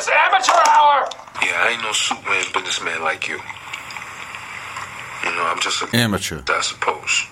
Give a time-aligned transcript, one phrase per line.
[0.00, 1.08] It's amateur hour.
[1.42, 3.34] Yeah, I ain't no Superman businessman like you.
[3.34, 6.40] You know, I'm just a Amateur.
[6.48, 7.26] I suppose.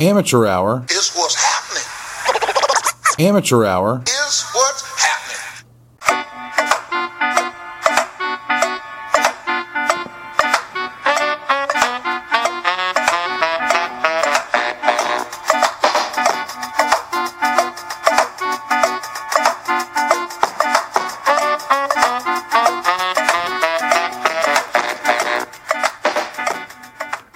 [0.00, 0.84] Amateur hour.
[0.92, 1.82] is what's happening.
[3.26, 4.04] Amateur hour.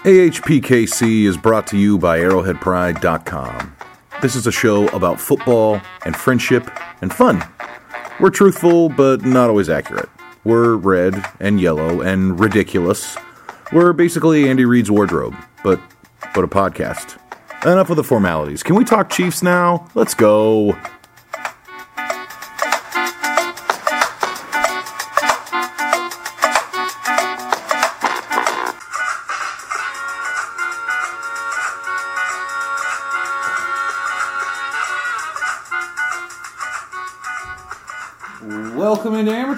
[0.09, 3.77] AHPKC is brought to you by ArrowheadPride.com.
[4.23, 6.67] This is a show about football and friendship
[7.03, 7.45] and fun.
[8.19, 10.09] We're truthful, but not always accurate.
[10.45, 13.19] We're red and yellow and ridiculous.
[13.71, 15.79] We're basically Andy Reid's wardrobe, but
[16.35, 17.19] but a podcast.
[17.67, 18.63] Enough of the formalities.
[18.63, 19.91] Can we talk Chiefs now?
[19.95, 20.75] Let's go.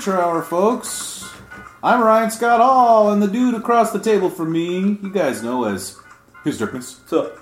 [0.01, 1.29] Amateur Hour, folks.
[1.83, 5.65] I'm Ryan Scott Hall, and the dude across the table from me, you guys know
[5.67, 5.99] as
[6.43, 7.03] His Darkness.
[7.07, 7.39] So,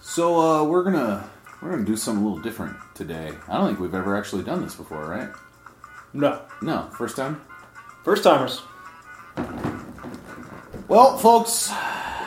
[0.00, 1.28] So uh, we're gonna
[1.60, 3.32] we're gonna do something a little different today.
[3.48, 5.30] I don't think we've ever actually done this before, right?
[6.12, 6.40] no.
[6.62, 7.42] No, first time.
[8.04, 8.62] First timers.
[10.86, 11.72] Well, folks,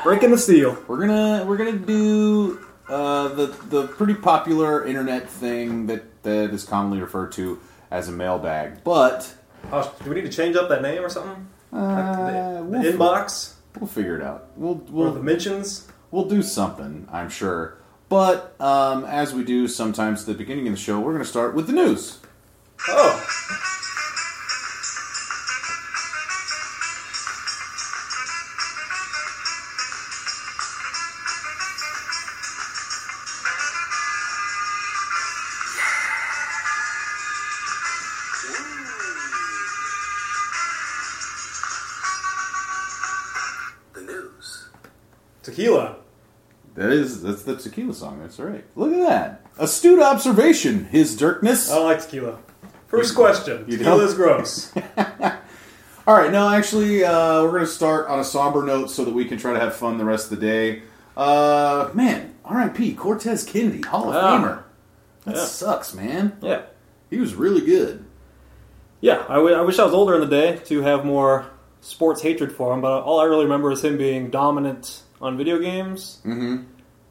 [0.03, 0.77] Breaking the seal.
[0.89, 2.59] we're gonna we're gonna do
[2.89, 8.11] uh, the the pretty popular internet thing that that is commonly referred to as a
[8.11, 9.33] mailbag, but
[9.71, 11.47] Oh, do we need to change up that name or something?
[11.73, 13.53] uh, the, we'll, the fi- inbox?
[13.80, 14.47] we'll figure it out.
[14.55, 15.88] We'll we'll the mentions?
[16.11, 17.77] we'll do something, I'm sure.
[18.09, 21.30] But um, as we do sometimes at the beginning of the show, we're going to
[21.30, 22.19] start with the news.
[22.88, 23.77] Oh.
[47.47, 48.19] The tequila song.
[48.19, 48.63] That's right.
[48.75, 49.45] Look at that.
[49.58, 51.71] Astute observation, His Dirkness.
[51.71, 52.37] I don't like tequila.
[52.87, 53.65] First question.
[53.67, 54.08] You tequila don't?
[54.08, 54.71] is gross.
[56.07, 59.13] All right, no, actually, uh, we're going to start on a somber note so that
[59.13, 60.83] we can try to have fun the rest of the day.
[61.17, 62.93] Uh, man, R.I.P.
[62.93, 64.21] Cortez Kennedy, Hall of Yeah.
[64.21, 64.63] Famer.
[65.25, 65.45] That Yeah.
[65.45, 66.37] sucks, man.
[66.41, 66.61] yeah.
[67.09, 68.05] He was really good.
[69.02, 71.45] Yeah, I, w- I wish I was older in the day to have more
[71.81, 75.59] sports hatred for him, but all I really remember is him being dominant on video
[75.59, 76.63] games, Mm-hmm.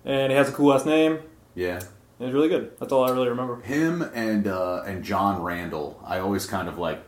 [0.07, 1.19] And he has a cool ass name.
[1.55, 1.81] Yeah.
[2.19, 2.73] It was really good.
[2.79, 3.61] That's all I really remember.
[3.61, 7.03] Him and uh, and John Randle, I always kind of like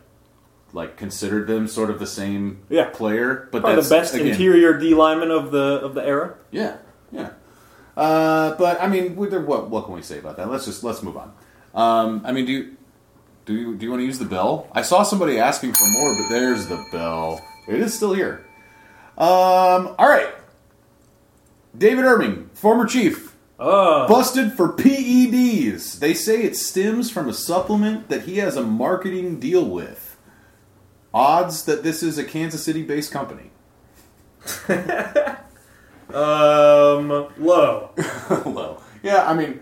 [0.71, 2.89] like considered them sort of the same Yeah.
[2.91, 6.35] player, but Probably that's the best again, interior D lineman of the of the era.
[6.51, 6.77] Yeah,
[7.11, 7.31] yeah.
[7.97, 10.47] Uh, but I mean, what what can we say about that?
[10.49, 11.33] Let's just let's move on.
[11.73, 12.77] Um, I mean, do you
[13.45, 14.67] do you, do you want to use the bell?
[14.73, 17.43] I saw somebody asking for more, but there's the bell.
[17.67, 18.45] It is still here.
[19.17, 20.29] Um, all right.
[21.77, 23.29] David Irving, former chief,
[23.61, 25.99] Oh, busted for PEDs.
[25.99, 30.17] They say it stems from a supplement that he has a marketing deal with.
[31.13, 33.51] Odds that this is a Kansas City-based company.
[36.13, 37.89] um, low.
[38.45, 38.81] low.
[39.03, 39.59] Yeah, I mean,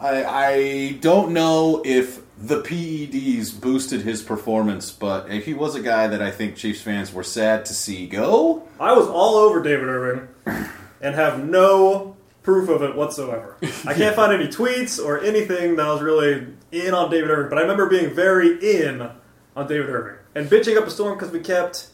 [0.00, 6.08] I I don't know if the PEDs boosted his performance, but he was a guy
[6.08, 8.66] that I think Chiefs fans were sad to see go.
[8.80, 10.28] I was all over David Irving
[11.00, 13.56] and have no proof of it whatsoever.
[13.86, 17.58] I can't find any tweets or anything that was really in on David Irving, but
[17.58, 19.10] I remember being very in
[19.56, 21.88] on David Irving and bitching up a storm because we kept.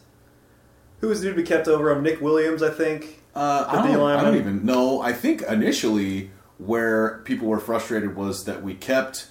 [0.99, 2.01] Who was the dude we kept over him?
[2.01, 3.21] Nick Williams, I think.
[3.35, 4.99] Uh, I, don't, I don't even know.
[4.99, 9.27] I think initially where people were frustrated was that we kept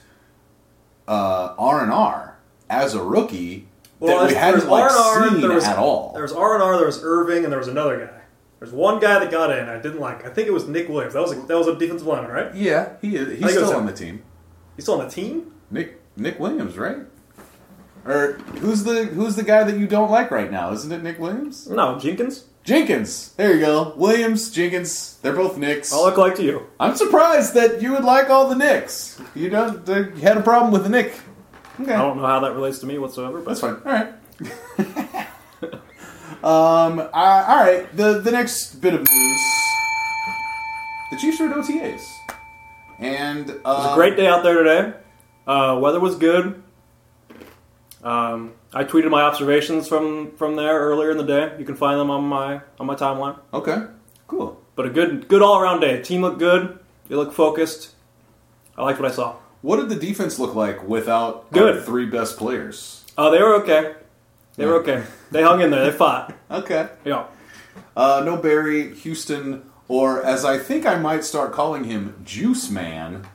[1.09, 2.39] uh, R and R
[2.71, 3.67] as a rookie
[4.01, 6.13] that we hadn't like R&R, seen there was, at all.
[6.13, 8.16] There was R and R, there was Irving, and there was another guy.
[8.59, 9.69] There's one guy that got in.
[9.69, 10.25] I didn't like.
[10.25, 11.13] I think it was Nick Williams.
[11.15, 12.55] That was a, that was a defensive lineman, right?
[12.55, 14.23] yeah, he is, he's still on the team.
[14.77, 15.53] He's still on the team.
[15.71, 16.99] Nick Nick Williams, right?
[18.07, 20.73] Or who's the who's the guy that you don't like right now?
[20.73, 21.67] Isn't it Nick Williams?
[21.69, 22.45] No, Jenkins.
[22.63, 23.33] Jenkins.
[23.33, 23.95] There you go.
[23.97, 25.19] Williams, Jenkins.
[25.23, 25.93] They're both Knicks.
[25.93, 26.67] All look like to you.
[26.81, 29.21] I'm surprised that you would like all the Knicks.
[29.35, 31.19] You don't uh, you had a problem with the Nick.
[31.81, 33.77] Okay, I don't know how that relates to me whatsoever, but that's fine.
[33.85, 35.27] All right.
[36.45, 36.99] um.
[36.99, 37.87] uh, all right.
[37.97, 39.41] The the next bit of news.
[41.11, 42.03] The Chiefs are at OTAs,
[42.99, 44.93] and uh, It was a great day out there today.
[45.47, 46.63] Uh, weather was good.
[48.03, 51.55] Um, I tweeted my observations from from there earlier in the day.
[51.59, 53.39] You can find them on my on my timeline.
[53.55, 53.85] Okay,
[54.27, 54.61] cool.
[54.75, 56.03] But a good good all around day.
[56.03, 56.79] Team looked good.
[57.09, 57.95] They looked focused.
[58.77, 59.37] I liked what I saw.
[59.63, 61.77] What did the defense look like without Good.
[61.77, 63.05] our three best players?
[63.17, 63.95] Oh, they were okay.
[64.57, 65.05] They were okay.
[65.31, 65.91] They hung in there.
[65.91, 66.35] They fought.
[66.51, 66.89] Okay.
[67.05, 67.27] Yeah.
[67.97, 73.27] Uh, no Berry, Houston, or as I think I might start calling him, Juice Man.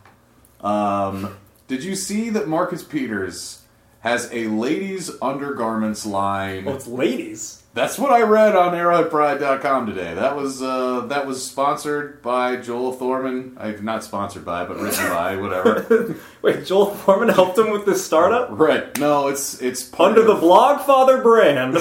[0.61, 1.37] Um,
[1.67, 3.63] did you see that Marcus Peters
[4.01, 6.65] has a ladies' undergarments line?
[6.65, 7.60] Well, it's ladies.
[7.73, 10.13] That's what I read on ArrowheadPride.com today.
[10.13, 13.55] That was uh, that was sponsored by Joel Thorman.
[13.57, 16.15] I'm not sponsored by, but written by, whatever.
[16.41, 18.97] Wait, Joel Thorman helped him with this startup right?
[18.99, 21.77] No, it's it's under the of- Blogfather brand.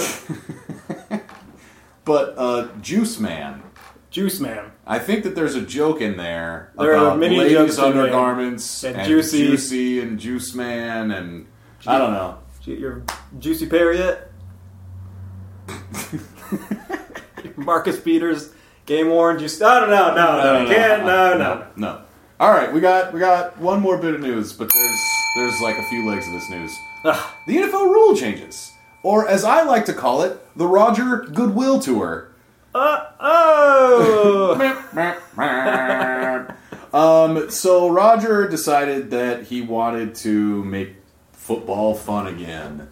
[2.04, 3.62] but uh, Juice Man.
[4.10, 4.70] Juice Man.
[4.86, 7.82] I think that there's a joke in there There are about many ladies jokes in
[7.92, 8.02] there.
[8.02, 9.38] undergarments And and, Juicy.
[9.46, 11.46] juicy and Juice Man and
[11.86, 12.38] I don't know.
[12.64, 13.02] Your
[13.38, 14.29] Juicy Pear yet?
[17.56, 18.52] Marcus Peters,
[18.86, 19.38] game worn.
[19.38, 19.60] Juice.
[19.60, 21.04] No, no, no, no, no, can't.
[21.04, 21.66] No, no.
[21.76, 22.02] no.
[22.38, 25.00] All right, we got we got one more bit of news, but there's
[25.36, 26.74] there's like a few legs of this news.
[27.04, 28.72] Ah, The NFL rule changes,
[29.02, 32.28] or as I like to call it, the Roger Goodwill Tour.
[32.74, 34.56] Uh, oh.
[36.92, 40.94] um, so Roger decided that he wanted to make
[41.32, 42.88] football fun again.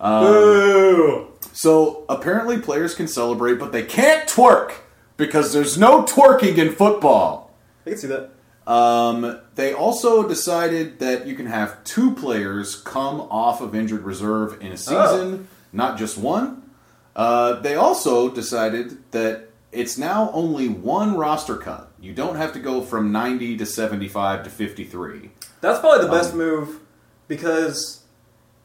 [0.00, 1.28] Boo.
[1.52, 4.74] So apparently players can celebrate, but they can't twerk
[5.16, 7.50] because there's no twerking in football.
[7.86, 8.30] I can see that.
[8.70, 14.60] Um, they also decided that you can have two players come off of injured reserve
[14.60, 16.62] in a season, not just one.
[17.14, 21.90] Uh, they also decided that it's now only one roster cut.
[22.00, 25.30] You don't have to go from 90 to 75 to 53.
[25.60, 26.80] That's probably the best Um, move
[27.28, 27.95] because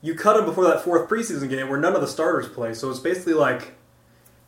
[0.02, 2.74] you cut him before that fourth preseason game where none of the starters play.
[2.74, 3.74] So it's basically like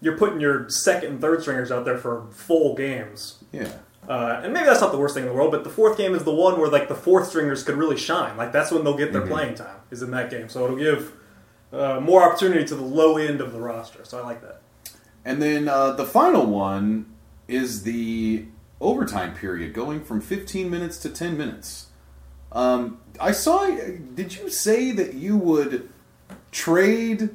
[0.02, 3.44] you're putting your second and third stringers out there for full games.
[3.52, 3.72] Yeah.
[4.08, 6.14] Uh, and maybe that's not the worst thing in the world, but the fourth game
[6.14, 8.36] is the one where like the fourth stringers could really shine.
[8.36, 9.32] Like that's when they'll get their Mm-hmm.
[9.32, 10.50] playing time is in that game.
[10.50, 11.14] So it'll give
[11.72, 14.04] uh, more opportunity to the low end of the roster.
[14.04, 14.62] So I like that.
[15.24, 17.06] And then uh, the final one
[17.48, 18.46] is the
[18.82, 21.88] overtime period going from 15 minutes to 10 minutes.
[22.54, 23.68] Um, I saw.
[23.68, 25.90] Did you say that you would
[26.52, 27.30] trade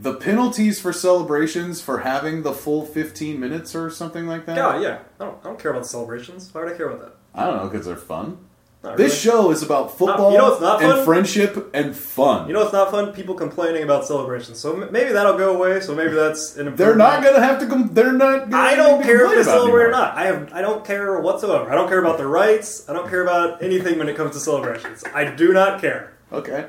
[0.00, 4.56] the penalties for celebrations for having the full 15 minutes or something like that?
[4.56, 4.98] Yeah, yeah.
[5.18, 6.52] I don't, I don't care about the celebrations.
[6.52, 7.16] Why would I care about that?
[7.34, 8.38] I don't know because they're fun.
[8.82, 9.36] Not This really.
[9.38, 12.48] show is about football you know not and friendship and fun.
[12.48, 13.12] You know what's not fun?
[13.12, 14.58] People complaining about celebrations.
[14.58, 15.80] So m- maybe that'll go away.
[15.80, 17.66] So maybe that's an they're not going to have to.
[17.66, 18.48] Com- they're not.
[18.48, 20.16] Gonna I don't care if they celebrate or not.
[20.16, 20.50] I have.
[20.54, 21.70] I don't care whatsoever.
[21.70, 22.88] I don't care about their rights.
[22.88, 25.04] I don't care about anything when it comes to celebrations.
[25.14, 26.16] I do not care.
[26.32, 26.66] Okay.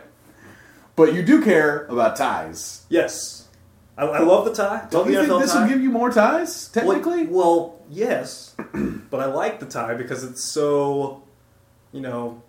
[0.97, 2.85] But you do care about ties.
[2.89, 3.47] Yes,
[3.97, 4.87] I, I love the tie.
[4.89, 5.61] Don't you think this tie.
[5.61, 7.25] will give you more ties, technically?
[7.25, 8.55] Well, well, yes,
[9.09, 11.23] but I like the tie because it's so,
[11.91, 12.41] you know,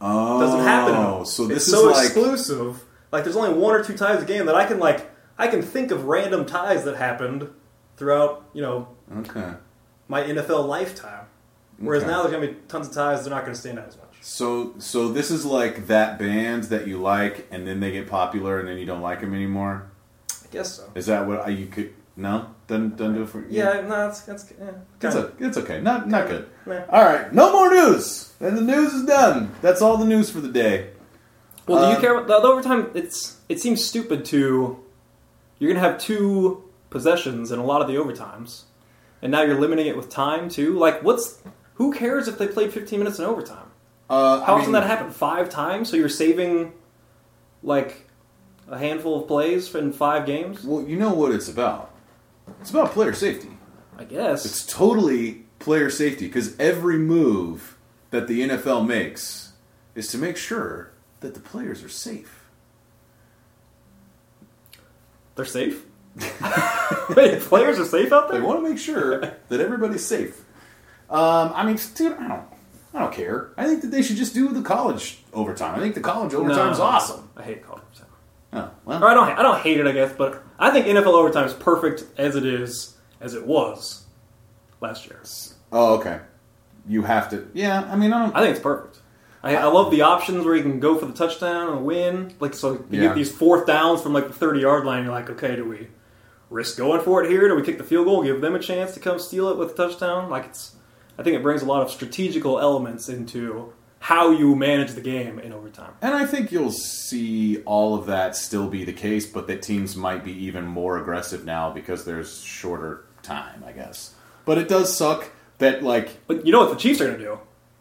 [0.00, 0.94] oh, doesn't happen.
[0.94, 1.26] enough.
[1.26, 2.82] So this it's is so like exclusive.
[3.10, 5.10] Like there's only one or two ties a game that I can like.
[5.38, 7.48] I can think of random ties that happened
[7.96, 9.54] throughout, you know, okay.
[10.08, 11.26] my NFL lifetime.
[11.78, 12.12] Whereas Okay.
[12.12, 13.24] now there's gonna be tons of ties.
[13.24, 14.06] They're not gonna stand out as much.
[14.20, 18.60] So so this is like that band that you like, and then they get popular,
[18.60, 19.90] and then you don't like them anymore.
[20.30, 20.90] I guess so.
[20.94, 21.92] Is that what uh, you could?
[22.14, 23.46] No, doesn't doesn't do it for you.
[23.50, 25.80] Yeah, no, that's that's yeah, It's, a, it's okay.
[25.80, 26.48] Not not good.
[26.66, 28.31] All right, no more news.
[28.42, 29.52] And the news is done.
[29.62, 30.90] That's all the news for the day.
[31.66, 32.90] Well, do Uh, you care about the overtime?
[32.94, 34.78] It's it seems stupid to
[35.58, 38.62] you're gonna have two possessions in a lot of the overtimes,
[39.22, 40.76] and now you're limiting it with time too.
[40.76, 41.40] Like, what's
[41.74, 43.70] who cares if they played 15 minutes in overtime?
[44.10, 45.10] Uh, How I often mean, that happen?
[45.12, 45.88] Five times.
[45.88, 46.72] So you're saving
[47.62, 48.06] like
[48.68, 50.64] a handful of plays in five games.
[50.64, 51.90] Well, you know what it's about.
[52.60, 53.50] It's about player safety.
[53.96, 54.44] I guess.
[54.44, 57.71] It's totally player safety because every move
[58.12, 59.52] that the NFL makes
[59.96, 62.44] is to make sure that the players are safe.
[65.34, 65.84] They're safe.
[67.16, 68.40] Wait, players are safe out there?
[68.40, 70.44] They want to make sure that everybody's safe.
[71.10, 72.44] Um, I mean, dude, I don't,
[72.94, 73.50] I don't care.
[73.56, 75.74] I think that they should just do the college overtime.
[75.74, 76.84] I think the college overtime's No.
[76.84, 77.30] awesome.
[77.36, 78.08] I hate college overtime.
[78.54, 79.38] Oh, well, Or I don't.
[79.38, 82.44] I don't hate it, I guess, but I think NFL overtime is perfect as it
[82.44, 84.04] is, as it was
[84.82, 85.22] last year.
[85.72, 86.20] oh, okay.
[86.88, 87.48] You have to.
[87.54, 88.36] Yeah, I mean, I don't.
[88.36, 88.98] I think it's perfect.
[89.42, 92.34] I, I love the options where you can go for the touchdown and win.
[92.40, 93.00] Like so, you Yeah.
[93.08, 95.04] get these fourth downs from like the thirty yard line.
[95.04, 95.88] You're like, okay, do we
[96.50, 97.48] risk going for it here?
[97.48, 99.72] Do we kick the field goal, give them a chance to come steal it with
[99.72, 100.30] a touchdown?
[100.30, 100.76] Like it's.
[101.18, 105.38] I think it brings a lot of strategical elements into how you manage the game
[105.38, 105.92] in overtime.
[106.00, 109.94] And I think you'll see all of that still be the case, but that teams
[109.94, 114.14] might be even more aggressive now because there's shorter time, I guess.
[114.44, 115.30] But it does suck
[115.62, 117.38] that like But you know what the Chiefs are going to do?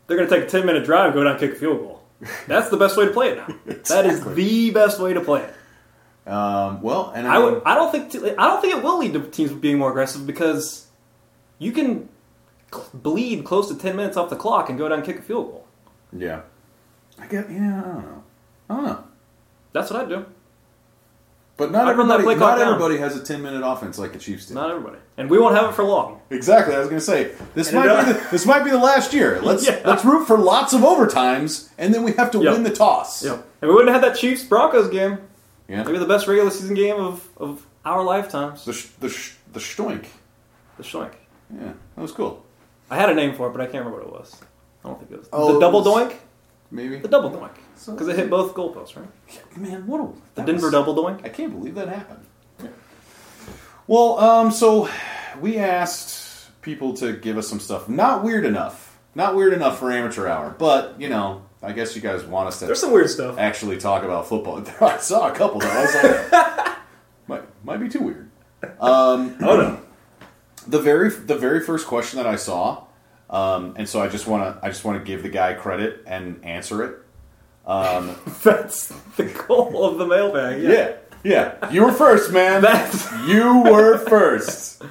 [0.08, 2.02] They're going to take a 10 minute drive, go down, and kick a field goal.
[2.48, 3.48] That's the best way to play it now.
[3.90, 6.30] That is the best way to play it.
[6.32, 7.64] um, well, and I, I mean, would.
[7.66, 8.14] I don't think.
[8.38, 10.88] I don't think it will lead to teams being more aggressive because
[11.60, 12.10] you can
[12.72, 15.22] cl- bleed close to 10 minutes off the clock and go down and kick a
[15.22, 15.68] field goal.
[16.16, 16.42] yeah,
[17.20, 18.24] I get yeah, I don't know,
[18.70, 19.04] I don't know.
[19.74, 20.26] That's what I do.
[21.62, 22.68] But not I'd everybody, not down.
[22.74, 24.56] everybody has a ten minute offense like the Chiefs do.
[24.56, 26.20] Not everybody, and we won't have it for long.
[26.32, 26.74] Exactly.
[26.74, 29.14] I was going to say this And might be the, this might be the last
[29.14, 29.40] year.
[29.44, 29.80] Let's Yeah.
[29.86, 32.54] let's root for lots of overtimes, and then we have to Yeah.
[32.54, 33.24] win the toss.
[33.24, 33.46] Yep.
[33.62, 35.20] And we wouldn't have that Chiefs Broncos game.
[35.68, 35.84] Yeah.
[35.84, 38.66] Maybe the best regular season game of, of our lifetimes.
[38.66, 40.06] The sh- the sh- the stoink.
[40.78, 41.14] The Schnoink.
[41.54, 42.44] Yeah, that was cool.
[42.90, 44.36] I had a name for it, but I can't remember what it was.
[44.84, 46.16] I don't think it was Oh, the double was- doink.
[46.72, 46.98] Maybe.
[47.00, 49.58] The double doink So- because it hit both goalposts, right?
[49.58, 51.26] Man, what a The Denver was- double doink.
[51.26, 52.26] I can't believe that happened.
[53.88, 54.88] Well, um, so
[55.42, 57.90] we asked people to give us some stuff.
[57.90, 58.98] Not weird enough.
[59.16, 62.60] Not weird enough for amateur hour, but you know, I guess you guys want us
[62.60, 63.38] to There's some weird stuff.
[63.38, 64.64] actually talk about football.
[64.82, 66.32] I saw a couple that I was
[66.64, 66.78] like,
[67.28, 68.30] might might be too weird.
[68.80, 69.80] Um, Oh no.
[70.68, 72.84] The very the very first question that I saw,
[73.32, 76.04] um, and so I just want to I just want to give the guy credit
[76.06, 76.98] and answer it.
[77.66, 80.62] Um, That's the goal of the mailbag.
[80.62, 82.62] yeah, yeah, you were first, man.
[82.64, 84.84] That's You were first.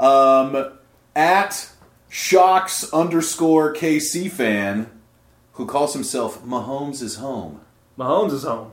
[0.00, 0.72] Um,
[1.14, 1.70] at
[2.08, 4.90] shocks underscore KC fan,
[5.52, 7.60] who calls himself Mahomes is home.
[7.98, 8.72] Mahomes is home.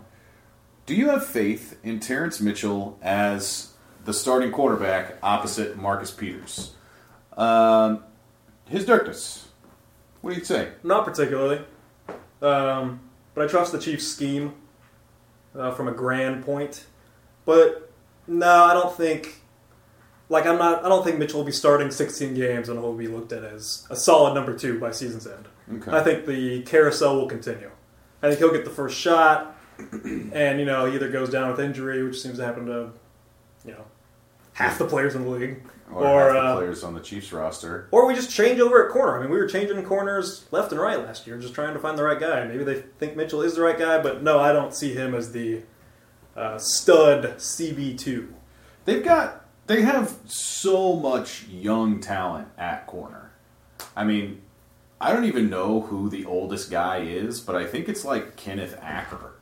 [0.86, 6.74] Do you have faith in Terrence Mitchell as the starting quarterback opposite Marcus Peters?
[7.38, 8.04] Um,
[8.68, 9.48] his darkness.
[10.22, 10.70] What do you say?
[10.84, 11.62] Not particularly.
[12.42, 13.02] Um,
[13.34, 14.54] but I trust the Chiefs' scheme
[15.56, 16.86] uh, from a grand point.
[17.46, 17.92] But
[18.28, 19.42] no, I don't think.
[20.30, 20.84] Like I'm not.
[20.86, 23.86] I don't think Mitchell will be starting 16 games and will be looked at as
[23.90, 25.48] a solid number two by season's end.
[25.76, 25.92] Okay.
[25.92, 27.70] I think the carousel will continue.
[28.22, 31.60] I think he'll get the first shot, and you know he either goes down with
[31.60, 32.92] injury, which seems to happen to,
[33.66, 33.84] you know,
[34.54, 35.62] half the players in the league,
[35.94, 37.88] Or, or half the uh, players on the Chiefs roster.
[37.92, 39.18] or we just change over at corner.
[39.18, 41.98] I mean, we were changing corners left and right last year, just trying to find
[41.98, 42.46] the right guy.
[42.46, 45.32] Maybe they think Mitchell is the right guy, but no, I don't see him as
[45.32, 45.62] the
[46.36, 48.34] uh, stud CB two.
[48.86, 53.32] They've got they have so much young talent at corner.
[53.96, 54.42] I mean,
[55.00, 58.78] I don't even know who the oldest guy is, but I think it's like Kenneth
[58.82, 59.34] Acker.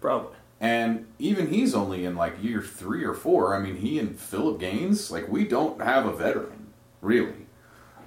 [0.00, 0.36] Probably.
[0.60, 3.56] And even he's only in like year three or four.
[3.56, 6.68] I mean, he and Philip Gaines, like we don't have a veteran,
[7.00, 7.46] really.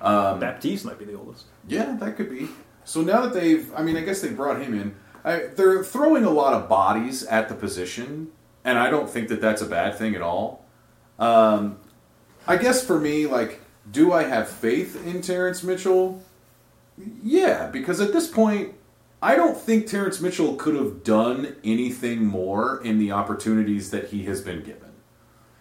[0.01, 1.45] Um, Baptiste might be the oldest.
[1.67, 2.49] Yeah, that could be.
[2.83, 4.95] So now that they've, I mean, I guess they brought him in.
[5.23, 8.31] I, they're throwing a lot of bodies at the position,
[8.65, 10.65] and I don't think that that's a bad thing at all.
[11.17, 11.77] Um,
[12.45, 16.21] I guess for me, like, do I have faith in Terrence Mitchell?
[17.23, 18.75] Yeah, because at this point,
[19.23, 24.25] I don't think Terrence Mitchell could have done anything more in the opportunities that he
[24.25, 24.91] has been given.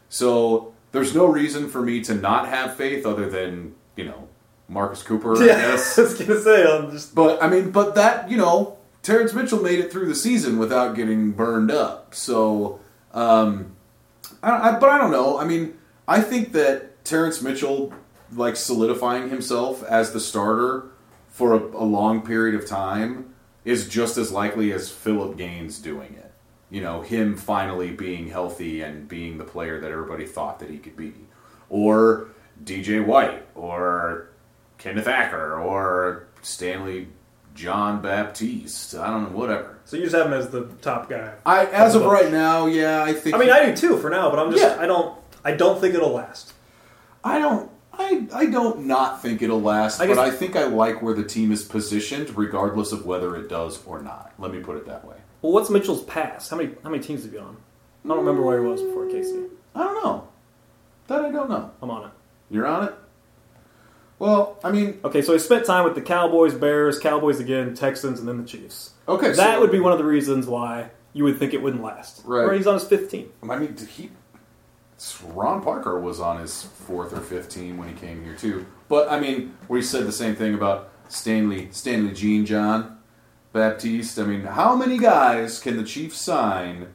[0.09, 4.28] So there's no reason for me to not have faith other than, you know,
[4.69, 5.97] Marcus Cooper, I guess.
[5.97, 9.62] I was gonna say, I'm just But I mean, but that you know, Terrence Mitchell
[9.62, 12.16] made it through the season without getting burned up.
[12.16, 12.81] So,
[13.14, 13.76] um,
[14.42, 15.38] I, I, but I don't know.
[15.38, 15.78] I mean,
[16.09, 17.92] I think that Terrence Mitchell,
[18.33, 20.87] like solidifying himself as the starter
[21.28, 23.31] for a, a long period of time,
[23.64, 26.33] is just as likely as Philip Gaines doing it.
[26.71, 30.78] You know, him finally being healthy and being the player that everybody thought that he
[30.78, 31.12] could be,
[31.69, 32.28] or
[32.64, 34.28] DJ White, or
[34.78, 37.09] Kenneth Acker or Stanley
[37.54, 38.95] John Baptiste.
[38.95, 39.78] I don't know, whatever.
[39.85, 41.35] so you just have him as the top guy.
[41.45, 44.31] I as of right now, yeah, I think I mean, I do too for now,
[44.31, 44.81] but I'm just Yeah.
[44.81, 46.54] I don't I don't think it'll last.
[47.23, 47.71] I don't
[48.02, 51.25] I I don't not think it'll last, I but I think I like where the
[51.25, 54.32] team is positioned regardless of whether it does or not.
[54.38, 55.16] Let me put it that way.
[55.40, 56.49] Well, what's Mitchell's pass?
[56.49, 57.56] How many how many teams have you on?
[58.04, 59.49] I don't remember where he was before KC.
[59.75, 60.28] I don't know.
[61.06, 61.71] That I don't know.
[61.80, 62.11] I'm on it.
[62.50, 62.94] You're on it?
[64.18, 68.21] Well, I mean, Okay, so he spent time with the Cowboys, Bears, Cowboys again, Texans,
[68.21, 68.90] and then the Chiefs.
[69.09, 71.82] okay, That so- would be one of the reasons why you would think it wouldn't
[71.82, 72.23] last.
[72.25, 72.44] Right.
[72.44, 73.30] Or he's on his 15.
[73.42, 74.11] I mean, he
[75.35, 78.66] Ron Parker was on his fourth or fifth team when he came here too.
[78.88, 82.99] But I mean, we said the same thing about Stanley Stanley Jean John
[83.52, 84.18] Baptiste.
[84.18, 86.88] I mean, how many guys can the Chiefs sign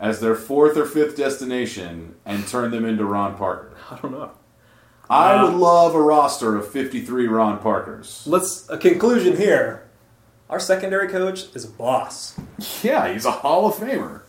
[0.00, 3.72] as their fourth or fifth destination and turn them into Ron Parker?
[3.90, 4.30] I don't know.
[5.10, 8.22] I Uh, would love a roster of fifty-three Ron Parkers.
[8.26, 9.88] Let's a conclusion here.
[10.48, 12.38] Our secondary coach is a boss.
[12.82, 14.21] Yeah, he's a Hall of Famer.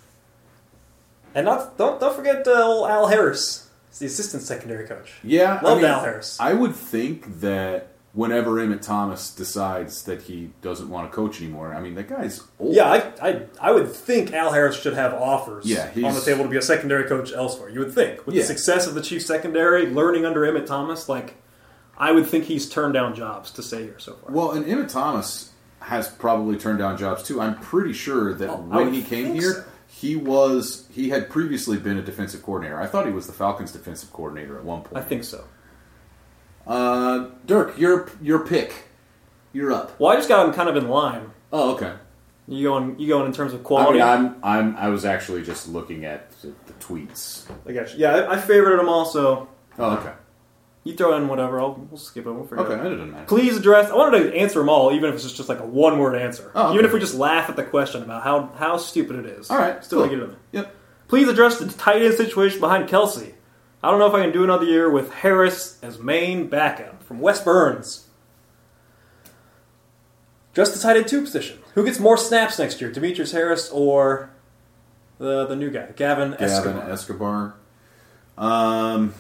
[1.36, 3.70] And not don't don't forget uh, old Al Harris.
[3.90, 5.14] He's the assistant secondary coach.
[5.24, 6.38] Yeah, I mean, Al Harris.
[6.40, 11.74] I would think that whenever Emmett Thomas decides that he doesn't want to coach anymore,
[11.74, 12.76] I mean, that guy's old.
[12.76, 16.44] Yeah, I, I I would think Al Harris should have offers Yeah, on the table
[16.44, 17.70] to be a secondary coach elsewhere.
[17.70, 18.26] You would think.
[18.26, 18.42] With Yeah.
[18.42, 21.36] the success of the Chiefs secondary, learning under Emmett Thomas, like
[21.98, 24.32] I would think he's turned down jobs to stay here so far.
[24.32, 27.40] Well, and Emmett Thomas has probably turned down jobs too.
[27.42, 29.64] I'm pretty sure that Oh, when he came here, so.
[30.04, 32.78] He was he had previously been a defensive coordinator.
[32.80, 34.98] I thought he was the Falcons' defensive coordinator at one point.
[34.98, 35.46] I think so.
[36.68, 38.74] Uh, Dirk, your your pick.
[39.54, 39.98] You're up.
[40.00, 41.32] Well, I just got him kind of in line.
[41.54, 41.94] Oh, okay.
[42.50, 44.00] You going you going in terms of I quality?
[44.00, 47.50] mean, I'm I'm I was actually just looking at the, the tweets.
[47.66, 48.00] I got you.
[48.00, 49.48] Yeah, I, I favorited him also.
[49.80, 50.12] Oh, okay.
[50.84, 51.62] You throw in whatever.
[51.62, 52.32] I'll we'll skip it.
[52.32, 53.26] We'll figure Okay, it doesn't matter.
[53.26, 53.90] Please address.
[53.90, 56.52] I wanted to answer them all, even if it's just, like a one word answer.
[56.54, 56.74] Oh, okay.
[56.74, 59.50] Even if we just laugh at the question about how how stupid it is.
[59.50, 60.10] All right, Still cool.
[60.10, 60.36] get it in.
[60.52, 60.76] Yep.
[61.08, 63.34] Please address the tight end situation behind Kelce.
[63.82, 67.20] I don't know if I can do another year with Harris as main backup from
[67.20, 68.08] West Burns.
[70.54, 71.60] Just the tight end two position.
[71.76, 74.32] Who gets more snaps next year, Demetrius Harris or
[75.18, 76.90] the the new guy, Gavin, Gavin Escobar?
[76.92, 77.56] Escobar.
[78.38, 79.14] Um,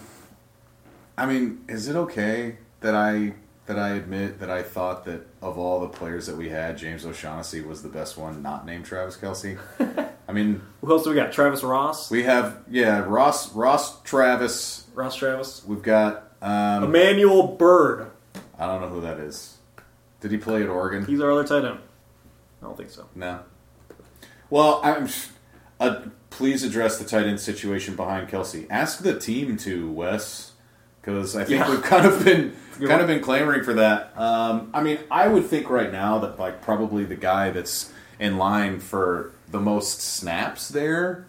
[1.17, 3.33] I mean, is it okay that I
[3.65, 7.05] that I admit that I thought that of all the players that we had, James
[7.05, 9.57] O'Shaughnessy was the best one, not named Travis Kelce?
[10.27, 11.31] I mean, Who else do we got?
[11.31, 14.87] Travis Ross, we have yeah Ross Ross Travis.
[14.93, 18.11] Ross Travis, We've got um, Emmanuel Byrd.
[18.57, 19.57] I don't know who that is.
[20.21, 21.05] Did he play at Oregon?
[21.05, 21.79] He's our other tight end.
[22.61, 23.07] I don't think so.
[23.15, 23.39] No.
[24.49, 25.09] Well, I'm.
[25.79, 28.65] Uh, please address the tight end situation behind Kelce.
[28.69, 30.52] Ask the team to Wes,
[31.03, 31.69] because I think Yeah.
[31.69, 34.17] we've kind of been kind of been clamoring for that.
[34.17, 38.37] Um, I mean, I would think right now that like probably the guy that's in
[38.37, 41.25] line for the most snaps there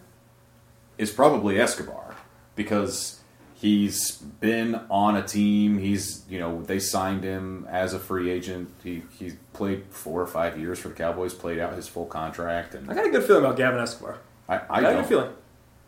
[0.97, 2.15] is probably Escobar
[2.55, 3.19] because
[3.53, 5.77] he's been on a team.
[5.79, 8.69] He's you know they signed him as a free agent.
[8.83, 11.33] He he played four or five years for the Cowboys.
[11.33, 14.19] Played out his full contract, and I got a good feeling about Gavin Escobar.
[14.47, 15.31] I, I, I got a good feeling.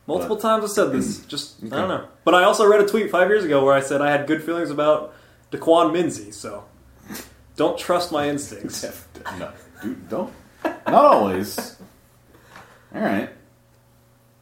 [0.08, 1.26] Multiple But- times I said this.
[1.28, 2.08] Just I don't know.
[2.24, 4.42] But I also read a tweet five years ago where I said I had good
[4.44, 5.14] feelings about
[5.52, 6.34] Daquan Minzy.
[6.34, 6.64] So
[7.56, 8.84] don't trust my instincts.
[9.40, 10.34] no, dude, don't.
[10.64, 11.76] Not always.
[12.96, 13.30] All right.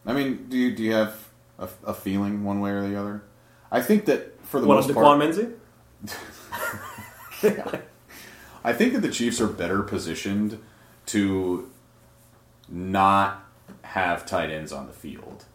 [0.05, 1.15] I mean, do you do you have
[1.57, 3.23] a, a feeling one way or the other?
[3.71, 5.55] I think that for the what most on part, Daquan
[7.43, 7.81] Minzy?
[8.63, 10.59] I think that the Chiefs are better positioned
[11.07, 11.71] to
[12.69, 13.43] not
[13.83, 15.45] have tight ends on the field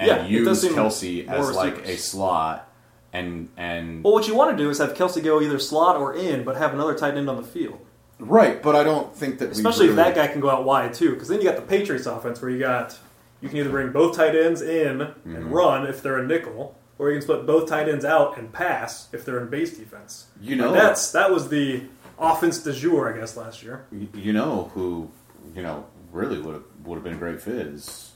[0.00, 2.66] and Yeah, it does use Kelce as like a slot
[3.12, 6.14] and and Well, what you want to do is have Kelce go either slot or
[6.14, 7.78] in, but have another tight end on the field.
[8.18, 8.62] right.
[8.62, 11.10] But I don't think that we Especially if that guy can go out wide too,
[11.14, 12.98] because then you got the Patriots offense where you got
[13.40, 15.34] you can either bring both tight ends in Mm-hmm.
[15.36, 18.52] and run if they're a nickel, or you can split both tight ends out and
[18.52, 20.26] pass if they're in base defense.
[20.40, 21.82] You know- Like, that's that was the
[22.18, 23.86] offense de jour, I guess, last year.
[24.14, 25.10] You know who,
[25.56, 28.12] you know, really would have would have been a great fit is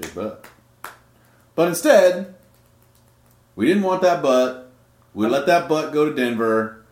[0.00, 0.44] Jake Butt.
[1.58, 2.36] But instead,
[3.56, 4.70] we didn't want that butt.
[5.12, 6.84] We let that butt go to Denver,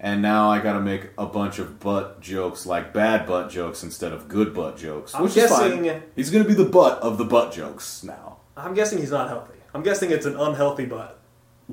[0.00, 3.84] and now I got to make a bunch of butt jokes, like bad butt jokes
[3.84, 5.14] instead of good butt jokes.
[5.14, 6.02] I'm Which is fine.
[6.16, 8.38] He's going to be the butt of the butt jokes now.
[8.56, 9.54] I'm guessing he's not healthy.
[9.72, 11.20] I'm guessing it's an unhealthy butt.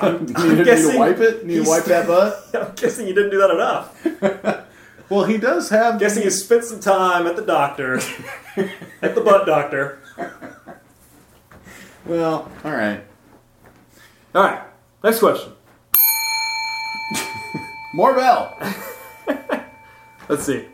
[0.00, 1.44] I'm to- need to guessing wipe it.
[1.44, 2.06] Need to wipe that
[2.54, 2.54] butt.
[2.54, 4.62] I'm guessing you didn't do that enough.
[5.08, 5.94] Well, he does have.
[5.94, 8.00] I'm guessing he spent some time at the doctor,
[9.00, 10.00] at the butt doctor.
[12.06, 13.02] Well, all right.
[14.32, 14.62] All right,
[15.02, 15.52] next question.
[17.94, 18.56] More bell.
[20.28, 20.66] Let's see.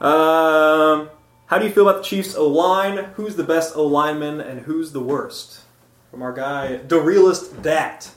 [0.00, 1.08] Um,
[1.46, 2.98] how do you feel about the Chiefs O line?
[3.14, 5.62] Who's the best O lineman and who's the worst?
[6.10, 8.10] From our guy, the realist Dat.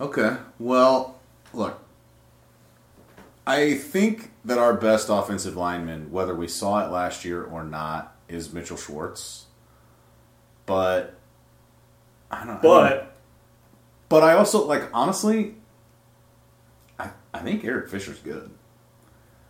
[0.00, 0.38] Okay.
[0.58, 1.20] Well,
[1.52, 1.82] look.
[3.46, 8.16] I think that our best offensive lineman, whether we saw it last year or not,
[8.28, 9.46] is Mitchell Schwartz.
[10.64, 11.19] But
[12.30, 12.50] I don't.
[12.50, 13.16] I mean, But
[14.08, 15.54] but I also like honestly.
[16.98, 18.50] I I think Eric Fisher's good.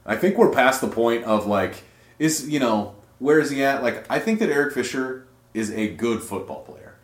[0.07, 1.83] I think we're past the point of like
[2.19, 3.83] is you know where is he at?
[3.83, 6.95] Like I think that Eric Fisher is a good football player.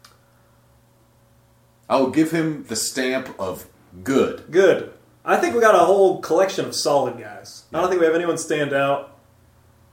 [1.89, 3.67] I will give him the stamp of
[4.03, 4.45] good.
[4.51, 4.93] good.
[5.25, 7.65] I think we got a whole collection of solid guys.
[7.73, 9.19] I don't think we have anyone stand out.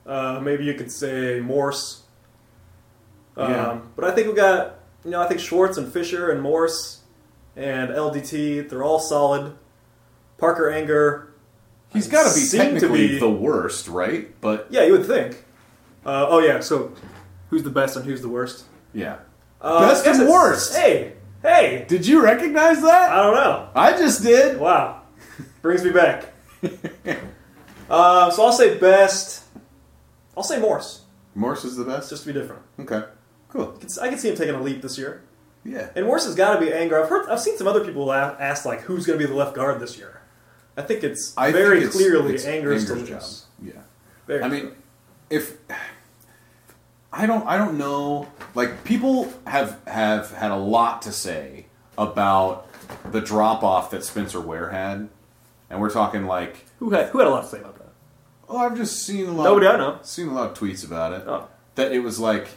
[0.05, 2.03] Uh, maybe you could say Morse.
[3.35, 3.79] Um, Yeah.
[3.95, 7.01] But I think we got, you know, I think Schwartz and Fisher and Morse
[7.55, 9.55] and LDT, they're all solid.
[10.37, 11.27] Parker Ehinger,
[11.93, 14.33] He's got to be to technically be- the worst, right?
[14.41, 15.45] But Yeah, you would think.
[16.05, 16.91] Uh, oh yeah, so
[17.49, 18.65] who's the best and who's the worst?
[18.93, 19.17] yeah,
[19.61, 20.75] Uh, best and worst.
[20.75, 21.85] Hey, hey!
[21.87, 23.11] Did you recognize that?
[23.11, 23.69] I don't know.
[23.75, 24.59] I just did.
[24.59, 25.01] Wow,
[25.61, 26.33] brings me back.
[27.89, 29.43] uh, so I'll say best.
[30.35, 31.01] I'll say Morse,
[31.35, 32.09] Morse is the best.
[32.09, 32.61] just to be different.
[32.81, 33.03] okay,
[33.53, 33.79] cool.
[34.01, 35.21] I can see him taking a leap this year.
[35.65, 37.01] Yeah, And Morse has got to be Ehinger.
[37.01, 39.55] I've heard, I've seen some other people ask like, who's going to be the left
[39.55, 40.19] guard this year?
[40.75, 43.23] I think it's I very think it's- clearly it's Ehinger's, Ehinger's job.
[43.63, 43.81] Yeah.
[44.27, 44.71] Very I mean,
[45.29, 45.55] if
[47.11, 48.27] I don't, I don't know.
[48.55, 52.67] Like people have have had a lot to say about
[53.11, 55.09] the drop off that Spencer Ware had,
[55.69, 57.89] and we're talking like, who had who had a lot to say about that?
[58.49, 59.43] oh, I've just seen a lot.
[59.45, 59.99] Nobody I know.
[60.01, 61.23] Seen a lot of tweets about it.
[61.27, 61.47] Oh.
[61.75, 62.47] That it was like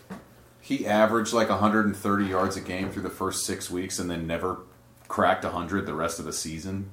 [0.66, 4.58] he averaged like 130 yards a game through the first six weeks, and then never
[5.06, 6.90] cracked 100 the rest of the season.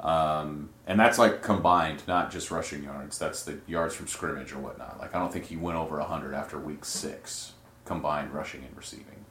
[0.00, 3.16] Um, and that's like combined, not just rushing yards.
[3.16, 4.98] That's the yards from scrimmage or whatnot.
[4.98, 7.52] Like I don't think he went over 100 after week six,
[7.84, 9.24] combined rushing and receiving.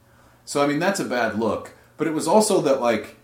[0.46, 1.74] So I mean that's a bad look.
[1.98, 3.16] But it was also that like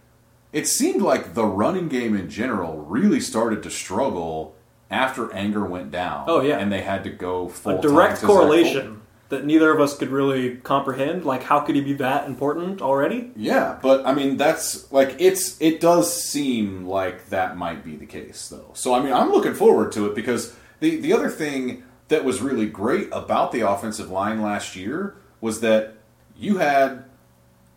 [0.52, 4.54] it seemed like the running game in general really started to struggle
[4.90, 6.26] after Ehinger went down.
[6.28, 6.58] Oh, yeah.
[6.58, 9.00] and they had to go full a direct time to Zach correlation.
[9.30, 11.24] That neither of us could really comprehend.
[11.24, 13.32] Like, how could he be that important already?
[13.34, 18.06] Yeah, but I mean that's like it's it does seem like that might be the
[18.06, 18.70] case though.
[18.74, 22.42] So I mean I'm looking forward to it because the the other thing that was
[22.42, 25.94] really great about the offensive line last year was that
[26.36, 27.04] you had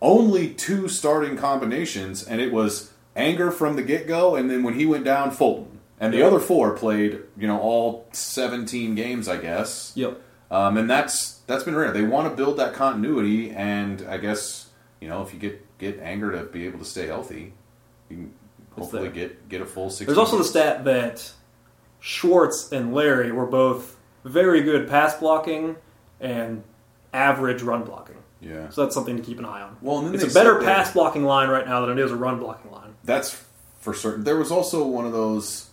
[0.01, 4.85] only two starting combinations and it was Ehinger from the get-go and then when he
[4.85, 5.79] went down Fulton.
[5.99, 6.27] And the Yeah.
[6.27, 9.91] other four played, you know, all 17 games, I guess.
[9.95, 10.21] Yep.
[10.49, 11.91] Um, and that's that's been rare.
[11.91, 14.69] They want to build that continuity, and I guess
[15.01, 17.53] you know if you get get Ehinger to be able to stay healthy,
[18.09, 18.33] you can
[18.75, 20.05] hopefully get get a full six.
[20.07, 21.31] There's also the stat that
[21.99, 25.75] Schwartz and Larry were both very good pass blocking
[26.19, 26.63] and
[27.13, 28.15] average run blocking.
[28.39, 29.77] Yeah, So that's something to keep an eye on.
[29.81, 32.15] Well, and then it's a better pass blocking line right now than it is a
[32.15, 32.93] run blocking line.
[33.03, 33.43] that's
[33.79, 34.23] for certain.
[34.23, 35.66] There was also one of those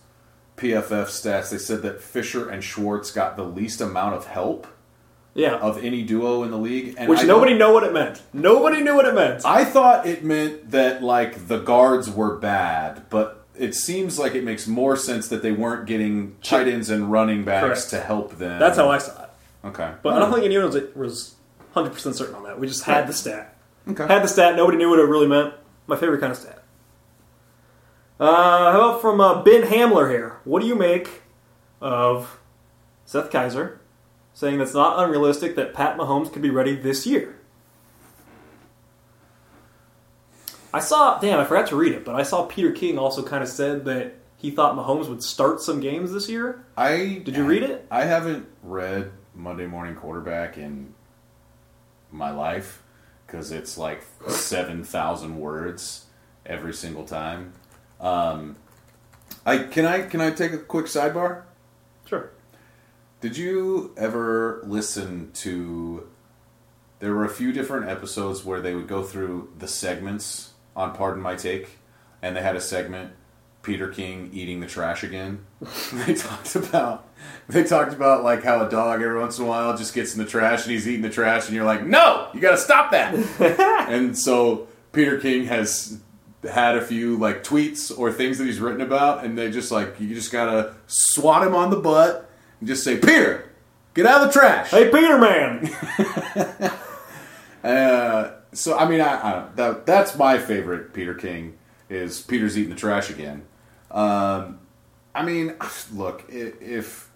[0.57, 1.49] PFF stats.
[1.49, 4.67] They said that Fisher and Schwartz got the least amount of help
[5.33, 5.55] Yeah.
[5.55, 8.21] of any duo in the league, and Which I nobody knew what it meant.
[8.33, 9.41] Nobody knew what it meant.
[9.45, 14.43] I thought it meant that like the guards were bad, but it seems like it
[14.43, 17.89] makes more sense that they weren't getting tight ends and running backs Correct.
[17.91, 18.59] to help them.
[18.59, 19.29] That's how I saw it.
[19.65, 21.35] Okay, But I don't think anyone was, was
[21.75, 22.59] 100% certain on that.
[22.59, 23.55] We just had the stat.
[23.89, 24.05] Okay.
[24.07, 24.55] Had the stat.
[24.55, 25.53] Nobody knew what it really meant.
[25.87, 26.63] My favorite kind of stat.
[28.19, 30.37] Uh, how about from uh, Ben Hamler here?
[30.45, 31.23] What do you make
[31.81, 32.39] of
[33.05, 33.77] Seth Keysor
[34.33, 37.39] saying that's not unrealistic that Pat Mahomes could be ready this year?
[40.73, 43.41] I saw, damn, I forgot to read it, but I saw Peter King also kind
[43.41, 46.65] of said that he thought Mahomes would start some games this year.
[46.77, 47.85] I Did you read it?
[47.89, 50.93] I haven't read Monday Morning Quarterback in
[52.11, 52.81] my life
[53.25, 56.05] because it's like seven thousand words
[56.45, 57.53] every single time.
[57.99, 58.55] Um,
[59.45, 61.43] I can I can I take a quick sidebar?
[62.05, 62.31] Sure.
[63.21, 66.07] Did you ever listen to?
[66.99, 71.21] There were a few different episodes where they would go through the segments on Pardon
[71.21, 71.77] My Take,
[72.21, 73.13] and they had a segment
[73.65, 75.45] Peter King eating the trash again.
[75.93, 77.07] they talked about
[77.49, 80.23] they talked about like how a dog every once in a while just gets in
[80.23, 82.91] the trash and he's eating the trash, and you're like, no, you got to stop
[82.91, 83.13] that.
[83.89, 85.99] and so Peter King has
[86.49, 89.99] had a few like tweets or things that he's written about, and they just like
[89.99, 92.29] you just gotta swat him on the butt
[92.59, 93.49] and just say, Peter,
[93.93, 94.69] get out of the trash.
[94.69, 96.71] Hey, Peter Man!
[97.65, 101.57] Uh, so I mean, I, I that that's my favorite Peter King
[101.89, 103.43] is Peter's eating the trash again.
[103.89, 104.59] Um,
[105.15, 105.55] I mean,
[105.93, 107.09] look, if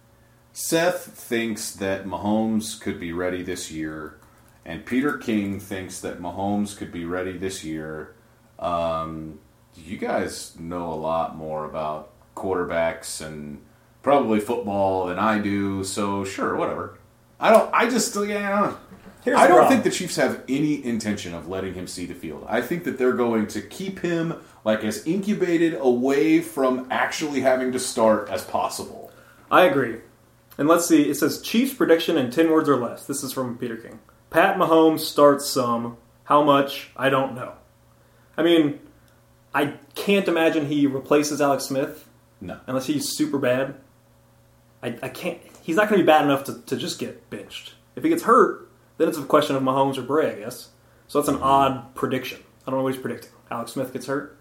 [0.52, 4.18] Seth thinks that Mahomes could be ready this year,
[4.66, 8.16] and Peter King thinks that Mahomes could be ready this year,
[8.60, 9.40] um,
[9.76, 13.62] you guys know a lot more about quarterbacks and
[14.02, 15.84] probably football than I do.
[15.84, 16.98] So sure, whatever.
[17.40, 17.74] I don't.
[17.74, 18.76] I just yeah.
[19.24, 19.82] Here's I don't problem.
[19.82, 22.46] think the Chiefs have any intention of letting him see the field.
[22.48, 27.74] I think that they're going to keep him like as incubated away from actually having
[27.74, 29.12] to start as possible.
[29.52, 29.98] I agree.
[30.58, 33.06] And let's see, it says Chiefs prediction in 10 words or less.
[33.06, 34.00] This is from Peter King.
[34.30, 35.98] Pat Mahomes starts some.
[36.26, 36.92] How much?
[36.96, 37.54] I don't know.
[38.40, 38.80] I mean,
[39.54, 42.08] I can't imagine he replaces Alex Smith
[42.40, 42.58] No.
[42.68, 43.76] unless he's super bad.
[44.82, 45.40] I, I can't.
[45.62, 47.74] He's not going to be bad enough to, to just get benched.
[47.96, 50.70] If he gets hurt, then it's a question of Mahomes or Bray, I guess.
[51.08, 52.40] So that's an odd prediction.
[52.66, 53.32] I don't know what he's predicting.
[53.52, 54.38] Alex Smith gets hurt.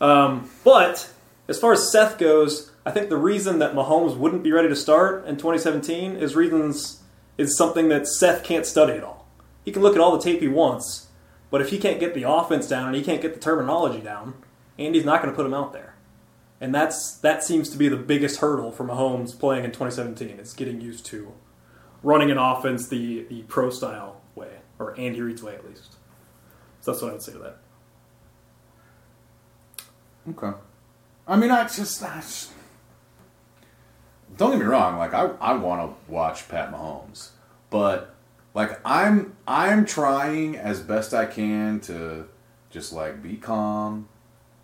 [0.00, 1.12] Um, but
[1.48, 4.76] as far as Seth goes, I think the reason that Mahomes wouldn't be ready to
[4.76, 7.02] start in 2017 is reasons
[7.38, 9.28] is something that Seth can't study at all.
[9.64, 11.06] He can look at all the tape he wants,
[11.50, 14.34] but if he can't get the offense down and he can't get the terminology down,
[14.78, 15.94] Andy's not going to put him out there.
[16.60, 20.52] And that's that seems to be the biggest hurdle for Mahomes playing in 2017 is
[20.52, 21.32] getting used to
[22.02, 25.96] running an offense the the pro style way or Andy Reid's way at least.
[26.80, 27.56] So that's what I would say to that.
[30.30, 30.56] Okay.
[31.26, 32.50] I mean, I just, I just
[34.36, 34.98] don't get me wrong.
[34.98, 37.30] Like, I, I want to watch Pat Mahomes,
[37.68, 38.14] but
[38.60, 42.26] like, I'm I'm trying as best I can to
[42.70, 44.08] just like be calm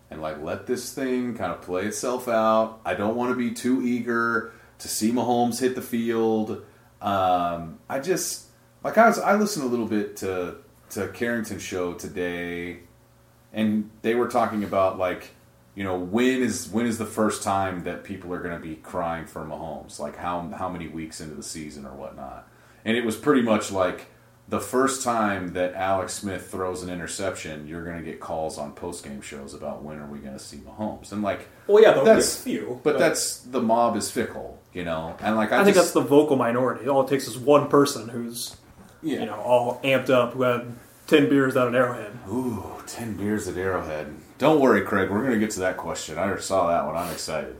[0.09, 2.79] and like let this thing kind of play itself out.
[2.85, 6.63] I don't want to be too eager to see Mahomes hit the field.
[7.01, 8.45] Um, I just
[8.83, 10.57] like I was I listened a little bit to
[10.91, 12.81] to Carrington's show today,
[13.51, 15.31] and they were talking about like
[15.73, 18.75] you know when is when is the first time that people are going to be
[18.75, 19.99] crying for Mahomes?
[19.99, 22.47] Like how how many weeks into the season or whatnot?
[22.85, 24.07] And it was pretty much like
[24.47, 28.71] the first time that Alex Smith throws an interception, you're going to get calls on
[28.73, 31.11] post game shows about when are we going to see Mahomes?
[31.11, 34.09] And like, Well, yeah, there'll be a that's few, but, but- that's the mob is
[34.09, 35.17] fickle, you know.
[35.19, 36.87] And like, I, I think that's the vocal minority.
[36.87, 38.55] All it takes is one person who's
[39.01, 39.19] yeah.
[39.19, 40.73] you know all amped up who had
[41.07, 42.17] ten beers down at Arrowhead.
[42.29, 44.15] Ooh, 10 beers at Arrowhead.
[44.37, 45.09] Don't worry, Craig.
[45.09, 46.17] We're going to get to that question.
[46.17, 46.95] I already saw that one.
[46.95, 47.57] I'm excited.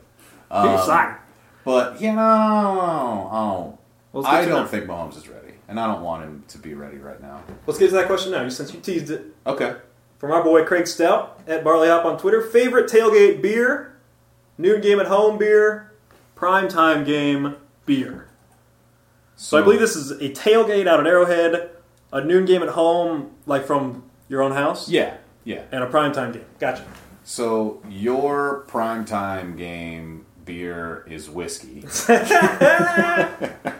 [0.49, 1.17] Um, He's excited.
[1.63, 3.79] But, you know, oh,
[4.13, 4.69] Let's I don't that.
[4.69, 5.53] think Mahomes is ready.
[5.67, 7.41] And I don't want him to be ready right now.
[7.65, 9.25] Let's get to that question now, since you teased it.
[9.45, 9.75] Okay.
[10.17, 12.41] From our boy Craig Stout at Barley Hop on Twitter.
[12.41, 13.97] Favorite tailgate beer,
[14.57, 15.91] noon game at home beer,
[16.35, 18.27] prime time game beer.
[19.35, 21.69] So I believe this is a tailgate out at Arrowhead,
[22.11, 25.63] a noon game at home, like from your own house, Yeah, yeah.
[25.71, 26.45] and a prime time game.
[26.59, 26.83] Gotcha.
[27.23, 31.81] So, your primetime game beer is whiskey.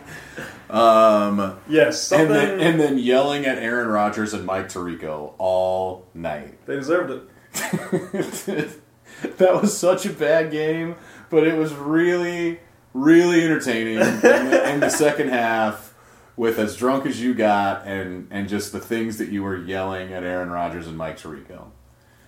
[0.70, 6.06] um, Yes, something and, then, and then yelling at Aaron Rodgers and Mike Tirico all
[6.14, 6.66] night.
[6.66, 7.24] they deserved it.
[9.38, 10.96] that was such a bad game,
[11.30, 12.60] but it was really,
[12.94, 15.94] really entertaining in, the, in the second half
[16.36, 20.14] with as drunk as you got and, and just the things that you were yelling
[20.14, 21.66] at Aaron Rodgers and Mike Tirico.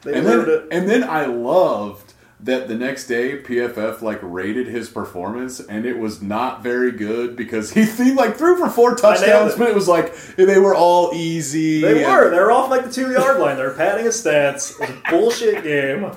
[0.02, 0.75] They And then, deserved it.
[0.78, 5.97] and then I loved that the next day PFF like rated his performance and it
[5.97, 9.88] was not very good because he, he like threw for four touchdowns, but it was
[9.89, 11.82] like they were all easy.
[11.82, 12.30] They were.
[12.30, 13.58] They were off like the two yard line.
[13.58, 14.71] They're padding his stats.
[14.73, 16.12] It was a bullshit game.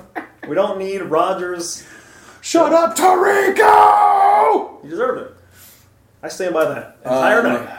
[0.47, 1.85] We don't need Rodgers.
[2.41, 4.83] Shut up, Tirico!
[4.83, 5.35] You deserved it.
[6.21, 7.69] I stand by that entire Um, night.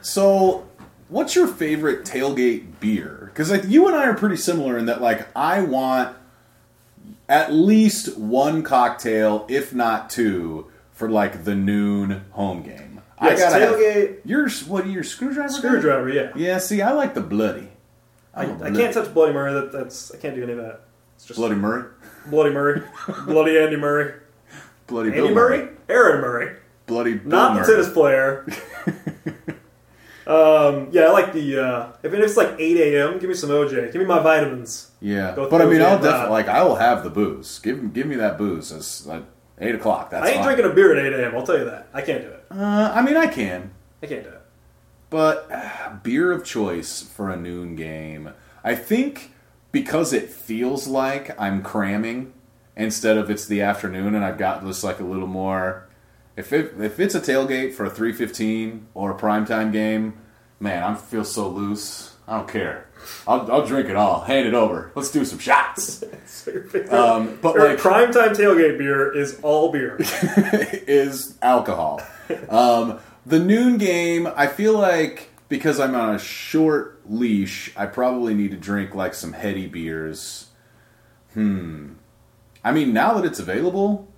[0.00, 0.68] So,
[1.08, 3.30] what's your favorite tailgate beer?
[3.32, 6.16] Because like you and I are pretty similar in that like I want
[7.30, 13.00] at least one cocktail, if not two, for like the noon home game.
[13.18, 14.86] I gotta have- tailgate- Your what?
[14.88, 15.48] Your screwdriver?
[15.48, 15.54] guy?
[15.54, 16.32] Screwdriver, yeah.
[16.34, 16.58] Yeah.
[16.58, 17.68] See, I like the bloody.
[18.34, 19.52] I, a I can't touch Bloody Murray.
[19.52, 20.82] That, that's I can't do any of that.
[21.16, 21.84] It's just Bloody Murray.
[22.26, 22.82] Bloody Murray,
[23.26, 24.12] Bloody Andy Murray,
[24.86, 28.46] Bloody Andy Bill Murray, Aaron Murray, Bloody Bill not the tennis player.
[30.30, 31.58] um, yeah, I like the.
[31.58, 33.92] Uh, if it's like eight a.m., give me some OJ.
[33.92, 34.92] Give me my vitamins.
[35.00, 37.58] Yeah, but I mean, it, I'll uh, definitely like I will have the booze.
[37.58, 38.70] Give give me that booze.
[38.70, 39.24] It's like
[39.58, 40.10] eight o'clock.
[40.10, 40.54] That's I ain't fine.
[40.54, 41.34] drinking a beer at eight a.m.
[41.34, 41.88] I'll tell you that.
[41.92, 42.44] I can't do it.
[42.50, 43.72] Uh, I mean, I can.
[44.02, 44.42] I can't do it.
[45.10, 49.32] But uh, beer of choice for a noon game, I think
[49.72, 52.32] because it feels like I'm cramming
[52.76, 55.88] instead of it's the afternoon and I've got just like a little more.
[56.36, 60.19] If it if it's a tailgate for a three fifteen or a primetime game,
[60.60, 62.14] man, I feel so loose.
[62.28, 62.86] I don't care.
[63.26, 64.20] I'll, I'll drink it all.
[64.20, 64.92] Hand it over.
[64.94, 66.04] Let's do some shots.
[66.26, 69.96] So your favorite- Um, but your like primetime tailgate beer is all beer.
[69.98, 72.02] is alcohol.
[72.48, 78.34] Um, the noon game, I feel like because I'm on a short leash, I probably
[78.34, 80.46] need to drink like some heady beers.
[81.34, 81.94] Hmm.
[82.62, 84.09] I mean, now that it's available,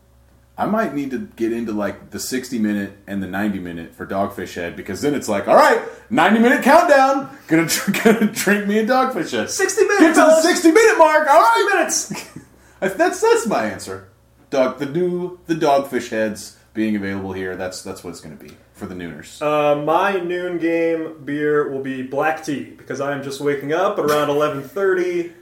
[0.62, 4.06] I might need to get into like the 60 minute and the 90 minute for
[4.06, 7.36] Dogfish Head because then it's like, all right, 90 minute countdown.
[7.48, 7.68] Gonna,
[8.04, 9.50] gonna drink me a Dogfish Head.
[9.50, 11.28] 60 minutes, Get to the 60 minute mark.
[11.28, 12.12] All right, minutes.
[12.80, 14.08] that's that's my answer.
[14.50, 17.56] Dog, the new the dogfish heads being available here.
[17.56, 19.42] That's that's what it's going to be for the nooners.
[19.42, 23.98] Uh, my noon game beer will be black tea because I am just waking up
[23.98, 25.32] at around eleven thirty,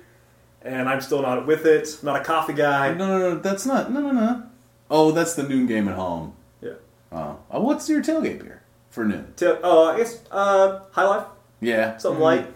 [0.63, 1.99] and I'm still not with it.
[2.01, 2.95] I'm not a coffee guy.
[2.95, 3.93] no, no, no, that's not.
[3.93, 4.50] No, no, no.
[4.91, 6.35] Oh, that's the noon game at home.
[6.61, 6.73] Yeah.
[7.13, 9.33] Oh, Uh, what's your tailgate beer for noon?
[9.37, 11.27] Ta- oh, I guess uh, High Life,
[11.61, 12.47] Yeah, something light.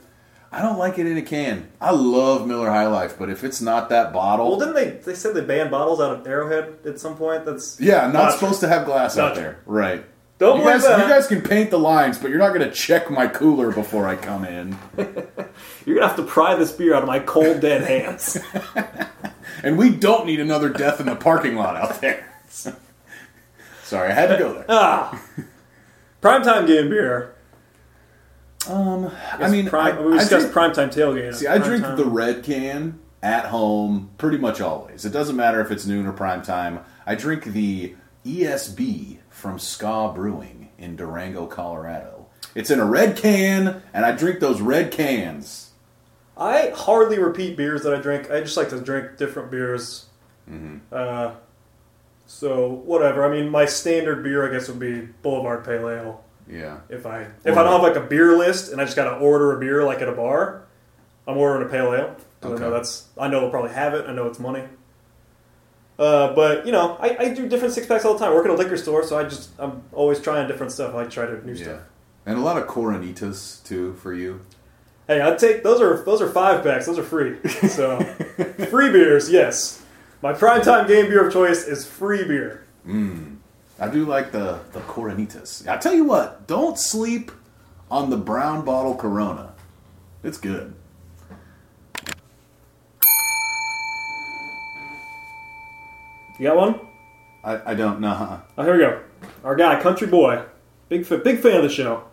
[0.51, 1.69] I don't like it in a can.
[1.81, 4.91] I love Miller High Life, but if it's not that bottle, Well, didn't they?
[4.91, 7.45] They said they banned bottles out of Arrowhead at some point.
[7.45, 9.59] That's yeah, not, supposed to have glass out there.
[9.67, 10.05] Right.
[10.39, 12.71] Don't you believe guys, you guys can paint the lines, but you're not going to
[12.75, 14.77] check my cooler before I come in.
[15.87, 18.39] You're gonna have to pry this beer out of my cold dead hands.
[19.65, 22.29] And we don't need another death in the parking lot out there.
[23.83, 24.67] Sorry, I had to go there.
[24.69, 25.21] ah,
[26.21, 27.35] primetime game beer.
[28.69, 31.35] Um, I mean, prime, I, we I discussed drink, primetime tailgate.
[31.35, 35.05] see, I drink the red can at home pretty much always.
[35.05, 36.81] It doesn't matter if it's noon or prime time.
[37.07, 42.27] I drink the ESB from Ska Brewing in Durango, Colorado.
[42.55, 45.64] It's in a red can, and I drink those red cans.
[46.37, 48.31] I hardly repeat beers that I drink.
[48.31, 50.07] I just like to drink different beers.
[50.51, 50.79] Mm-hmm.
[50.93, 51.33] Uh,
[52.27, 53.25] so whatever.
[53.25, 56.25] I mean, my standard beer, I guess, would be Boulevard Pale Ale.
[56.49, 56.79] Yeah.
[56.89, 59.17] If I if I don't have like a beer list and I just got to
[59.17, 60.65] order a beer like at a bar,
[61.27, 62.17] I'm ordering a pale ale.
[62.41, 64.07] 'Cause I know that's I know they'll probably have it.
[64.07, 64.65] I know it's money.
[65.99, 68.33] Uh, but you know, I, I do different six packs all the time.
[68.33, 70.95] I work at a liquor store, so I just I'm always trying different stuff.
[70.95, 71.65] I try to new Yeah.
[71.65, 71.81] stuff.
[72.27, 74.41] And a lot of Coronitas, too, for you.
[75.07, 76.87] Hey, I'd take those are those are five packs.
[76.87, 77.37] Those are free.
[77.69, 78.01] So
[78.71, 79.83] free beers, yes.
[80.23, 82.65] My primetime game beer of choice is free beer.
[82.85, 83.35] Hmm.
[83.79, 85.69] I do like the, the Coronitas.
[85.69, 87.33] I tell you what, don't sleep
[87.91, 89.53] on the brown bottle Corona.
[90.23, 90.75] It's good.
[96.39, 96.81] You got one?
[97.45, 98.41] I, I don't know.
[98.57, 99.01] Oh, here we go.
[99.45, 100.43] Our guy, Country Boy,
[100.89, 102.05] big big fan of the show.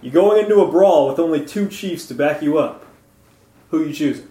[0.00, 2.84] You going into a brawl with only two chiefs to back you up.
[3.70, 4.28] Who you choosing?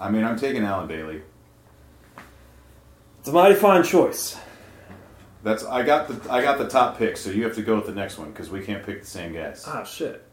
[0.00, 1.22] I mean, I'm taking Allen Bailey.
[3.20, 4.36] It's a mighty fine choice.
[5.44, 7.86] That's I got the I got the top pick, so you have to go with
[7.86, 9.64] the next one because we can't pick the same guys.
[9.66, 10.24] Ah, shit.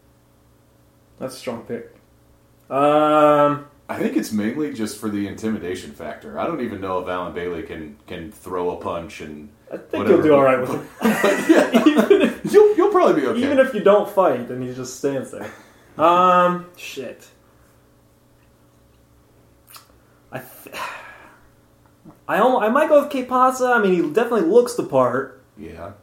[1.19, 1.95] That's a strong pick.
[2.69, 6.37] Um, I think it's mainly just for the intimidation factor.
[6.39, 10.03] I don't even know if Allen Bailey can can throw a punch and I think
[10.05, 10.13] whatever.
[10.13, 10.71] you'll do all right with
[11.01, 11.87] it.
[11.87, 13.39] even, if, You'll you'll probably be okay.
[13.43, 15.51] even if you don't fight and he just stands there.
[15.97, 17.27] Um, shit.
[20.31, 20.75] I, th-
[22.27, 23.65] I, almo- I might go with K Pasa.
[23.65, 25.41] I mean, he definitely looks the part.
[25.57, 25.93] yeah,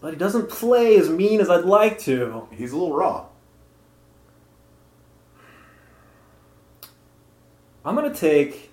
[0.00, 2.48] But he doesn't play as mean as I'd like to.
[2.52, 3.26] he's a little raw.
[7.86, 8.72] I'm gonna take.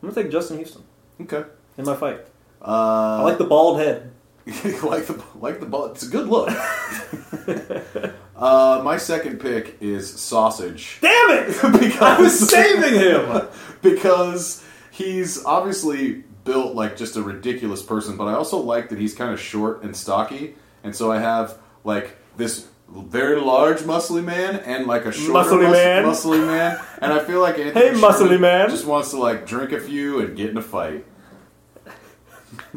[0.00, 0.84] I'm gonna take Justin Houston
[1.22, 1.42] Okay.
[1.76, 2.20] in my fight.
[2.62, 4.12] Uh, I like the bald head.
[4.46, 5.86] like the like the ball.
[5.86, 6.50] It's a good look.
[8.36, 11.46] uh, my second pick is sausage Damn it!
[11.80, 13.48] because I was saving him.
[13.82, 19.14] because he's obviously built like just a ridiculous person, but I also like that he's
[19.14, 20.54] kind of short and stocky,
[20.84, 25.62] and so I have like this very large muscly man and like a shorter Muscly
[25.62, 26.04] mus- man.
[26.04, 28.68] muscly man, and I feel like Anthony Hey, muscly man.
[28.70, 31.04] just wants to like drink a few and get in a fight.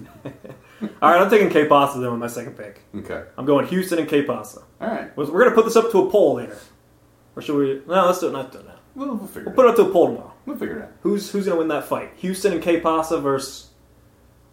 [1.02, 2.82] All right, I'm taking K Pasa then with my second pick.
[2.96, 4.62] Okay, I'm going Houston and K Pasa.
[4.80, 6.58] all right, We're gonna put this up to a poll later,
[7.36, 7.82] or should we?
[7.88, 8.32] No, let's do it.
[8.32, 8.76] Not do it now.
[8.96, 9.70] we'll, we'll figure We'll it put out.
[9.70, 10.34] it up to a poll tomorrow.
[10.46, 10.91] We'll figure it out.
[11.02, 12.12] Who's who's gonna win that fight?
[12.17, 13.72] Houston and K Pasa versus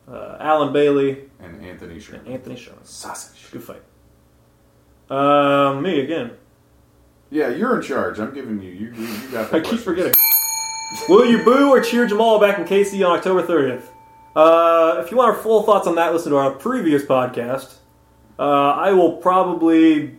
[0.08, 2.22] uh, Allen Bailey And Anthony Sherman.
[2.26, 2.84] and Anthony Sherman.
[2.84, 3.50] Sausage.
[3.50, 3.82] Good fight.
[5.10, 6.32] Um, me again.
[7.30, 8.18] Yeah, you're in charge.
[8.18, 8.70] I'm giving you.
[8.70, 9.50] You, you, you got.
[9.50, 9.82] the I keep questions.
[9.82, 10.12] forgetting.
[11.08, 13.86] Will you boo or cheer Jamaal back in KC on October 30th?
[14.36, 17.74] Uh, if you want our full thoughts on that, listen to our previous podcast.
[18.38, 20.16] Uh, I will probably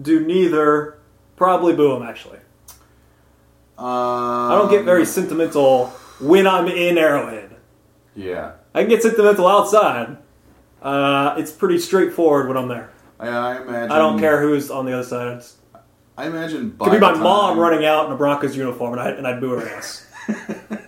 [0.00, 0.98] do neither.
[1.36, 2.38] Probably boo him, actually.
[3.78, 5.86] Um, I don't get very sentimental
[6.20, 7.56] when I'm in Arrowhead.
[8.14, 10.18] Yeah, I can get sentimental outside.
[10.80, 12.92] Uh, it's pretty straightforward when I'm there.
[13.22, 13.92] I, I imagine.
[13.92, 15.38] I don't care who's on the other side.
[15.38, 15.56] It's,
[16.16, 16.70] I imagine.
[16.70, 19.26] By could be my the mom running out in a Broncos uniform, and, I, and
[19.26, 20.06] I'd boo her ass.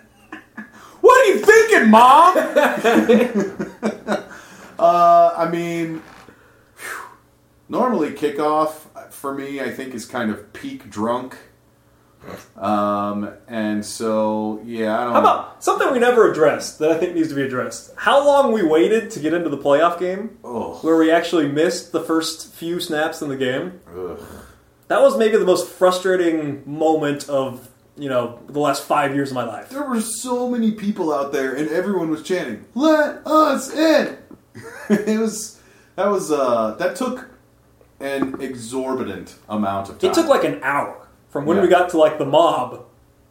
[1.05, 2.35] What are you thinking, mom?
[4.79, 6.03] uh, I mean,
[6.77, 7.03] phew.
[7.69, 11.37] normally kickoff for me, I think, is kind of peak drunk.
[12.57, 15.13] Um, and so yeah, I don't.
[15.13, 17.93] How about something we never addressed that I think needs to be addressed?
[17.97, 21.93] How long we waited to get into the playoff game, Oh, where we actually missed
[21.93, 23.81] the first few snaps in the game.
[23.97, 24.21] ugh.
[24.89, 29.35] That was maybe the most frustrating moment of you know the last five years of
[29.35, 29.71] my life.
[29.71, 34.19] There were so many people out there, and everyone was chanting, "Let us in!"
[34.91, 35.61] it was
[35.97, 37.31] that was uh that took
[38.01, 40.11] an exorbitant amount of time.
[40.11, 41.04] It took like an hour
[41.35, 41.65] from when Yeah.
[41.65, 42.85] we got to like the mob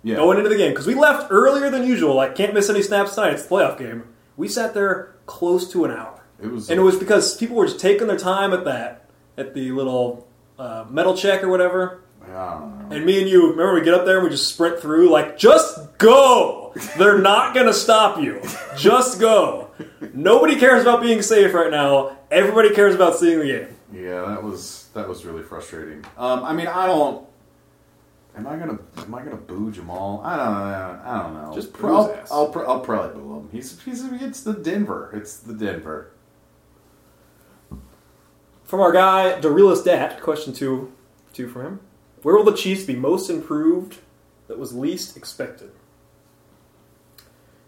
[0.04, 0.18] yeah.
[0.18, 2.16] going into the game because we left earlier than usual.
[2.16, 3.32] Like can't miss any snaps tonight.
[3.34, 4.04] It's the playoff game.
[4.36, 6.22] We sat there close to an hour.
[6.42, 6.70] it was.
[6.70, 9.06] and it was because people were just taking their time at that,
[9.38, 10.28] at the little
[10.60, 12.02] uh, metal check or whatever.
[12.90, 15.38] And me and you, remember we get up there and we just sprint through, like,
[15.38, 16.74] just go!
[16.98, 18.42] They're not gonna stop you.
[18.76, 19.70] Just go.
[20.14, 22.18] Nobody cares about being safe right now.
[22.32, 23.68] Everybody cares about seeing the game.
[23.94, 26.04] Yeah, that was that was really frustrating.
[26.18, 27.26] Um, I mean, I don't.
[28.36, 30.24] Am I gonna am I gonna boo Jamaal?
[30.24, 31.02] I don't know.
[31.06, 31.52] I don't know.
[31.54, 32.32] Just Pro- boo his I'll, ass.
[32.32, 33.50] I'll, pr- I'll probably boo him.
[33.52, 35.12] He's he's it's the Denver.
[35.14, 36.12] It's the Denver.
[38.64, 40.92] From our guy, Darilis Dat, question two,
[41.32, 41.80] two from him.
[42.24, 44.00] Where will the Chiefs be most improved
[44.48, 45.72] that was least expected?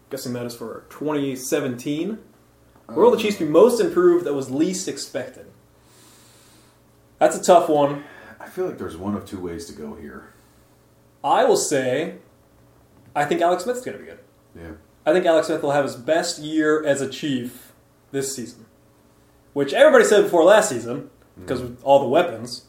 [0.09, 2.17] Guessing that is for 2017.
[2.87, 3.51] Where will the Chiefs be um.
[3.51, 5.45] most improved that was least expected?
[7.19, 8.03] That's a tough one.
[8.39, 10.33] I feel like there's one of two ways to go here.
[11.25, 12.15] I will say,
[13.15, 14.19] I think Alex Smith's going to be good.
[14.55, 14.71] Yeah.
[15.05, 17.73] I think Alex Smith will have his best year as a Chief
[18.11, 18.65] this season,
[19.53, 21.09] which everybody said before last season
[21.39, 22.65] because of all the weapons.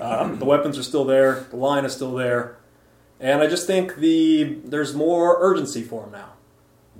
[0.00, 2.58] Um, the weapons are still there, the line is still there,
[3.20, 6.32] and I just think the there's more urgency for him now.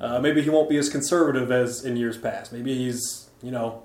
[0.00, 2.52] Uh, maybe he won't be as conservative as in years past.
[2.52, 3.82] Maybe he's you know,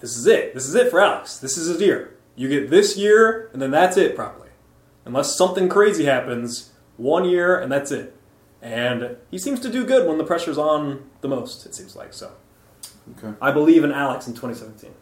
[0.00, 0.52] this is it.
[0.52, 1.38] This is it for Alex.
[1.38, 2.16] This is his year.
[2.34, 4.41] You get this year, and then that's it probably,
[5.04, 6.72] unless something crazy happens.
[6.96, 8.16] One year, and that's it.
[8.60, 11.66] And he seems to do good when the pressure's on the most.
[11.66, 12.32] It seems like so.
[13.18, 13.36] Okay.
[13.40, 14.94] I believe in Alex in 2017.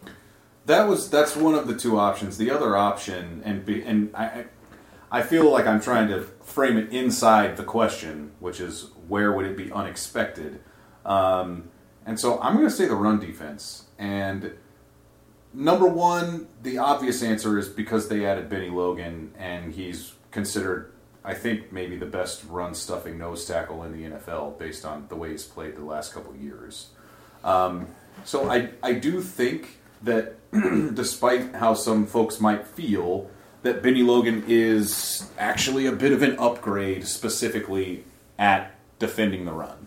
[0.66, 2.38] That was that's one of the two options.
[2.38, 4.46] The other option, and be, and I,
[5.10, 9.46] I feel like I'm trying to frame it inside the question, which is where would
[9.46, 10.60] it be unexpected?
[11.04, 11.70] Um,
[12.06, 13.84] and so I'm going to say the run defense.
[13.98, 14.52] And
[15.52, 20.92] number one, the obvious answer is because they added Bennie Logan, and he's considered,
[21.24, 25.16] I think, maybe the best run stuffing nose tackle in the NFL based on the
[25.16, 26.90] way he's played the last couple years.
[27.44, 27.86] Um,
[28.24, 30.36] so I, I do think that
[30.94, 33.30] despite how some folks might feel,
[33.62, 38.04] that Bennie Logan is actually a bit of an upgrade specifically
[38.38, 39.86] at defending the run.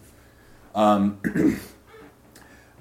[0.76, 1.20] Um,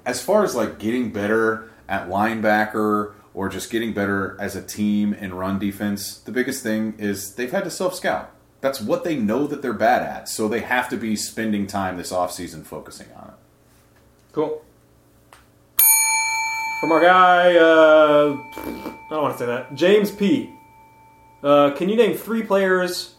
[0.05, 5.13] as far as like getting better at linebacker or just getting better as a team
[5.13, 8.31] in run defense, the biggest thing is they've had to self scout.
[8.61, 11.97] That's what they know that they're bad at, so they have to be spending time
[11.97, 13.33] this offseason focusing on it.
[14.31, 14.63] Cool.
[16.79, 19.75] From our guy, uh, I don't want to say that.
[19.75, 20.49] James P.
[21.43, 23.15] Uh, can you name three players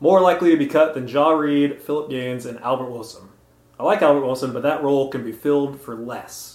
[0.00, 3.28] more likely to be cut than Jah Reid, Phillip Gaines, and Albert Wilson?
[3.78, 6.53] I like Albert Wilson, but that role can be filled for less.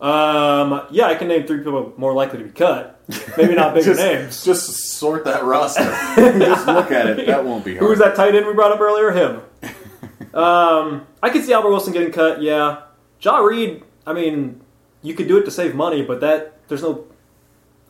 [0.00, 3.00] Um, yeah, I can name three people more likely to be cut.
[3.36, 4.44] Maybe not bigger just, names.
[4.44, 4.66] Just
[4.98, 5.84] sort that roster.
[6.38, 7.26] just look at it.
[7.26, 7.82] That won't be hard.
[7.82, 9.10] Who was that tight end we brought up earlier?
[9.10, 9.40] Him.
[10.34, 12.42] um, I could see Albert Wilson getting cut.
[12.42, 12.82] Yeah,
[13.20, 13.84] Jah Reid.
[14.06, 14.60] I mean,
[15.02, 17.06] you could do it to save money, but that there's no.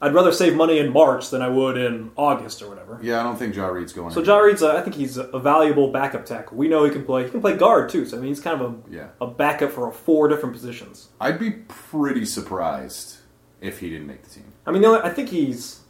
[0.00, 2.98] I'd rather save money in March than I would in August or whatever.
[3.02, 4.10] Yeah, I don't think Jah Reid's going.
[4.10, 4.36] So anywhere.
[4.36, 6.56] Jah Reid's, a, I think he's a valuable backup tackle.
[6.58, 7.24] We know he can play.
[7.24, 8.04] He can play guard too.
[8.04, 9.08] So I mean, he's kind of a Yeah.
[9.20, 11.08] a backup for four different positions.
[11.20, 13.16] I'd be pretty surprised
[13.62, 14.52] if he didn't make the team.
[14.66, 15.80] I mean, the only, I think he's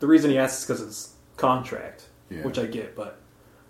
[0.00, 2.42] the reason he asks is because it's contract, Yeah.
[2.42, 2.96] which I get.
[2.96, 3.20] But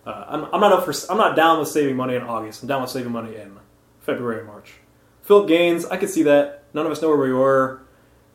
[0.07, 2.63] uh, I'm, I'm not up for I'm not down with saving money in August.
[2.63, 3.59] I'm down with saving money in
[4.01, 4.73] February and March.
[5.23, 6.65] Phillip Gaines, I could see that.
[6.73, 7.83] None of us know where we were.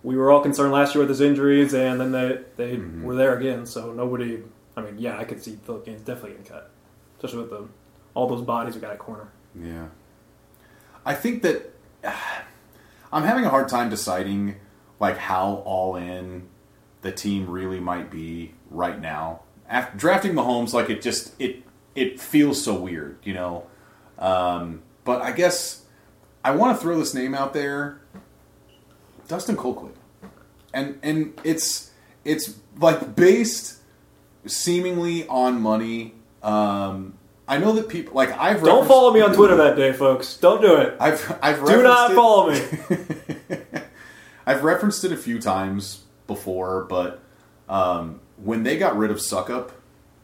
[0.04, 3.04] We were all concerned last year with his injuries, and then they they Mm-hmm.
[3.04, 3.66] were there again.
[3.66, 4.44] So nobody.
[4.78, 6.70] I mean, yeah, I could see Phillip Gaines definitely getting cut,
[7.18, 7.68] especially with the
[8.14, 9.30] all those bodies we got at corner.
[9.60, 9.88] Yeah.
[11.06, 11.74] I think that
[13.12, 14.56] I'm having a hard time deciding
[15.00, 16.48] like how all in
[17.02, 19.42] the team really might be right now.
[19.68, 21.64] After drafting Mahomes, like it just it
[21.96, 23.66] it feels so weird, you know.
[24.18, 25.84] Um, but I guess
[26.44, 27.99] I want to throw this name out there,
[29.30, 29.94] Dustin Colquitt,
[30.74, 31.92] and and it's
[32.26, 33.78] it's like based
[34.46, 36.16] seemingly on money.
[36.44, 37.14] Um,
[37.48, 40.36] I know that people like I've Don't follow me on Twitter that day, folks.
[40.38, 40.98] Don't do it.
[41.00, 43.58] I've I've Do not it- follow me.
[44.46, 47.22] I've referenced it a few times before, but
[47.70, 49.70] um, when they got rid of Succop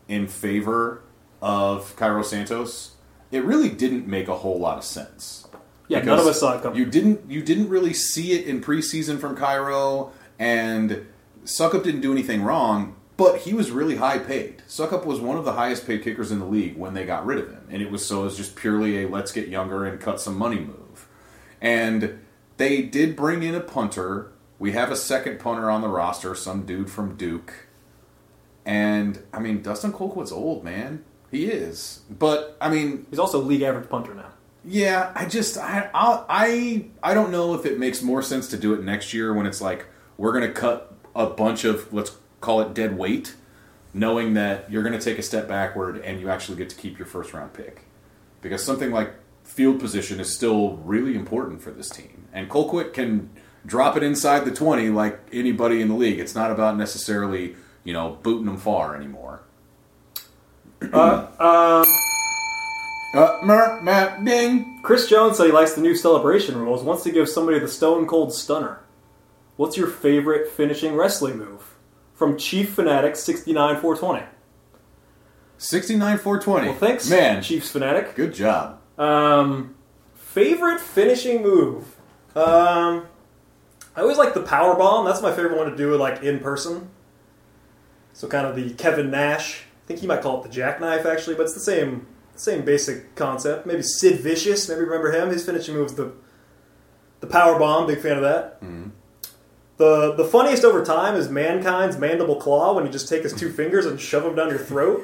[0.08, 1.04] in favor
[1.44, 2.96] of Cairo Santos,
[3.32, 5.45] it really didn't make a whole lot of sense.
[5.88, 6.80] Yeah, none of us saw it coming.
[6.80, 11.06] You didn't you didn't really see it in preseason from Cairo, and
[11.44, 14.64] Succop didn't do anything wrong, but he was really high paid.
[14.68, 17.38] Succop was one of the highest paid kickers in the league when they got rid
[17.38, 20.00] of him, and it was so it was just purely a let's get younger and
[20.00, 21.08] cut some money move.
[21.62, 22.20] And
[22.58, 24.32] they did bring in a punter.
[24.58, 27.68] We have a second punter on the roster, some dude from Duke.
[28.66, 31.04] And I mean, Dustin Colquitt's old, man.
[31.30, 32.02] He is.
[32.10, 34.32] But I mean, He's also league average punter now.
[34.68, 38.58] Yeah, I just I I'll, I I don't know if it makes more sense to
[38.58, 39.86] do it next year when it's like
[40.18, 43.36] we're going to cut a bunch of let's call it dead weight,
[43.94, 46.98] knowing that you're going to take a step backward and you actually get to keep
[46.98, 47.84] your first round pick,
[48.42, 49.14] because something like
[49.44, 53.30] field position is still really important for this team, and Colquitt can
[53.68, 56.20] drop it inside the twenty like anybody in the league.
[56.20, 59.42] It's not about necessarily you know booting them far anymore.
[60.92, 61.86] Uh, um,
[63.16, 64.80] Uh, mer, ding.
[64.84, 66.84] Chris Jones said he likes the new celebration rules.
[66.84, 68.82] Wants to give somebody the Stone Cold Stunner.
[69.56, 71.76] What's your favorite finishing wrestling move?
[72.14, 74.26] From Chief Fanatic sixty nine four twenty.
[75.58, 76.68] 69 420.
[76.68, 78.14] Well, thanks, Man, Chiefs Fanatic.
[78.16, 78.82] good job.
[78.98, 79.76] Um,
[80.14, 81.96] favorite finishing move.
[82.36, 83.06] Um,
[83.96, 85.06] I always like the power bomb.
[85.06, 86.90] That's my favorite one to do, like in person.
[88.12, 89.62] So kind of the Kevin Nash.
[89.62, 92.06] I think he might call it the jackknife actually, but it's the same
[92.36, 93.66] same basic concept.
[93.66, 94.68] Maybe Sid Vicious.
[94.70, 95.30] Maybe remember him.
[95.30, 96.14] His finishing move's the
[97.22, 97.88] the power bomb.
[97.88, 98.62] Big fan of that.
[99.78, 103.52] The the funniest over time is mankind's mandible claw when you just take his two
[103.60, 105.04] fingers and shove them down your throat.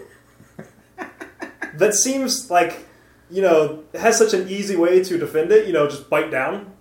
[1.76, 2.86] that seems like
[3.30, 5.68] you know it has such an easy way to defend it.
[5.68, 6.74] You know, just bite down.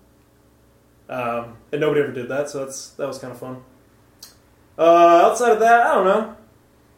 [1.08, 3.62] Um, and nobody ever did that, so that's that was kind of fun.
[4.78, 6.36] Uh, outside of that, I don't know.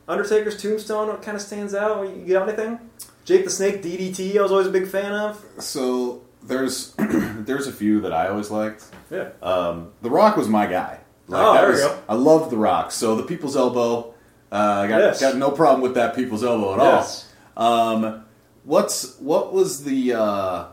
[0.07, 2.03] Undertaker's tombstone what kind of stands out.
[2.05, 2.79] You got anything?
[3.25, 4.37] Jake the Snake DDT.
[4.37, 5.45] I was always a big fan of.
[5.59, 8.85] So there's there's a few that I always liked.
[9.11, 9.31] Yeah.
[9.43, 10.99] Um, the Rock was my guy.
[11.29, 11.99] Oh, that there we was- go.
[12.09, 12.91] I loved The Rock.
[12.91, 14.15] So the People's Elbow,
[14.51, 15.21] uh, I got Yes.
[15.21, 17.33] got no problem with that People's Elbow at Yes.
[17.57, 17.95] all.
[17.97, 18.25] Um,
[18.65, 20.65] what's what was the uh,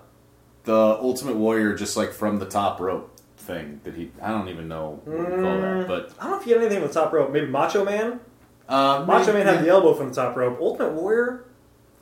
[0.64, 4.12] the Ultimate Warrior just like from the top rope thing that he?
[4.22, 5.80] I don't even know what you call Mm.
[5.82, 7.32] that, but I don't know if he had anything with the top rope.
[7.32, 8.20] Maybe Macho Man.
[8.68, 9.62] uh, Macho Man had yeah.
[9.62, 10.58] the elbow from the top rope.
[10.60, 11.46] Ultimate Warrior.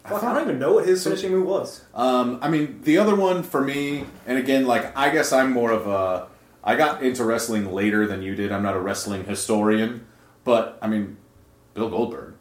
[0.07, 1.83] Fuck, I don't even know what his finishing move was.
[1.93, 5.71] Um, I mean, the other one for me, and again, like I guess I'm more
[5.71, 6.27] of a.
[6.63, 8.51] I got into wrestling later than you did.
[8.51, 10.05] I'm not a wrestling historian,
[10.43, 11.17] but I mean,
[11.73, 12.33] Bill Goldberg.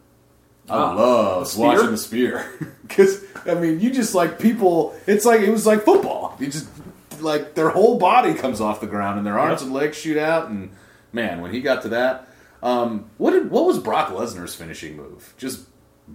[0.69, 2.45] I Ah, love the watching the spear
[2.87, 4.95] because I mean, you just like people.
[5.07, 6.35] It's like it was like football.
[6.39, 6.67] You just
[7.21, 9.67] like their whole body comes off the ground and their arms Yep.
[9.67, 10.49] and legs shoot out.
[10.49, 10.71] And
[11.13, 12.27] man, when he got to that,
[12.61, 15.33] um, what did what was Brock Lesnar's finishing move?
[15.37, 15.67] Just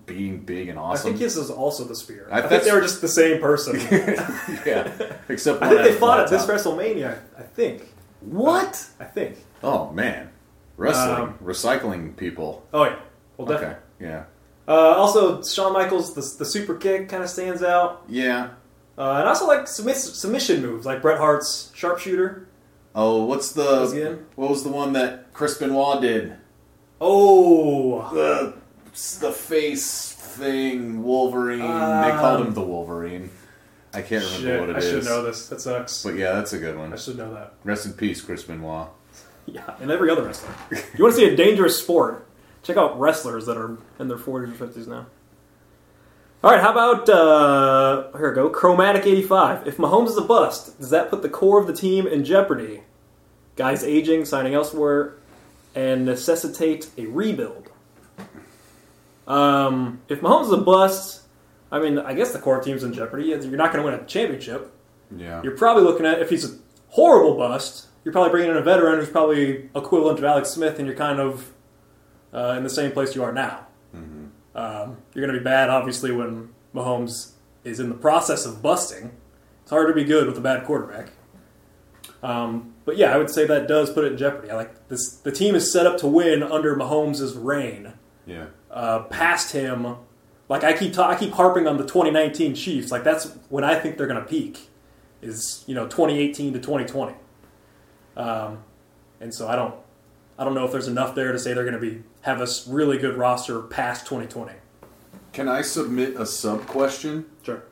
[0.06, 1.06] being big and awesome.
[1.08, 2.28] I think his is also the spear.
[2.30, 3.76] I- I, think they were just the same person.
[4.66, 4.90] yeah,
[5.28, 6.46] except I think they fought at this.
[6.46, 7.18] WrestleMania.
[7.38, 7.92] I think.
[8.20, 8.86] What?
[9.00, 9.38] I think.
[9.62, 10.30] Oh man,
[10.76, 12.66] wrestling, Um, recycling people.
[12.72, 12.96] Oh yeah.
[13.36, 13.76] Well, definitely.
[13.76, 13.80] Okay,
[14.14, 14.24] yeah,
[14.68, 18.02] Uh, also, Shawn Michaels, the, the super kick kind of stands out.
[18.08, 18.50] yeah.
[18.98, 22.46] Uh, and I also like submiss- submission moves, like Bret Hart's sharpshooter.
[22.94, 24.26] Oh, what's the Was he in?
[24.36, 26.36] what was the one that Chris Benoit did?
[27.00, 28.54] Oh, The
[28.92, 31.60] the face thing, Wolverine.
[31.60, 33.30] they Um, called him the Wolverine.
[33.94, 34.60] I can't remember shit!
[34.60, 34.90] what it I is.
[34.90, 35.48] should know this.
[35.48, 36.02] That sucks.
[36.02, 36.92] But yeah, that's a good one.
[36.92, 37.54] I should know that.
[37.64, 38.88] Rest in peace, Chris Benoit.
[39.44, 40.54] Yeah, and every other wrestler.
[40.96, 42.28] you want to see a dangerous sport?
[42.62, 45.06] Check out wrestlers that are in their 40s or 50s now.
[46.44, 48.48] All right, how about uh, here we go.
[48.50, 49.66] Chromatic 85.
[49.66, 52.82] If Mahomes is a bust, does that put the core of the team in jeopardy?
[53.56, 55.14] Guys aging, signing elsewhere,
[55.74, 57.71] and necessitate a rebuild.
[59.26, 61.22] Um, if Mahomes is a bust,
[61.70, 63.26] I mean, I guess the core team's in jeopardy.
[63.26, 64.72] You're not going to win a championship.
[65.16, 66.56] Yeah, You're probably looking at if he's a
[66.88, 70.86] horrible bust, you're probably bringing in a veteran who's probably equivalent to Alex Smith, and
[70.86, 71.52] you're kind of
[72.32, 73.66] uh, in the same place you are now.
[74.54, 77.32] Um, you're going to be bad, obviously, when Mahomes
[77.64, 79.12] is in the process of busting.
[79.62, 81.12] It's hard to be good with a bad quarterback.
[82.22, 84.50] Um, but yeah, I would say that does put it in jeopardy.
[84.50, 85.16] I like this.
[85.16, 87.94] The team is set up to win under Mahomes' reign.
[88.26, 88.46] yeah.
[88.72, 89.96] Uh, past him,
[90.48, 92.90] like I keep ta- I keep harping on the 2019 Chiefs.
[92.90, 94.68] Like that's when I think they're going to peak.
[95.20, 97.14] Is you know 2018 to 2020.
[98.16, 98.64] Um,
[99.20, 99.74] and so I don't
[100.38, 102.48] I don't know if there's enough there to say they're going to be have a
[102.66, 104.52] really good roster past 2020.
[105.32, 107.26] Can I submit a sub question?
[107.42, 107.62] Sure.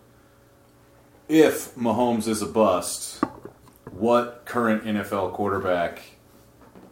[1.28, 3.22] If Mahomes is a bust,
[3.90, 6.03] what current NFL quarterback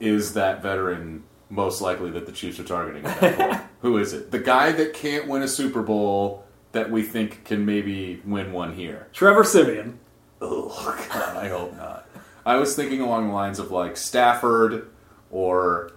[0.00, 3.62] is that veteran most likely that the Chiefs are targeting at that point?
[3.82, 4.30] Who is it?
[4.30, 8.74] The guy that can't win a Super Bowl that we think can maybe win one
[8.74, 9.08] here?
[9.12, 9.98] Trevor Siemian.
[10.40, 10.68] Oh,
[11.08, 12.06] God, I hope not.
[12.44, 14.90] I was thinking along the lines of like Stafford
[15.30, 15.92] or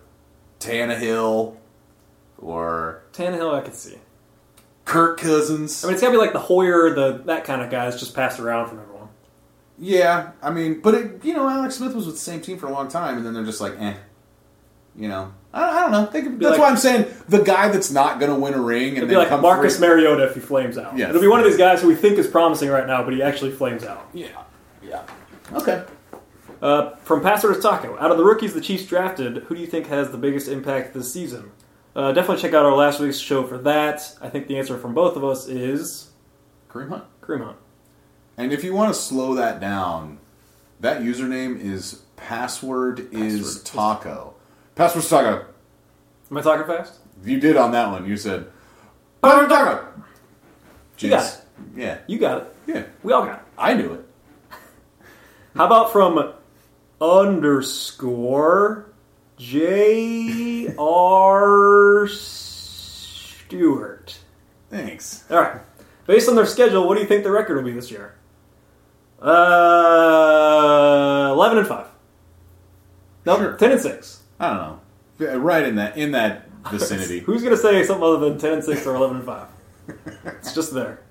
[0.60, 1.58] Tannehill
[2.38, 3.98] or Tannehill, I could see.
[4.86, 5.84] Kirk Cousins.
[5.84, 8.14] I mean, it's got to be like the Hoyer, the that kind of guys just
[8.16, 9.10] passed around from everyone.
[9.80, 12.68] Yeah, I mean, but it, you know, Alex Smith was with the same team for
[12.68, 13.96] a long time, and then they're just like, eh,
[14.96, 15.34] you know.
[15.54, 16.06] I, I don't know.
[16.08, 18.62] They could, that's like- why I'm saying the guy that's not going to win a
[18.62, 20.98] ring and then be like come Marcus free- Mariota if he flames out.
[20.98, 21.10] Yes.
[21.10, 23.22] It'll be one of these guys who we think is promising right now, but he
[23.22, 24.08] actually flames out.
[24.14, 24.28] Yeah,
[24.82, 25.04] yeah.
[25.54, 25.84] Okay.
[26.62, 29.68] Uh, from Pastor to Taco, out of the rookies the Chiefs drafted, who do you
[29.68, 31.52] think has the biggest impact this season?
[31.96, 34.16] Uh, definitely check out our last week's show for that.
[34.22, 36.12] I think the answer from both of us is
[36.70, 37.04] Kareem Hunt.
[37.22, 37.58] Kareem Hunt.
[38.38, 40.20] And if you want to slow that down,
[40.80, 44.36] that username is password is taco.
[44.76, 45.46] Password taco.
[46.30, 47.00] Am I talking fast?
[47.24, 48.06] You did on that one.
[48.08, 48.48] You said
[49.22, 49.88] password taco.
[51.00, 51.42] You got it.
[51.76, 51.98] Yeah.
[52.08, 52.56] You got it.
[52.68, 52.84] Yeah.
[53.04, 53.46] We all got it.
[53.58, 54.06] I knew it.
[55.56, 56.34] How about from
[57.02, 58.86] underscore
[59.38, 64.18] J R Stewart?
[64.70, 65.26] Thanks.
[65.30, 65.62] All right.
[66.08, 68.16] Based on their schedule, what do you think the record will be this year?
[69.22, 69.30] Uh,
[71.34, 71.88] eleven and five.
[73.26, 73.54] No, Sure.
[73.58, 74.21] ten and six.
[74.42, 75.38] I don't know.
[75.38, 77.20] Right in that in that vicinity.
[77.26, 79.48] Who's gonna say something other than ten and six or eleven and five?
[80.26, 81.04] it's just there.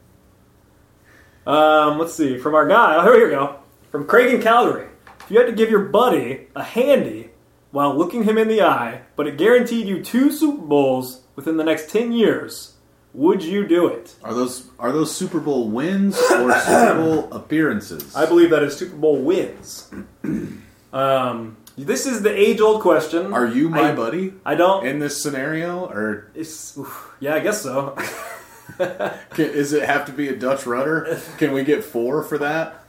[1.47, 2.39] Um, let's see.
[2.39, 3.61] From our guy, oh, here we go.
[3.91, 4.89] From Craig in Calgary.
[5.21, 7.31] If you had to give your buddy a handy
[7.71, 11.65] while looking him in the eye, but it guaranteed you two Super Bowls within the
[11.65, 12.75] next ten years,
[13.15, 14.17] would you do it?
[14.25, 18.15] Are those are those Super Bowl wins or Super Bowl appearances?
[18.17, 19.89] I believe that is Super Bowl wins.
[20.93, 23.33] um, this is the age-old question.
[23.33, 24.87] Are you my I- buddy I don't.
[24.87, 27.97] in this scenario, or It's, oof, yeah, I guess so.
[28.79, 29.11] can,
[29.51, 31.21] is it have to be a Dutch rudder?
[31.39, 32.85] Can we get four for that?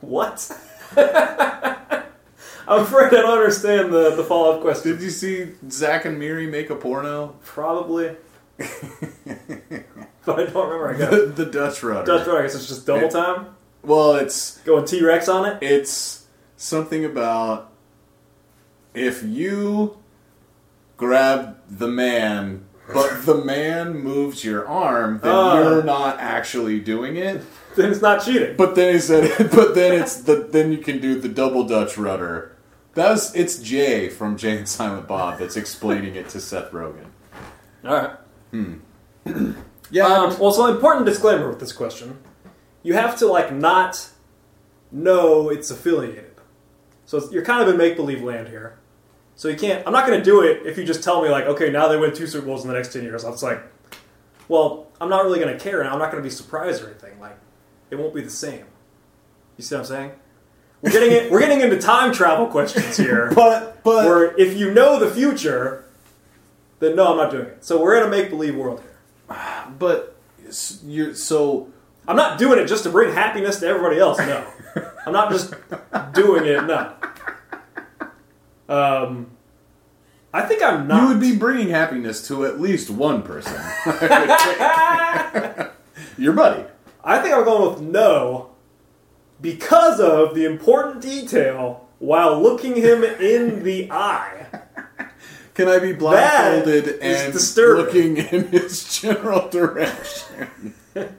[0.00, 0.50] what?
[2.66, 4.92] I'm afraid I don't understand the, the follow-up question.
[4.92, 7.36] Did you see Zach and Miri make a porno?
[7.44, 8.16] Probably.
[8.56, 8.66] but
[10.38, 10.94] I don't remember.
[10.94, 12.06] I got The, the Dutch rudder.
[12.06, 12.38] Dutch Rock.
[12.38, 13.53] I guess it's just double time.
[13.84, 15.58] Well, it's Going T Rex on it.
[15.62, 16.26] it's
[16.56, 17.70] something about
[18.94, 19.98] if you
[20.96, 25.58] grab the man, but the man moves your arm, then Ah.
[25.58, 27.42] you're not actually doing it.
[27.76, 28.54] Then it's not cheating.
[28.56, 31.98] But then he said, but then it's the then you can do the double Dutch
[31.98, 32.52] rudder.
[32.94, 37.06] That was it's Jay from Jay and Silent Bob that's explaining it to Seth Rogen.
[37.84, 38.16] All right.
[39.90, 42.16] Yeah, Um, well, so important disclaimer with this question:
[42.84, 44.10] you have to like not
[44.92, 46.30] know it's affiliated.
[47.06, 48.78] So it's, you're kind of in make believe land here.
[49.34, 49.84] So you can't.
[49.84, 51.96] I'm not going to do it if you just tell me like, okay, now they
[51.96, 53.24] win two Super Bowls in the next ten years.
[53.24, 53.60] It's like,
[54.46, 56.90] well, I'm not really going to care, and I'm not going to be surprised or
[56.90, 57.18] anything.
[57.18, 57.36] Like,
[57.90, 58.64] it won't be the same.
[59.56, 60.12] You see what I'm saying?
[60.82, 61.32] We're getting it.
[61.32, 63.32] We're getting into time travel questions here.
[63.34, 65.84] but but where if you know the future,
[66.78, 67.64] then no, I'm not doing it.
[67.64, 69.36] So we're in a make believe world here.
[69.78, 70.16] but
[70.84, 71.72] you're so
[72.06, 74.18] I'm not doing it just to bring happiness to everybody else.
[74.18, 74.46] No,
[75.06, 75.54] I'm not just
[76.12, 76.64] doing it.
[76.64, 76.94] No.
[78.68, 79.30] Um,
[80.32, 81.02] I think I'm not.
[81.02, 83.54] you would be bringing happiness to at least one person.
[86.18, 86.64] Your buddy.
[87.02, 88.50] I think I'm going with no
[89.40, 94.46] because of the important detail while looking him in the eye.
[95.54, 98.16] Can I be blindfolded and disturbing.
[98.16, 100.74] looking in his general direction?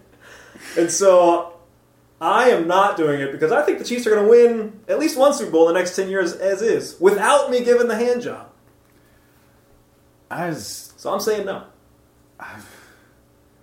[0.78, 1.54] And so
[2.20, 5.00] I am not doing it because I think the Chiefs are going to win at
[5.00, 7.96] least one Super Bowl in the next 10 years as is without me giving the
[7.96, 8.50] hand job.
[10.30, 11.64] I was, So I'm saying no.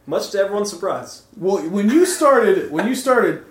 [0.06, 1.22] Much to everyone's surprise.
[1.36, 3.44] well, when you started, when you started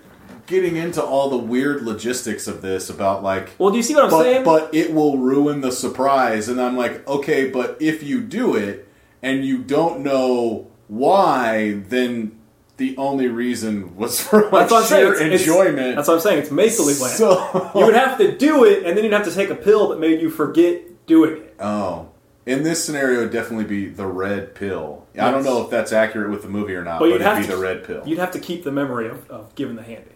[0.46, 4.04] getting into all the weird logistics of this about like, Well, do you see what
[4.04, 4.44] I'm but saying?
[4.44, 8.86] but it will ruin the surprise, and I'm like, okay, but if you do it
[9.22, 12.38] and you don't know why, then
[12.78, 15.02] the only reason was for like that's what I'm saying.
[15.04, 15.96] sheer It's- it's- enjoyment.
[15.96, 16.38] that's what I'm saying.
[16.40, 17.14] It's make believe land.
[17.16, 19.88] so you would have to do it, and then you'd have to take a pill
[19.88, 21.56] that made you forget doing it.
[21.60, 22.08] Oh.
[22.44, 25.06] In this scenario, it'd definitely be the red pill.
[25.16, 27.46] I don't know if that's accurate with the movie or not, But but, it'd be
[27.46, 28.02] to- the red pill.
[28.04, 30.10] You'd have to keep the memory of, of giving the handy.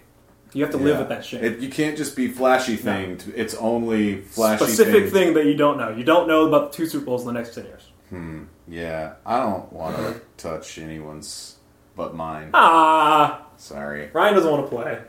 [0.53, 1.45] You have to live with that shame.
[1.45, 3.19] It, you can't just be flashy thing.
[3.19, 5.13] to- It's only flashy Specific thing.
[5.13, 5.91] thing that you don't know.
[5.91, 7.83] You don't know about the two Super Bowls in the next 10 years.
[8.09, 8.43] Hmm.
[8.67, 11.56] Yeah, I don't want to touch anyone's
[11.97, 12.51] but mine.
[12.55, 13.47] Ah!
[13.57, 14.11] Sorry.
[14.13, 15.01] Ryan doesn't want to play.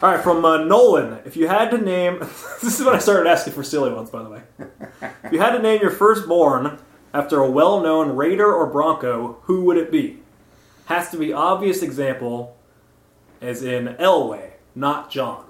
[0.00, 1.20] All right, from uh, Nolan.
[1.24, 2.18] If you had to name,
[2.62, 4.42] this is when I started asking for silly ones, by the way.
[5.24, 6.78] if you had to name your firstborn
[7.12, 10.20] after a well-known Raider or Bronco, who would it be?
[10.86, 12.56] Has to be obvious example,
[13.40, 15.44] as in Elway, not John.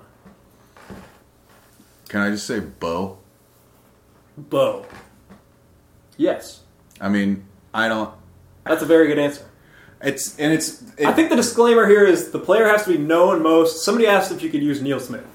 [2.09, 3.19] Can I just say Bo?
[4.37, 4.87] Bo.
[6.17, 6.63] Yes,
[7.01, 8.13] I mean, I don't.
[8.65, 9.48] that's a very good answer.
[10.03, 10.83] It's and it's.
[10.97, 13.85] It, I think the disclaimer here is the player has to be known most.
[13.85, 15.27] Somebody asked if you could use Neil Smith.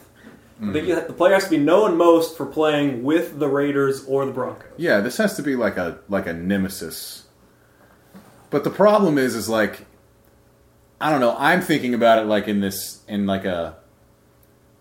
[0.61, 4.05] I think you, the player has to be known most for playing with the Raiders
[4.05, 4.71] or the Broncos.
[4.77, 7.23] Yeah, this has to be like a like a nemesis.
[8.49, 9.85] But the problem is, is like,
[11.01, 11.35] I don't know.
[11.37, 13.75] I'm thinking about it like in this in like a.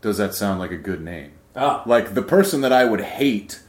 [0.03, 1.33] Does that sound like a good name?
[1.57, 3.61] Ah, Like the person that I would hate,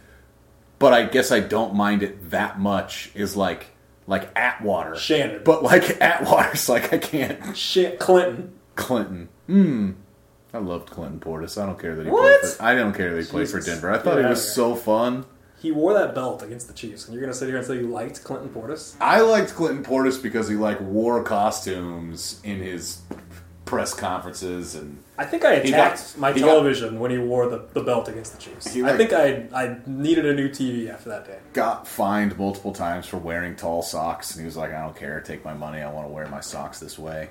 [0.78, 3.68] but I guess I don't mind it that much is like
[4.08, 4.96] like Atwater.
[4.96, 5.42] Shannon.
[5.44, 7.56] But like Atwater's like I can't.
[7.58, 8.54] shit, Clinton.
[8.76, 9.30] Clinton.
[9.48, 9.92] Hmm.
[10.54, 11.62] I loved Clinton Portis.
[11.62, 12.42] I don't care that he What?
[12.42, 13.92] played for I don't care that he played for Denver.
[13.92, 15.26] I thought Get he was so fun.
[15.60, 17.88] He wore that belt against the Chiefs, and you're gonna sit here and say you
[17.88, 18.96] liked Clinton Portis?
[19.00, 23.00] I liked Clinton Portis because he like wore costumes in his
[23.74, 27.18] press conferences and I think I He got- attacked my he got- television when he
[27.18, 28.74] wore the, the belt against the Chiefs.
[28.74, 31.38] He I think I I needed a new TV after that day.
[31.54, 34.32] got fined multiple times for wearing tall socks.
[34.32, 35.20] And he was like, "I don't care.
[35.22, 35.82] Take my money.
[35.82, 37.30] I want to wear my socks this way."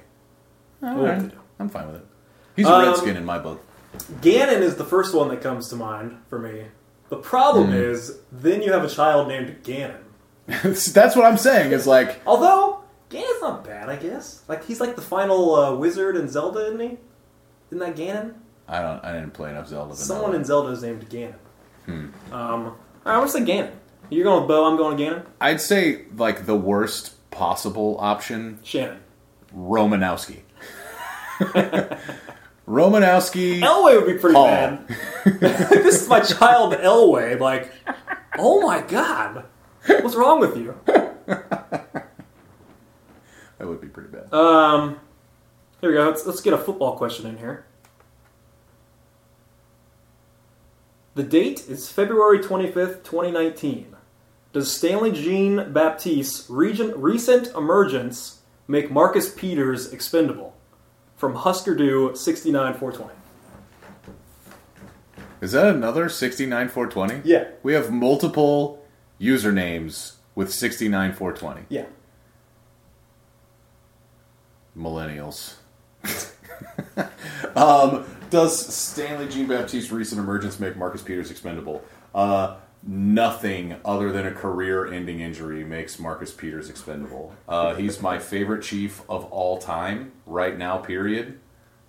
[0.83, 1.31] All right.
[1.59, 2.07] I'm fine with it.
[2.57, 3.61] He's a Um, redskin in my book.
[4.21, 6.65] Gannon is the first one that comes to mind for me.
[7.11, 7.75] The problem Hmm.
[7.75, 10.05] is, then you have a child named Gannon.
[10.49, 11.73] That's what I'm saying.
[11.73, 12.72] Is like Although
[13.13, 14.43] Ganon's not bad, I guess.
[14.49, 16.97] Like he's like the final uh, wizard in Zelda, isn't he?
[17.71, 18.35] Isn't that Ganon?
[18.67, 19.05] I don't.
[19.05, 19.95] I didn't play enough Zelda.
[19.95, 21.35] Someone in Zelda is named Ganon.
[21.85, 22.07] Hmm.
[22.33, 23.73] Um, I'm gonna say Ganon.
[24.11, 24.65] You're going with Bo.
[24.65, 25.27] I'm going Ganon.
[25.41, 29.01] I'd say like the worst possible option, Shannon.
[29.55, 30.41] Romanowski.
[32.67, 33.61] Romanowski.
[33.61, 34.87] Elway would be pretty bad.
[35.25, 37.39] this is my child Elway.
[37.39, 37.71] Like,
[38.39, 39.45] oh my god,
[39.87, 40.79] what's wrong with you?
[43.63, 44.35] That would be pretty bad.
[44.35, 44.99] Um,
[45.81, 46.09] here we go.
[46.09, 47.65] Let's, let's get a football question in here.
[51.15, 53.95] The date is February 25th, 2019.
[54.53, 60.57] Does Stanley Jean Baptiste's recent emergence make Marcus Peters expendable?
[61.17, 63.15] From Husker Du 69 420.
[65.41, 67.31] Is that another 69420?
[67.31, 67.45] Yeah.
[67.63, 68.85] We have multiple
[69.21, 71.67] usernames with 69420.
[71.69, 71.85] Yeah.
[74.77, 75.55] Millennials.
[77.57, 81.83] um, does Stanley Jean Baptiste's recent emergence make Marcus Peters expendable?
[82.15, 87.35] Uh, nothing other than a career-ending injury makes Marcus Peters expendable.
[87.49, 90.79] Uh, he's my favorite Chief of all time right now.
[90.79, 91.39] Period.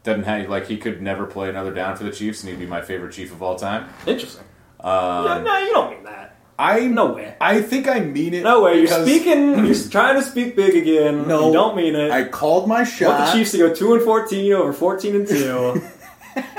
[0.03, 2.65] Doesn't have like he could never play another down for the Chiefs, and he'd be
[2.65, 3.89] my favorite Chief of all time.
[4.05, 4.43] Interesting.
[4.83, 6.32] yeah, no, you don't mean that.
[6.57, 7.35] I No way.
[7.41, 8.43] I think I mean it.
[8.43, 8.79] No way.
[8.79, 9.65] You're speaking.
[9.65, 11.27] You're trying to speak big again.
[11.27, 12.11] No, you don't mean it.
[12.11, 13.25] I called my want shot.
[13.27, 15.35] the Chiefs to go two and fourteen over fourteen and two.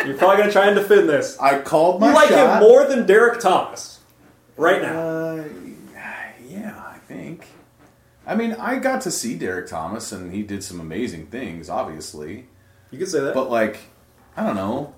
[0.07, 1.39] You're probably gonna try and defend this.
[1.39, 2.63] I called my You like shot.
[2.63, 4.01] him more than Derrick Thomas
[4.57, 5.01] right now.
[5.01, 5.45] Uh,
[6.49, 7.47] yeah, I think.
[8.27, 12.47] I mean, I got to see Derrick Thomas, and he did some amazing things, obviously.
[12.91, 13.35] You could say that.
[13.35, 13.79] But like,
[14.37, 14.95] I don't know.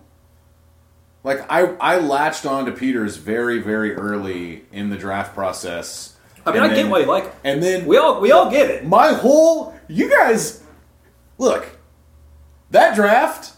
[1.26, 6.16] Like I, I latched on to Peters very, very early in the draft process.
[6.46, 7.32] I mean, And I get then- why you like him.
[7.42, 8.86] And then We all we all get it.
[8.86, 10.62] my whole you guys
[11.36, 11.66] look
[12.70, 13.54] that draft,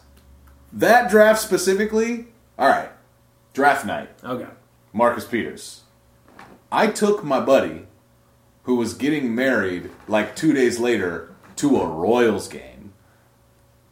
[0.73, 2.29] that draft specifically.
[2.59, 2.89] All right,
[3.53, 4.09] draft night.
[4.25, 4.49] Okay.
[4.95, 5.83] Marcus Peters.
[6.73, 7.87] I took my buddy,
[8.63, 12.95] who was getting married like two days later, to a Royals game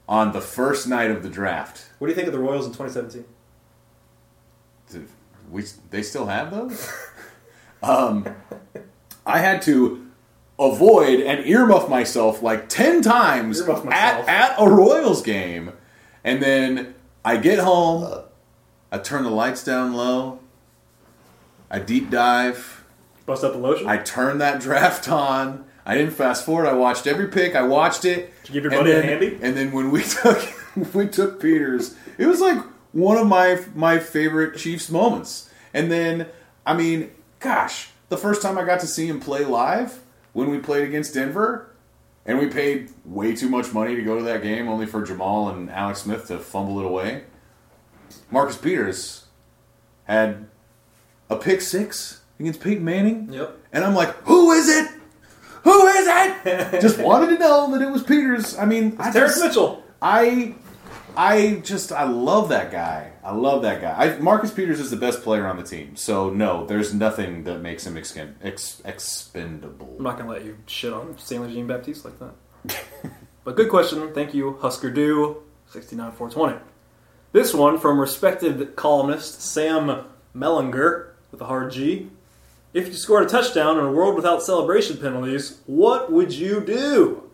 [0.09, 1.91] on the first night of the draft.
[1.99, 3.25] What do you think of the Royals in 2017?
[5.51, 6.93] We they still have those?
[7.83, 8.27] um,
[9.25, 10.07] I had to
[10.59, 15.73] avoid and earmuff myself like ten times at at a Royals game,
[16.25, 16.95] and then
[17.25, 18.23] I get home,
[18.91, 20.41] I turn the lights down low,
[21.71, 22.85] I deep dive.
[23.27, 23.89] Bust out the lotion.
[23.89, 25.65] I turn that draft on.
[25.85, 26.67] I didn't fast forward.
[26.67, 27.55] I watched every pick.
[27.55, 28.33] I watched it.
[28.45, 29.39] Did you give your buddy a then- handy?
[29.43, 30.41] And then when we took
[30.75, 32.59] when we took Peters, it was like
[32.97, 35.51] one of my my favorite Chiefs moments.
[35.75, 36.29] And then,
[36.65, 40.01] I mean, gosh, the first time I got to see him play live
[40.33, 41.71] when we played against Denver,
[42.25, 45.55] and we paid way too much money to go to that game, only for Jamaal
[45.55, 47.25] and Alex Smith to fumble it away.
[48.31, 49.27] Marcus Peters
[50.05, 50.47] had
[51.29, 53.31] a pick six against Peyton Manning.
[53.31, 53.59] Yep.
[53.73, 54.91] And I'm like, who is it?
[55.65, 56.81] Who is it?
[56.81, 58.57] just wanted to know that it was Peters.
[58.57, 59.85] I mean, I Terrance just, Mitchell.
[60.01, 60.55] I,
[61.17, 63.13] I just, I love that guy.
[63.25, 63.93] I love that guy.
[63.97, 65.97] I, Marcus Peters is the best player on the team.
[65.97, 69.95] So no, there's nothing that makes him expen, ex, expendable.
[69.97, 72.85] I'm not gonna let you shit on Stanley Jean Baptiste like that.
[73.45, 74.13] but good question.
[74.13, 76.63] Thank you, Husker Du, 69 420.
[77.33, 80.05] This one from respected columnist Sam
[80.35, 82.11] Mellinger with a hard G.
[82.75, 87.31] If you scored a touchdown in a world without celebration penalties, what would you do?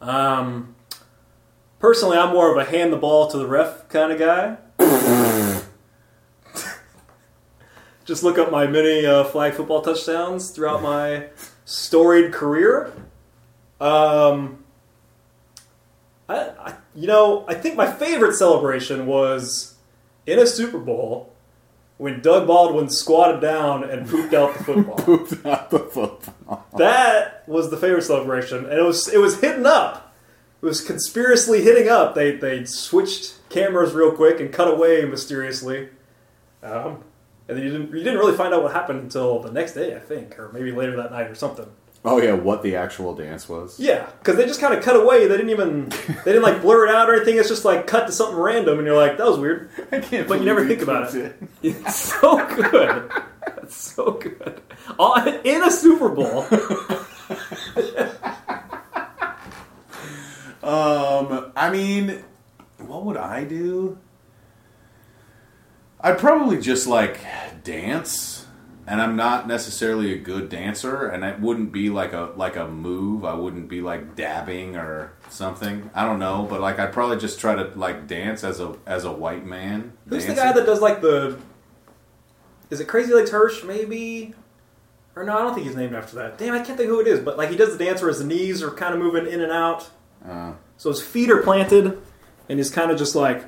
[0.00, 0.73] Um,
[1.78, 4.56] personally, I'm more of a hand the ball to the ref kind of guy.
[8.04, 11.28] Just look up my many uh, flag football touchdowns throughout my
[11.64, 12.92] storied career.
[13.80, 14.64] Um,
[16.28, 19.74] I, I, you know, I think my favorite celebration was
[20.26, 21.32] in a Super Bowl
[21.96, 24.96] when Doug Baldwin squatted down and pooped out the football.
[24.96, 26.66] Pooped out the football.
[26.76, 30.03] that was the favorite celebration, and it was it was hitting up.
[30.64, 32.14] It was conspiracy hitting up.
[32.14, 35.90] They they switched cameras real quick and cut away mysteriously.
[36.62, 37.04] Um,
[37.46, 39.94] and then you didn't you didn't really find out what happened until the next day,
[39.94, 41.66] I think, or maybe later that night or something.
[42.02, 43.78] Oh yeah, what the actual dance was?
[43.78, 45.26] Yeah, because they just kind of cut away.
[45.28, 45.90] They didn't even
[46.24, 47.36] they didn't like blur it out or anything.
[47.36, 49.68] It's just like cut to something random, and you're like, that was weird.
[49.92, 50.26] I can't.
[50.26, 51.42] But you never think about you it.
[51.62, 53.10] It's so good.
[53.46, 54.62] That's so good.
[54.98, 56.46] On- In a Super Bowl.
[60.64, 62.24] Um, I mean,
[62.78, 63.98] what would I do?
[66.00, 67.20] I'd probably just like
[67.62, 68.46] dance,
[68.86, 72.66] and I'm not necessarily a good dancer, and it wouldn't be like a like a
[72.66, 73.24] move.
[73.24, 75.90] I wouldn't be like dabbing or something.
[75.94, 79.04] I don't know, but like I'd probably just try to like dance as a as
[79.04, 79.92] a white man.
[80.08, 81.38] Who's the guy that does like the?
[82.70, 83.64] Is it Crazy Legs Hirsch?
[83.64, 84.34] Maybe,
[85.14, 85.36] or no?
[85.36, 86.38] I don't think he's named after that.
[86.38, 87.20] Damn, I can't think who it is.
[87.20, 89.52] But like he does the dance where his knees are kind of moving in and
[89.52, 89.88] out,
[90.28, 91.98] Uh, so his feet are planted,
[92.48, 93.44] and he's kind of just like,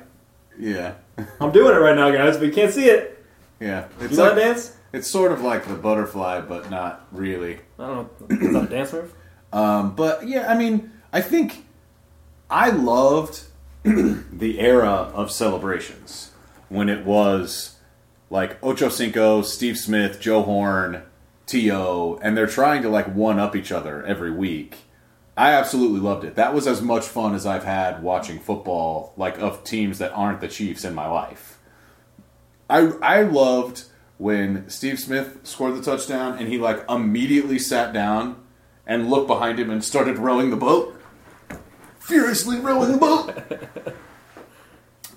[0.59, 0.93] yeah,
[1.41, 3.23] "I'm doing it right now, guys," but you can't see it.
[3.59, 3.85] yeah.
[3.99, 4.75] It's You know like, that dance?
[4.93, 7.59] It's sort of like the butterfly, but not really.
[7.77, 8.47] I don't know.
[8.47, 9.13] Is that a dance move?
[9.51, 11.65] Um, but yeah, I mean, I think
[12.49, 13.41] I loved
[13.83, 16.31] the era of celebrations
[16.69, 17.75] when it was
[18.29, 21.03] like Ocho Cinco, Steve Smith, Joe Horn,
[21.45, 24.77] T.O., and they're trying to like one up each other every week.
[25.37, 26.35] I absolutely loved it.
[26.35, 30.41] That was as much fun as I've had watching football, like of teams that aren't
[30.41, 31.59] the Chiefs in my life.
[32.69, 33.83] I I loved
[34.17, 38.43] when Steve Smith scored the touchdown and he like immediately sat down
[38.87, 40.99] and looked behind him and started rowing the boat.
[41.99, 43.95] Furiously rowing the boat.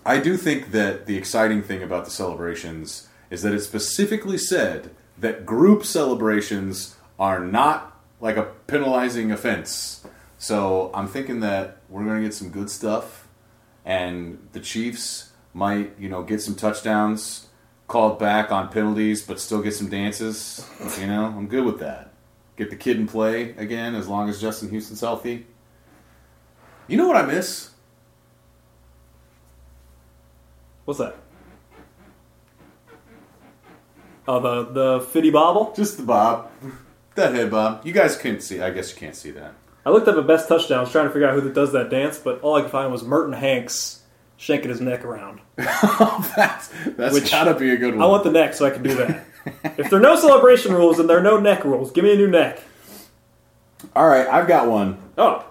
[0.05, 4.91] I do think that the exciting thing about the celebrations is that it specifically said
[5.16, 7.89] that group celebrations are not
[8.21, 10.05] like a penalizing offense.
[10.39, 13.29] So I'm thinking that we're going to get some good stuff,
[13.85, 17.49] and the Chiefs might, you know, get some touchdowns
[17.89, 20.66] called back on penalties, but still get some dances.
[20.99, 22.12] You know, I'm good with that.
[22.57, 25.47] Get the kid in play again as long as Justin Houston's healthy.
[26.87, 27.71] You know what I miss?
[30.85, 31.16] What's that?
[34.27, 35.73] Oh, the the fitty bobble.
[35.75, 36.51] Just the bob.
[37.17, 37.85] That head bob.
[37.87, 38.61] You guys couldn't see.
[38.61, 39.55] I guess you can't see that.
[39.85, 42.19] I looked up a best touchdowns trying to figure out who that does that dance,
[42.19, 44.03] but all I could find was Merton Hanks
[44.37, 45.41] shaking his neck around.
[45.57, 48.03] that's that's Which- gotta be a good one.
[48.03, 49.25] I want the neck so I can do that.
[49.79, 51.91] if there are no celebration rules, and there are no neck rules.
[51.93, 52.61] Give me a new neck.
[53.97, 55.45] All right, I've got one Oh,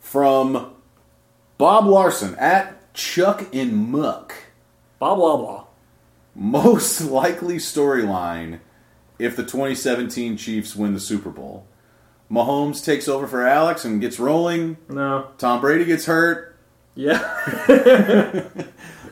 [0.00, 0.74] from
[1.58, 4.34] Bob Larson at Chuck in Muck.
[4.98, 5.64] blah blah blah.
[6.34, 8.60] Most likely storyline
[9.18, 11.66] if the 2017 Chiefs win the Super Bowl.
[12.30, 14.76] Mahomes takes over for Alex and gets rolling.
[14.88, 15.28] No.
[15.38, 16.56] Tom Brady gets hurt.
[16.94, 17.18] Yeah.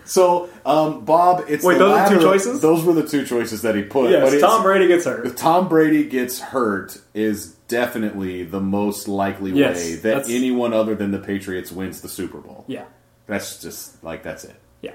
[0.07, 2.61] So, um, Bob, it's Wait, those are two choices?
[2.61, 4.11] Those were the two choices that he put.
[4.11, 4.33] yes.
[4.33, 5.37] it's- Tom Brady gets hurt.
[5.37, 11.11] Tom Brady gets hurt is definitely the most likely Yes, way that anyone other than
[11.11, 12.65] the Patriots wins the Super Bowl.
[12.69, 12.85] Yeah.
[13.27, 14.55] That's just like that's it.
[14.81, 14.93] Yeah.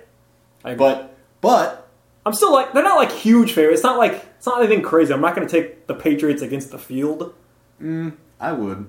[0.63, 0.77] I agree.
[0.79, 1.89] But but
[2.25, 3.79] I'm still like they're not like huge favorites.
[3.79, 5.13] It's not like it's not anything crazy.
[5.13, 7.33] I'm not going to take the Patriots against the field
[7.81, 8.87] mm, I would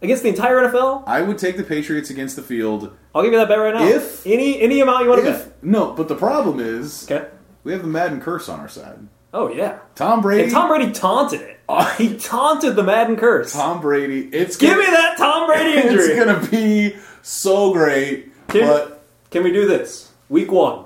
[0.00, 1.02] against the entire NFL.
[1.06, 3.84] I would take the Patriots against the field I'll give you that bet right now.
[3.84, 5.64] If- any any amount you want to if bet.
[5.64, 7.26] no, but the problem is Okay.
[7.64, 8.98] we have the Madden curse on our side.
[9.34, 9.80] Oh yeah.
[9.94, 11.60] Tom Brady And Tom Brady taunted it.
[11.68, 11.82] Oh.
[11.98, 13.52] he taunted the Madden curse.
[13.52, 16.04] Tom Brady it's Give gonna, me that Tom Brady injury.
[16.14, 18.32] It's gonna be so great.
[18.46, 20.10] But Can we do this?
[20.30, 20.84] Week one.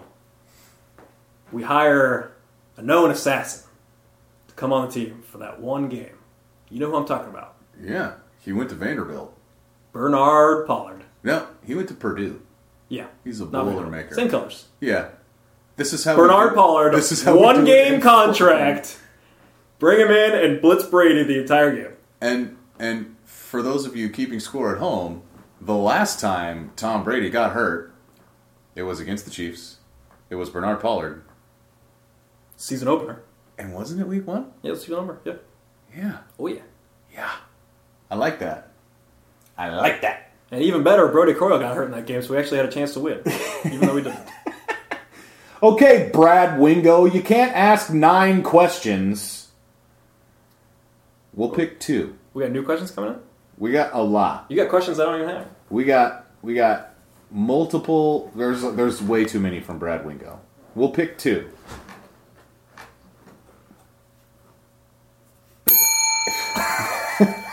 [1.53, 2.33] We hire
[2.77, 3.69] a known assassin
[4.49, 6.15] to come on the team for that one game.
[6.71, 7.57] You know who I'm talking about.
[7.81, 9.37] yeah, he went to Vanderbilt.
[9.93, 11.05] Bernard Pollard.
[11.23, 12.41] No, he went to Purdue.
[12.89, 13.07] Yeah.
[13.25, 14.15] He's a Not boiler maker.
[14.15, 14.67] Same colors.
[14.81, 15.09] Yeah.
[15.77, 18.99] This is how Bernard Pollard, This is how one game contract.
[19.79, 21.93] Bring him in and blitz Brady the entire game.
[22.21, 25.23] And and for those of you keeping score at home,
[25.61, 27.95] the last time Tom Brady got hurt,
[28.75, 29.79] it was against the Chiefs.
[30.31, 31.23] It was Bernard Pollard.
[32.63, 33.23] Season opener.
[33.59, 34.53] And wasn't it week one?
[34.63, 35.19] Yeah, season opener.
[35.25, 35.33] Yeah.
[35.97, 36.19] Yeah.
[36.39, 36.61] Oh yeah.
[37.13, 37.33] Yeah.
[38.09, 38.69] I like that.
[39.59, 40.31] I like that.
[40.53, 42.71] And even better, Brodie Croyle got hurt in that game, so we actually had a
[42.71, 43.21] chance to win,
[43.65, 44.21] even though we didn't.
[45.63, 49.49] Okay, Brad Wingo, you can't ask nine questions.
[51.35, 52.19] We'll pick two.
[52.35, 53.21] We got new questions coming in.
[53.59, 54.47] We got a lot.
[54.49, 55.49] You got questions I don't even have.
[55.71, 56.95] We got we got
[57.31, 58.33] multiple.
[58.35, 60.41] There's there's way too many from Brad Wingo.
[60.75, 61.49] We'll pick two.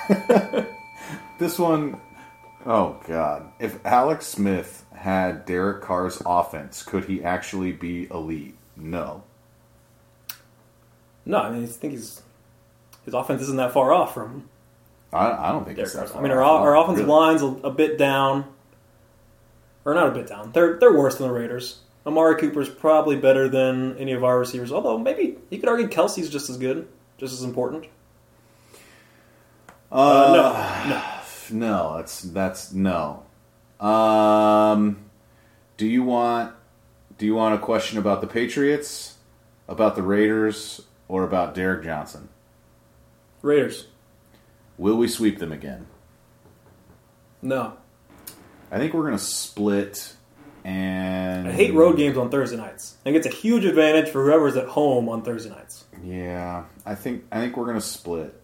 [1.40, 2.00] this one,
[2.66, 3.52] oh god!
[3.60, 8.56] If Alex Smith had Derek Carr's offense, could he actually be elite?
[8.76, 9.24] No.
[11.26, 12.22] No, I mean I think he's
[13.06, 14.50] his offense isn't that far off from
[15.14, 16.16] I, I don't think Derek it's.
[16.16, 17.20] I mean our, our offensive Really.
[17.20, 18.46] line's a, a bit down,
[19.86, 20.52] or not a bit down.
[20.52, 21.80] They're they're worse than the Raiders.
[22.06, 24.72] Amari Cooper's probably better than any of our receivers.
[24.72, 26.88] Although maybe you could argue Kelce's just as good,
[27.18, 27.86] just as important.
[29.92, 31.06] Uh, no, no.
[31.52, 33.24] No, that's that's no.
[33.80, 34.98] Um,
[35.78, 36.54] do you want
[37.18, 39.18] do you want a question about the Patriots,
[39.68, 42.30] about the Raiders, or about Derrick Johnson?
[43.42, 43.88] Raiders.
[44.78, 45.88] Will we sweep them again?
[47.42, 47.74] No.
[48.72, 50.14] I think we're gonna split.
[50.64, 52.96] And I hate road games on Thursday nights.
[53.02, 55.86] I think it's a huge advantage for whoever's at home on Thursday nights.
[56.04, 58.40] Yeah, I think I think we're gonna split.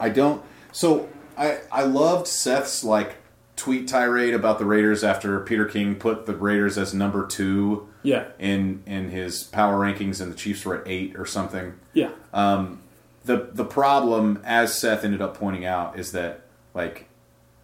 [0.00, 0.42] I don't.
[0.72, 3.16] So I I loved Seth's like
[3.56, 8.24] tweet tirade about the Raiders after Peter King put the Raiders as number two Yeah,
[8.38, 11.74] in in his power rankings, and the Chiefs were at eight or something.
[11.92, 12.10] yeah.
[12.32, 12.80] Um,
[13.24, 16.40] the The problem, as Seth ended up pointing out, is that
[16.74, 17.08] like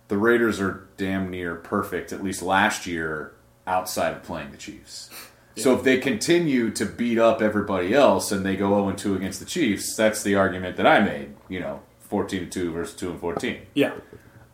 [0.08, 3.32] the Raiders are damn near perfect, at least last year,
[3.66, 5.10] outside of playing the Chiefs.
[5.56, 9.40] So if they continue to beat up everybody else and they go 0 2 against
[9.40, 11.34] the Chiefs, that's the argument that I made.
[11.48, 13.66] You know, 14 2 versus 2 and 14.
[13.74, 13.94] Yeah.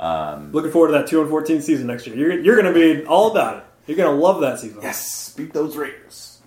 [0.01, 2.17] Looking forward to that 2 and 14 season next year.
[2.17, 3.65] You're, you're going to be all about it.
[3.87, 4.81] You're going to love that season.
[4.83, 6.41] Yes, beat those Raiders.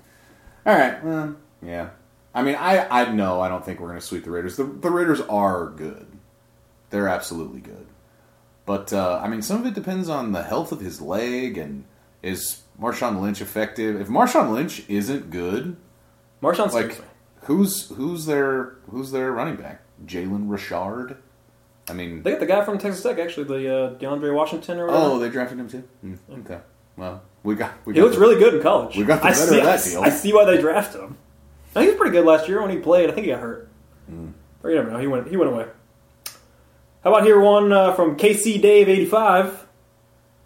[0.66, 1.04] All right.
[1.04, 1.90] Well, yeah.
[2.34, 4.58] I mean, I I know I don't think we're going to sweep the Raiders.
[4.58, 6.08] The, the Raiders are good.
[6.90, 7.88] They're absolutely good.
[8.66, 11.86] But uh, I mean, some of it depends on the health of his leg and
[12.22, 14.00] is Marshawn Lynch effective.
[14.00, 15.78] If Marshawn Lynch isn't good,
[16.44, 17.02] Marshawn like
[17.44, 19.82] who's who's their who's their running back?
[20.06, 21.18] Jalen Richard.
[21.90, 24.88] I mean, They got the guy from Texas Tech, actually, the uh, DeAndre Washington or
[24.88, 25.06] whatever.
[25.06, 25.84] oh, they drafted him too.
[26.02, 26.60] Hmm, okay.
[26.98, 28.98] Well, we got we he got looks the- really good in college.
[28.98, 30.02] we got the I better see, of that I, deal.
[30.02, 31.18] I see why they drafted him.
[31.72, 33.10] I think he was pretty good last year when he played.
[33.10, 33.70] I think he got hurt.
[34.10, 34.30] Hmm.
[34.64, 34.98] Or you never know.
[35.00, 35.28] He went.
[35.30, 35.68] He went away.
[37.04, 39.66] How about here one uh, from KC Dave eighty five?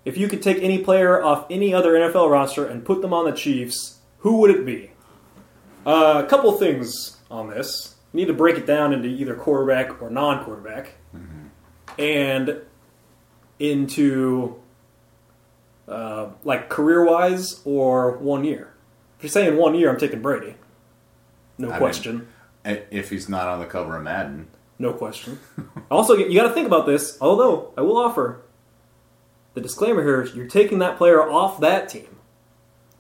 [0.04, 3.26] If you could take any player off any other NFL roster and put them on
[3.26, 4.92] the Chiefs, who would it be?
[5.86, 7.96] Uh, a couple things on this.
[8.14, 10.96] You need to break it down into either quarterback or non-quarterback,
[11.98, 12.58] and
[13.60, 14.56] into
[15.88, 18.74] uh, like career-wise or one year.
[19.18, 20.56] If you're saying one year, I'm taking Brady.
[21.58, 22.28] No I mean- question.
[22.66, 24.48] if he's not on the cover of Madden.
[24.80, 25.40] No question.
[25.92, 27.18] also, you got to think about this.
[27.22, 28.42] Although I will offer
[29.54, 32.08] the disclaimer here: is you're taking that player off that team,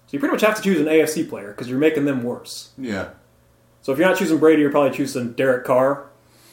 [0.05, 2.69] so you pretty much have to choose an AFC player because you're making them worse.
[2.77, 3.09] Yeah.
[3.81, 6.05] So if you're not choosing Brady, you're probably choosing Derek Carr.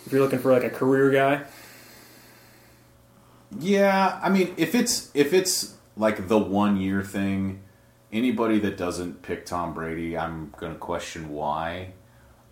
[0.06, 1.44] If you're looking for like a career guy,
[3.58, 7.62] Yeah, I mean, if it's if it's like the one year thing,
[8.12, 11.92] anybody that doesn't pick Tom Brady, I'm going to question why.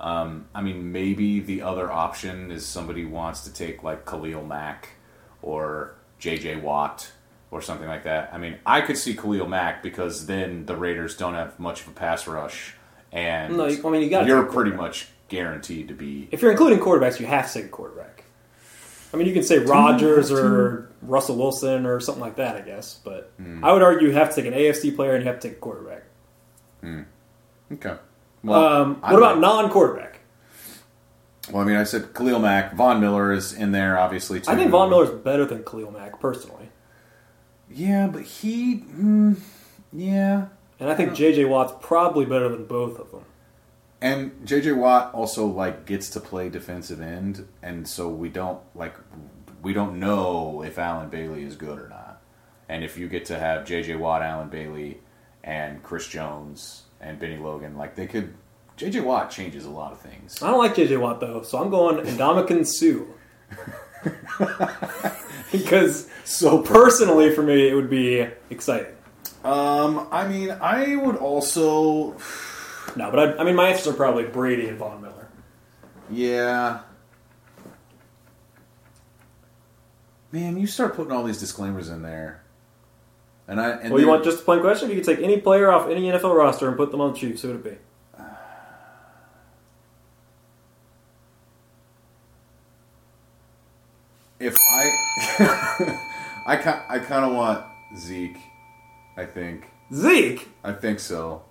[0.01, 4.91] Um, I mean, maybe the other option is somebody wants to take like Khalil Mack
[5.43, 6.57] or J.J.
[6.57, 7.11] Watt
[7.51, 8.31] or something like that.
[8.33, 11.89] I mean, I could see Khalil Mack because then the Raiders don't have much of
[11.89, 12.75] a pass rush,
[13.13, 16.29] and No, you- I mean, you gotta you're pretty much guaranteed to be.
[16.31, 18.25] if you're including quarterbacks, you have to take a quarterback.
[19.13, 23.01] I mean, you can say Rodgers or Russell Wilson or something like that, I guess.
[23.05, 23.33] But
[23.63, 25.57] I would argue you have to take an AFC player and you have to take
[25.59, 26.03] a quarterback.
[26.85, 27.91] Okay.
[27.91, 27.99] Um,
[28.45, 30.21] I what about like- non-quarterback?
[31.51, 32.75] Well, I mean, I said Khalil Mack.
[32.75, 34.41] Von Miller is in there, obviously.
[34.41, 34.51] Too.
[34.51, 36.71] I think Von Miller's better than Khalil Mack personally,
[37.71, 38.79] Yeah, but he.
[38.81, 39.37] Mm,
[39.93, 40.47] yeah.
[40.79, 41.45] And I think J.J.
[41.47, 43.25] Watt's probably better than both of them.
[44.01, 44.73] And J.J.
[44.73, 48.95] Watt also like gets to play defensive end, and so we don't like
[49.63, 52.21] we don't know if Allen Bailey is good or not.
[52.69, 53.97] And if you get to have J.J.
[53.97, 54.99] Watt, Allen Bailey,
[55.43, 58.35] and Chris Jones and Bennie Logan, like they could.
[58.77, 59.01] J.J.
[59.01, 60.43] Watt changes a lot of things.
[60.43, 60.99] I don't like J.J.
[60.99, 63.05] Watt though, so I'm going Ndamukong Suh.
[65.53, 68.96] because So personally, for me, it would be exciting.
[69.47, 72.17] Um, I mean, I would also.
[72.97, 75.29] No, but I, I mean, my answers are probably Brady and Von Miller.
[76.11, 76.81] Yeah.
[80.33, 82.43] Man, you start putting all these disclaimers in there.
[83.47, 84.91] And I and Well, you want just a plain question?
[84.91, 87.19] If you could take any player off any NFL roster and put them on the
[87.19, 87.77] Chiefs, who would it be?
[94.39, 96.03] if I
[96.47, 97.65] I kind I kind of want
[97.97, 98.39] Zeke.
[99.17, 100.49] I think Zeke.
[100.65, 101.43] I think so.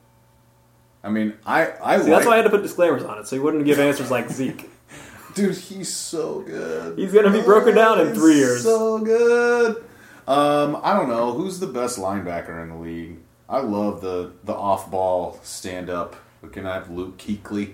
[1.04, 3.28] I mean, I I See, like that's why I had to put disclaimers on it,
[3.28, 4.70] so he wouldn't give answers like Zeke.
[5.34, 5.56] dude.
[5.56, 6.98] He's so good.
[6.98, 8.64] He's gonna be broken down in three years.
[8.64, 9.84] So good.
[10.28, 13.18] Um, I don't know who's the best linebacker in the league.
[13.48, 16.16] I love the the off ball stand up.
[16.52, 17.74] Can I have Luke Kuechly.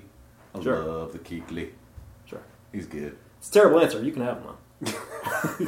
[0.56, 0.80] I Sure.
[0.80, 1.70] love the Kuechly.
[2.26, 2.42] Sure.
[2.74, 3.18] He's good.
[3.40, 4.02] It's a terrible answer.
[4.04, 5.68] You can have him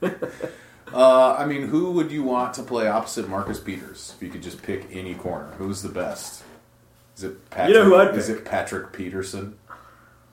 [0.92, 4.42] Uh, I mean, who would you want to play opposite Marcus Peters if you could
[4.42, 5.52] just pick any corner?
[5.58, 6.42] Who's the best?
[7.16, 7.68] Is it Patrick?
[7.76, 8.38] You know who I'd Is pick.
[8.38, 9.56] it Patrick Peterson?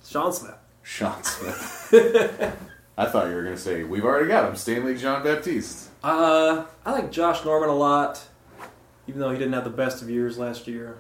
[0.06, 0.56] Sean Smith.
[0.84, 2.58] Sean Smith.
[2.98, 5.90] I thought you were going to say we've already got him, Stanley Jean Baptiste.
[6.04, 8.22] Uh, I like Josh Norman a lot,
[9.08, 10.98] even though he didn't have the best of years last year.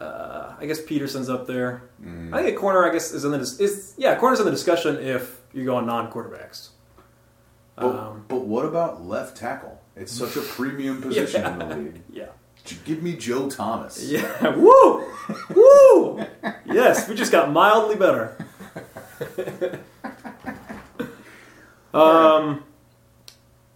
[0.00, 1.82] Uh, I guess Peterson's up there.
[2.32, 4.50] I think a corner, I guess, is in the dis- is yeah, corner's in the
[4.50, 6.70] discussion if you're going non-quarterbacks.
[7.80, 9.80] But, Um, but what about left tackle?
[9.96, 12.02] It's such a premium position in the league.
[12.12, 12.26] yeah,
[12.84, 14.02] Give me Joe Thomas.
[14.04, 15.04] yeah, woo,
[15.54, 16.24] woo.
[16.66, 18.36] yes, we just got mildly better.
[21.94, 22.64] um,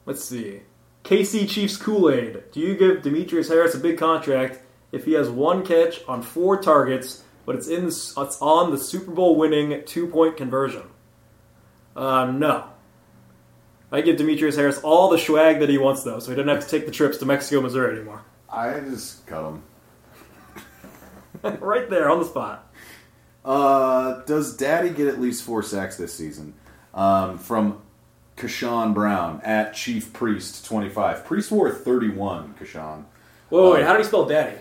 [0.06, 0.60] let's see.
[1.04, 2.44] KC Chiefs Kool Aid.
[2.52, 4.60] Do you give Demetrius Harris a big contract
[4.92, 9.10] if he has one catch on four targets, but it's in it's on the Super
[9.10, 10.82] Bowl winning two point conversion?
[11.96, 12.68] Uh, no.
[13.94, 16.64] I give Demetrius Harris all the swag that he wants, though, so he doesn't have
[16.64, 18.22] to take the trips to Mexico, Missouri anymore.
[18.50, 19.44] I just cut
[21.42, 21.58] him.
[21.60, 22.72] right there on the spot.
[23.44, 26.54] Uh, does Dadi get at least four sacks this season?
[26.94, 27.82] Um, from
[28.36, 31.24] Kashawn Brown at Chief Priest twenty five.
[31.24, 32.54] Priest wore thirty one.
[32.58, 33.04] Kashawn.
[33.50, 34.56] Whoa, wait, Uh, how do you spell daddy?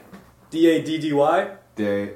[0.50, 1.50] D A D D Y?
[1.76, 2.10] D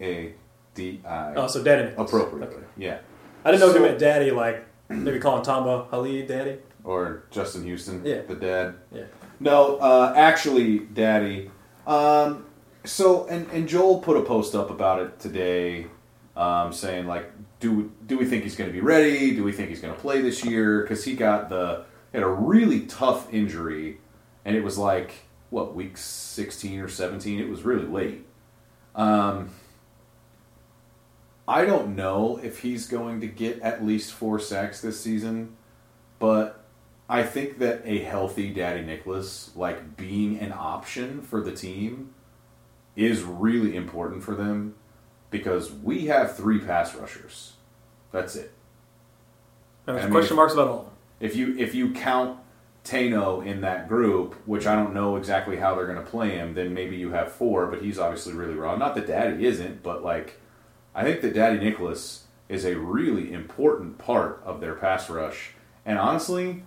[0.00, 0.34] A
[0.74, 1.34] D I.
[1.34, 1.92] Oh, so daddy.
[1.96, 2.56] Appropriately.
[2.58, 2.66] Okay.
[2.76, 2.98] Yeah.
[3.44, 6.58] I didn't know if So- you meant daddy like maybe calling Tamba Hali daddy.
[6.84, 8.04] Or Justin Houston.
[8.04, 8.22] Yeah.
[8.22, 8.74] The dad.
[8.92, 9.04] Yeah.
[9.38, 11.50] No, uh, actually, Dadi.
[11.86, 12.46] Um,
[12.84, 15.86] so, and, and Joel put a post up about it today,
[16.36, 17.30] um, saying like,
[17.60, 19.34] do do we think he's going to be ready?
[19.34, 20.82] Do we think he's going to play this year?
[20.82, 23.98] Because he got the he had a really tough injury,
[24.44, 27.38] and it was like what week sixteen or seventeen.
[27.38, 28.26] It was really late.
[28.94, 29.50] Um,
[31.46, 35.56] I don't know if he's going to get at least four sacks this season,
[36.18, 36.64] but
[37.08, 42.14] I think that a healthy Dadi Nicholas, like being an option for the team,
[42.94, 44.76] is really important for them
[45.30, 47.54] because we have three pass rushers.
[48.12, 48.52] That's it.
[49.86, 50.94] And there's I mean, question marks about all of them.
[51.20, 52.38] If you if you count
[52.84, 56.54] Tanoh in that group, which I don't know exactly how they're going to play him,
[56.54, 57.66] then maybe you have four.
[57.66, 58.76] But he's obviously really raw.
[58.76, 60.38] Not that Dadi isn't, but like
[60.94, 65.52] I think that Dadi Nicholas is a really important part of their pass rush.
[65.86, 66.62] And honestly,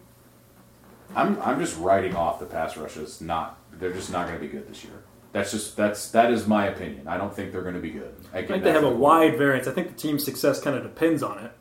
[1.16, 3.22] I'm I'm just writing off the pass rushes.
[3.22, 5.04] Not they're just not going to be good this year.
[5.32, 7.08] That's just that's that is my opinion.
[7.08, 8.16] I don't think they're going to be good.
[8.34, 9.68] I think they have a wide variance.
[9.68, 11.52] I think the team's success kind of depends on it.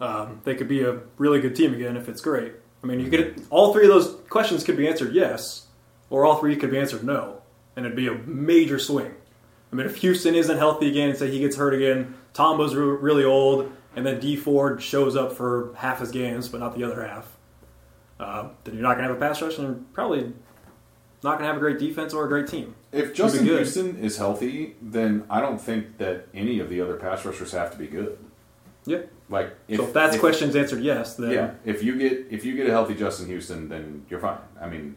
[0.00, 2.54] Um, they could be a really good team again if it's great.
[2.82, 5.66] I mean, you could all three of those questions could be answered yes,
[6.10, 7.42] or all three could be answered no,
[7.76, 9.14] and it'd be a major swing.
[9.72, 12.84] I mean, if Houston isn't healthy again and say he gets hurt again, Tamba's re-
[12.84, 16.84] really old, and then Dee Ford shows up for half his games but not the
[16.84, 17.36] other half,
[18.20, 20.32] uh, then you're not going to have a pass rush and probably
[21.22, 22.74] not going to have a great defense or a great team.
[22.92, 23.44] If Justin.
[23.46, 27.72] Houston is healthy, then I don't think that any of the other pass rushers have
[27.72, 28.18] to be good.
[28.84, 29.02] Yeah.
[29.28, 32.44] Like if, so if that's if- questions answered yes, then Yeah, if you get if
[32.44, 34.38] you get a healthy Justin Houston, then you're fine.
[34.60, 34.96] I mean,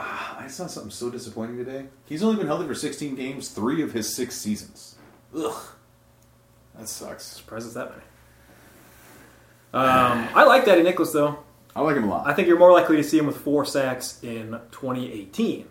[0.00, 1.86] ah, I saw something so disappointing today.
[2.04, 4.96] He's only been healthy for 16 games, three of his six seasons.
[5.36, 5.60] Ugh,
[6.78, 7.24] that sucks.
[7.24, 8.02] surprised it's that many.
[9.74, 11.38] Um, I like Dadi Nicholas though.
[11.76, 12.26] I like him a lot.
[12.26, 15.68] I think you're more likely to see him with four sacks in 2018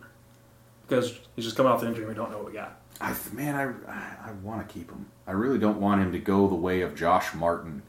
[0.87, 2.03] because he's just coming off the injury.
[2.03, 2.79] and We don't know what we got.
[3.01, 5.07] I, man, I I, I want to keep him.
[5.25, 7.81] I really don't want him to go the way of Josh Martin,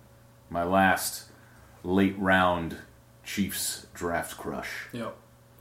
[0.51, 1.25] my last
[1.85, 2.77] late round
[3.25, 4.71] Chiefs draft crush.
[4.93, 5.15] Yep.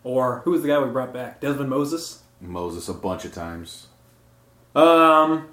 [0.07, 1.41] Or who was the guy we brought back?
[1.41, 2.23] Dezman Moses.
[2.39, 3.87] Moses a bunch of times.
[4.73, 5.49] Um,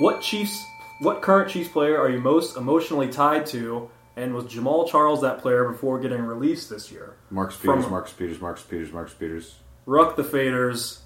[0.00, 0.66] what Chiefs?
[0.98, 3.88] What current Chiefs player are you most emotionally tied to?
[4.16, 7.14] And was Jamaal Charles that player before getting released this year?
[7.30, 9.54] Marcus Peters, From- Marcus Peters, Marcus Peters, Marcus Peters.
[9.86, 10.98] Ruck the Faders,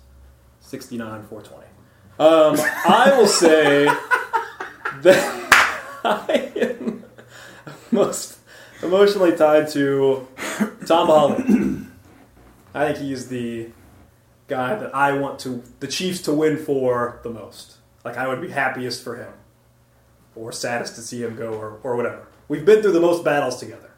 [0.61, 1.67] 69 420.
[2.19, 2.57] Um,
[2.87, 3.85] I will say
[5.03, 7.05] that I am
[7.91, 8.39] most
[8.83, 10.27] emotionally tied to
[10.87, 11.87] Tamba Hali.
[12.75, 13.71] I think he's the
[14.49, 17.77] guy that I want to the Chiefs to win for the most.
[18.05, 19.33] Like I would be happiest for him,
[20.37, 22.27] or saddest to see him go, or, or whatever.
[22.49, 23.91] We've been through the most battles together.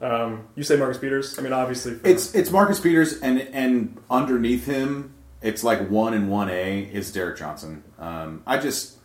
[0.00, 1.38] Um, you say Marcus Peters?
[1.38, 6.14] I mean, obviously, for- It's it's Marcus Peters, and and underneath him, it's like one
[6.14, 7.82] and one A is Derrick Johnson.
[7.98, 8.96] Um, I just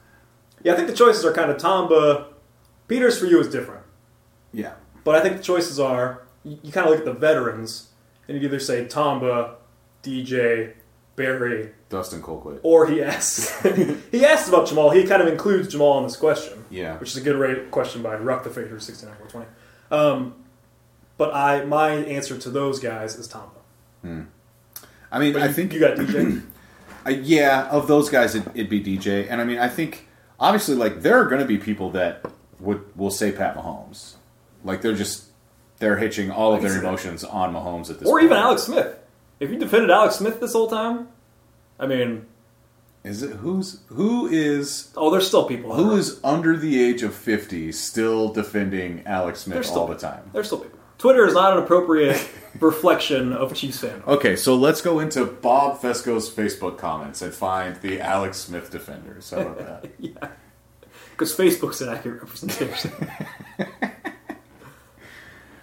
[0.64, 0.74] yeah.
[0.74, 2.28] I think the choices are kind of Tamba.
[2.88, 3.84] Peters for you is different.
[4.52, 4.74] yeah.
[5.06, 7.90] But I think the choices are you, you kind of look at the veterans
[8.28, 9.56] and you either say Tamba,
[10.04, 10.74] DJ,
[11.16, 12.60] Berry, Dustin Colquitt.
[12.64, 13.62] or he asks
[14.12, 14.96] he asks about Jamaal.
[14.96, 16.66] He kind of includes Jamaal in this question.
[16.70, 16.98] Yeah.
[16.98, 19.48] which is a good rate question by Ruck the Fader sixty nine four twenty.
[19.92, 20.36] Um,
[21.18, 24.28] but I my answer to those guys is Tamba.
[25.12, 26.42] I mean, But I you- think you got DJ.
[27.06, 29.28] Uh, yeah, of those guys, it, it'd be DJ.
[29.30, 30.08] And I mean, I think
[30.40, 32.24] obviously, like there are going to be people that
[32.62, 34.14] would will say Pat Mahomes,
[34.64, 35.26] like they're just
[35.84, 38.26] they're hitching all of their emotions on Mahomes at this, or point.
[38.26, 38.98] even Alex Smith.
[39.42, 41.10] If you defended Alex Smith this whole time,
[41.78, 42.26] I mean,
[43.04, 45.76] Is it who's who is oh, there's still people.
[45.76, 49.96] who is under the age of fifty still defending Alex Smith There's still all the
[49.96, 50.30] time?
[50.32, 50.80] There's still people.
[51.00, 52.26] Twitter is not an appropriate
[52.62, 54.08] reflection of Chiefs fandom.
[54.08, 59.32] Okay, so let's go into Bob Fescoe's Facebook comments and find the Alex Smith defenders.
[59.32, 59.92] How about that?
[60.00, 60.30] Yeah.
[61.12, 62.92] Because Facebook's an accurate representation.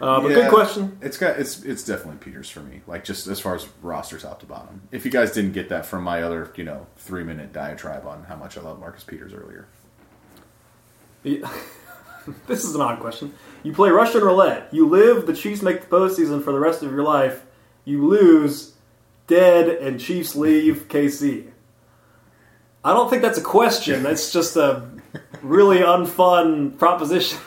[0.00, 0.98] uh, but Yeah, good question.
[1.02, 2.80] It's got it's it's definitely Peters for me.
[2.86, 4.82] Like just as far as roster top to bottom.
[4.92, 8.24] If you guys didn't get that from my other you know three minute diatribe on
[8.24, 9.66] how much I love Marcus Peters earlier.
[11.22, 11.50] Yeah.
[12.46, 13.34] this is an odd question.
[13.62, 14.68] You play Russian roulette.
[14.72, 17.44] You live, the Chiefs make the postseason for the rest of your life.
[17.84, 18.74] You lose,
[19.26, 21.50] dead, and Chiefs leave KC.
[22.82, 24.02] I don't think that's a question.
[24.04, 24.88] That's just a
[25.42, 27.38] really unfun proposition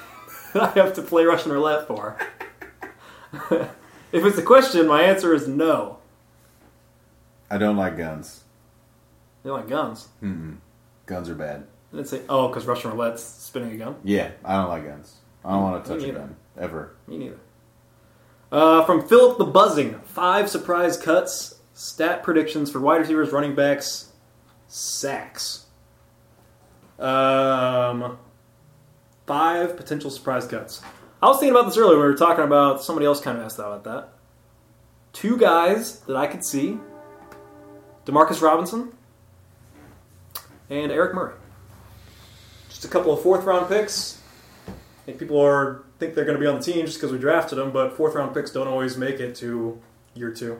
[0.54, 2.18] that I have to play Russian roulette for.
[3.51, 5.97] if it's a question, my answer is no.
[7.49, 8.43] I don't like guns.
[9.43, 10.07] They like guns.
[11.05, 11.68] Guns are bad.
[11.91, 13.95] I didn't say, oh, because Russian roulette's spinning a gun.
[14.03, 15.18] Yeah, I don't like guns.
[15.45, 16.19] I don't want to touch a neither.
[16.19, 16.95] gun ever.
[17.07, 17.39] Me neither.
[18.51, 24.11] Uh, from Philip the Buzzing, five surprise cuts, stat predictions for wide receivers, running backs,
[24.68, 25.65] sacks.
[26.99, 28.18] Um,
[29.27, 30.81] five potential surprise cuts.
[31.24, 31.95] I was thinking about this earlier.
[31.95, 34.10] When we were talking about somebody else kind of asked about that.
[35.14, 36.78] Two guys that I could see:
[38.06, 38.91] Demarcus Robinson
[40.70, 41.36] and Eric Murray.
[42.68, 44.22] Just a couple of fourth round picks.
[44.68, 44.72] I
[45.06, 47.58] think people are think they're going to be on the team just because we drafted
[47.58, 49.80] them, but fourth round picks don't always make it to
[50.16, 50.60] year two.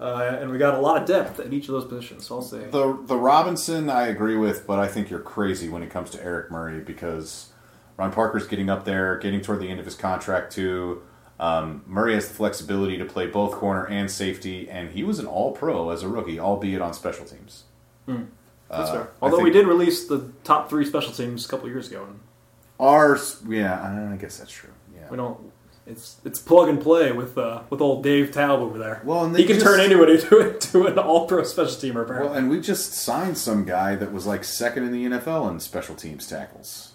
[0.00, 2.26] Uh, and we got a lot of depth at each of those positions.
[2.26, 5.82] So I'll say The the Robinson I agree with, but I think you're crazy when
[5.82, 7.50] it comes to Eric Murray because
[7.96, 11.02] Ron Parker's getting up there, getting toward the end of his contract too.
[11.38, 15.26] Um, Murray has the flexibility to play both corner and safety, and he was an
[15.26, 17.64] All Pro as a rookie, albeit on special teams.
[18.06, 18.20] that's
[18.70, 19.08] uh, fair.
[19.20, 22.20] Although we did release the top three special teams a couple years ago, and
[22.80, 24.70] Ours, yeah, I guess that's true.
[24.94, 25.52] Yeah, we don't.
[25.86, 29.02] It's it's plug and play with uh, with old Dave Toub over there.
[29.04, 32.02] Well, and he can just- turn anybody to to an All Pro special teamer.
[32.02, 35.50] Apparently, Well, and we just signed some guy that was like second in the NFL
[35.50, 36.93] in special teams tackles.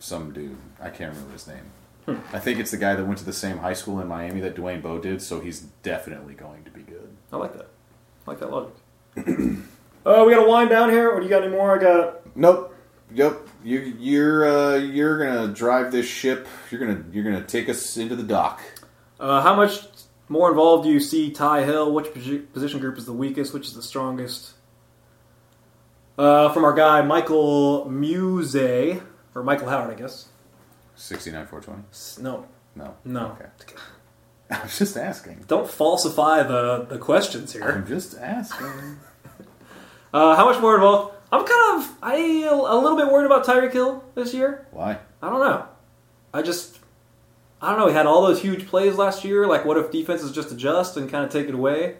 [0.00, 1.70] Some dude, I can't remember his name.
[2.06, 2.16] Hmm.
[2.34, 4.56] I think it's the guy that went to the same high school in Miami that
[4.56, 7.08] Dwayne Bowe did, so he's definitely going to be good.
[7.30, 7.68] I like that.
[8.26, 8.72] I like that logic.
[10.06, 11.10] Oh, we got to wind down here.
[11.10, 11.78] Or do you got any more?
[11.78, 12.74] I got Nope.
[13.12, 13.48] Yep.
[13.62, 16.48] You, you're uh, you're gonna drive this ship.
[16.70, 18.60] You're gonna you're gonna take us into the dock.
[19.18, 19.80] Uh, how much
[20.28, 21.92] more involved do you see Ty Hill?
[21.92, 23.52] Which position group is the weakest?
[23.52, 24.52] Which is the strongest?
[26.16, 28.54] Uh, from our guy Michael Muse
[29.34, 30.28] or Michael Howard, I guess.
[30.96, 31.82] Sixty nine four twenty.
[32.20, 32.94] No, No.
[33.04, 33.36] no.
[33.40, 33.46] Okay.
[34.50, 35.44] I was just asking.
[35.46, 37.62] Don't falsify the the questions here.
[37.64, 38.66] I'm just asking.
[40.12, 41.14] Uh, how much more involved?
[41.30, 42.16] I'm kind of I
[42.50, 44.66] a little bit worried about Tyreek Hill this year.
[44.72, 44.98] Why?
[45.22, 45.66] I don't know.
[46.34, 46.80] I just
[47.62, 47.86] I don't know.
[47.86, 49.46] He had all those huge plays last year.
[49.46, 51.98] Like, what if defenses just adjust and kind of take it away?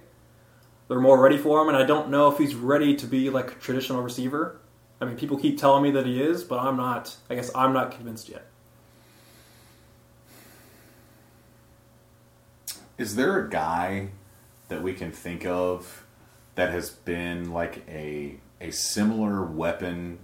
[0.88, 3.52] They're more ready for him, and I don't know if he's ready to be like
[3.52, 4.58] a traditional receiver.
[5.00, 7.16] I mean, people keep telling me that he is, but I'm not.
[7.30, 8.46] I guess I'm not convinced yet.
[12.98, 14.10] Is there a guy
[14.68, 16.04] that we can think of
[16.54, 20.18] that has been like a a similar weapon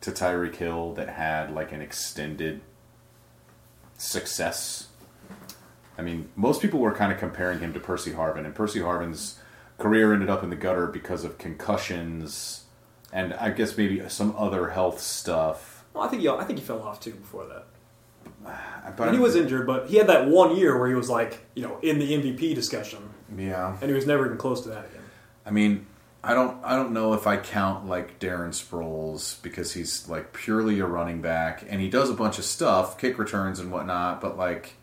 [0.00, 2.62] to Tyreek Hill that had like an extended
[3.98, 4.88] success?
[5.98, 9.38] I mean, most people were kind of comparing him to Percy Harvin, and Percy Harvin's
[9.76, 12.65] career ended up in the gutter because of concussions
[13.12, 15.84] and I guess maybe some other health stuff.
[15.94, 17.66] Well, I think he, I think he fell off too before that.
[18.96, 21.46] but And he was injured, but he had that one year where he was like,
[21.54, 23.76] you know, in the MVP discussion, yeah.
[23.80, 25.02] and he was never even close to that again.
[25.44, 25.86] I mean,
[26.26, 30.80] I don't I don't know if I count like Darren Sproles because he's like purely
[30.80, 34.36] a running back and he does a bunch of stuff, kick returns and whatnot, but
[34.36, 34.74] like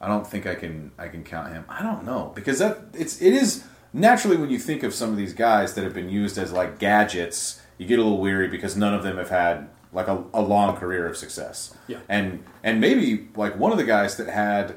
[0.00, 1.64] I don't think I can I can count him.
[1.68, 5.16] I don't know because that it's it is naturally when you think of some of
[5.16, 8.76] these guys that have been used as like gadgets, you get a little weary because
[8.76, 11.74] none of them have had like a, a long career of success.
[11.88, 11.98] Yeah.
[12.08, 14.76] And and maybe like one of the guys that had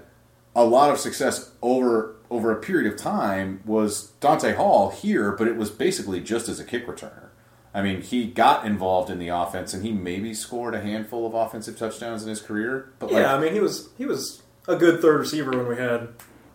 [0.56, 5.48] a lot of success over over a period of time was Dante Hall here, but
[5.48, 7.30] it was basically just as a kick returner.
[7.74, 11.34] I mean, he got involved in the offense and he maybe scored a handful of
[11.34, 12.92] offensive touchdowns in his career.
[13.00, 15.76] But like, Yeah, I mean, he was he was a good third receiver when we
[15.76, 16.10] had,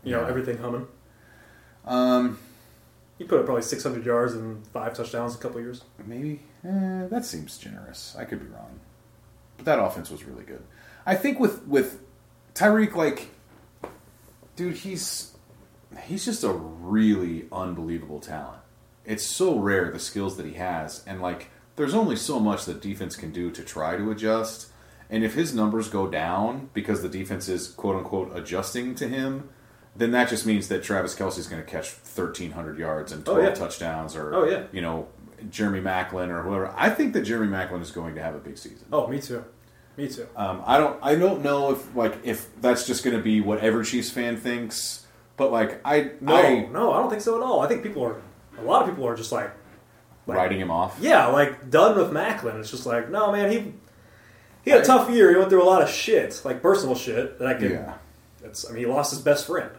[0.04, 0.28] you know, Yeah.
[0.28, 0.86] everything humming.
[1.84, 2.38] um,
[3.18, 5.82] He put up probably 600 yards and five touchdowns a couple years.
[6.04, 8.16] maybe eh, that seems generous.
[8.18, 8.80] I could be wrong,
[9.56, 10.62] but that offense was really good.
[11.06, 12.00] I think with with
[12.54, 13.28] Tyreek, like,
[14.56, 15.36] dude, he's
[16.06, 18.60] he's just a really unbelievable talent.
[19.04, 22.80] It's so rare the skills that he has, and like, there's only so much that
[22.80, 24.68] defense can do to try to adjust.
[25.10, 29.50] And if his numbers go down because the defense is quote unquote adjusting to him,
[29.96, 33.44] then that just means that Travis Kelce's going to catch 1,300 yards and Oh, 12
[33.48, 33.54] yeah.
[33.54, 34.64] touchdowns, or Oh, yeah.
[34.72, 35.08] you know,
[35.50, 36.72] Jeremy Maclin or whoever.
[36.76, 38.86] I think that Jeremy Maclin is going to have a big season.
[38.92, 39.44] Oh, me too.
[39.96, 40.26] Me too.
[40.36, 40.98] Um, I don't.
[41.02, 44.36] I don't know if like if that's just going to be what every Chiefs fan
[44.36, 45.06] thinks,
[45.36, 47.60] but like I, No, I no, I don't think so at all.
[47.60, 48.20] I think people are,
[48.58, 49.52] a lot of people are just like,
[50.26, 50.96] like writing him off.
[51.00, 52.58] yeah, like done with Maclin.
[52.58, 53.72] It's just like, no, man, he
[54.64, 55.30] he had a tough year.
[55.30, 57.70] He went through a lot of shit, like personal shit that I could.
[57.70, 57.94] Yeah.
[58.42, 59.70] It's, I mean, he lost his best friend.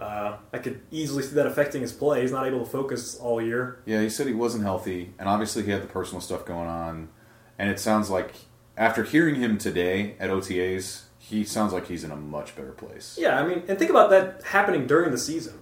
[0.00, 2.22] Uh, I could easily see that affecting his play.
[2.22, 3.82] He's not able to focus all year.
[3.84, 7.10] Yeah, he said he wasn't healthy, and obviously he had the personal stuff going on.
[7.58, 8.34] And it sounds like
[8.78, 13.18] after hearing him today at OTAs, he sounds like he's in a much better place.
[13.20, 15.58] Yeah, I mean, and think about that happening during the season.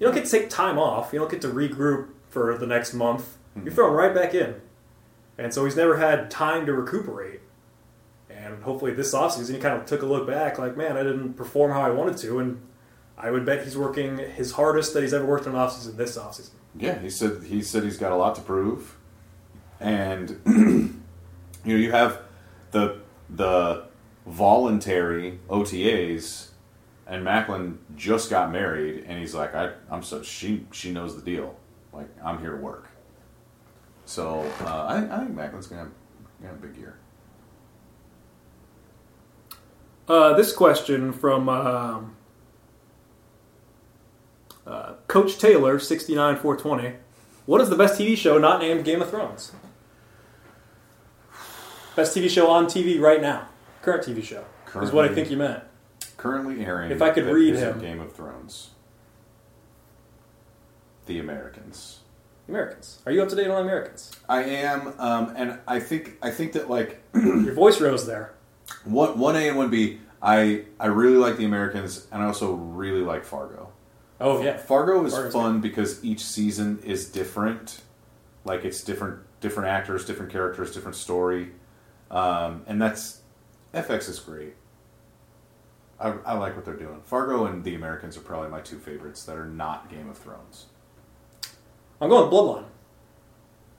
[0.00, 1.12] You don't get to take time off.
[1.12, 3.38] You don't get to regroup for the next month.
[3.54, 4.60] You're thrown right back in.
[5.38, 7.40] And so he's never had time to recuperate.
[8.28, 11.34] And hopefully this offseason he kind of took a look back like, man, I didn't
[11.34, 12.38] perform how I wanted to.
[12.38, 12.60] And
[13.18, 16.18] I would bet he's working his hardest that he's ever worked in an offseason this
[16.18, 16.50] offseason.
[16.78, 18.96] Yeah, he said he said he's got a lot to prove,
[19.80, 20.92] and you
[21.64, 22.20] know you have
[22.72, 22.98] the
[23.30, 23.86] the
[24.26, 26.48] voluntary OTAs,
[27.06, 31.22] and Maclin just got married, and he's like, I, I'm so she she knows the
[31.22, 31.56] deal,
[31.94, 32.88] like I'm here to work.
[34.04, 35.90] So uh, I, think- I think Maclin's gonna have,
[36.42, 36.98] gonna have a big year.
[40.08, 42.15] Uh, this question from um,
[44.66, 46.96] uh, Coach Taylor, 69 420.
[47.46, 49.52] What is the best TV show not named Game of Thrones?
[51.94, 53.48] Best TV show on TV right now.
[53.82, 54.44] Current TV show.
[54.82, 55.62] Is what I think you meant.
[56.16, 56.90] Currently airing.
[56.90, 57.80] If I could read him.
[57.80, 58.70] Game of Thrones.
[61.06, 62.00] The Americans.
[62.46, 63.00] The Americans.
[63.06, 64.12] Are you up to date on the Americans?
[64.28, 68.34] I am, um, and I think I think that like Your voice rose there.
[68.84, 70.00] One one A and one B.
[70.20, 73.70] I I really like the Americans, and I also really like Fargo.
[74.20, 74.56] Oh, yeah.
[74.56, 77.82] Fargo is Fargo's fun because each season is different.
[78.44, 81.50] Like it's different different actors, different characters, different story,
[82.10, 83.20] um, and that's
[83.74, 84.54] FX is great.
[85.98, 87.00] I, I like what they're doing.
[87.04, 90.66] Fargo and the Americans are probably my two favorites that are not Game of Thrones.
[92.00, 92.66] I'm going with Bloodline.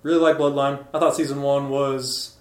[0.01, 0.85] Really like Bloodline.
[0.93, 2.37] I thought season one was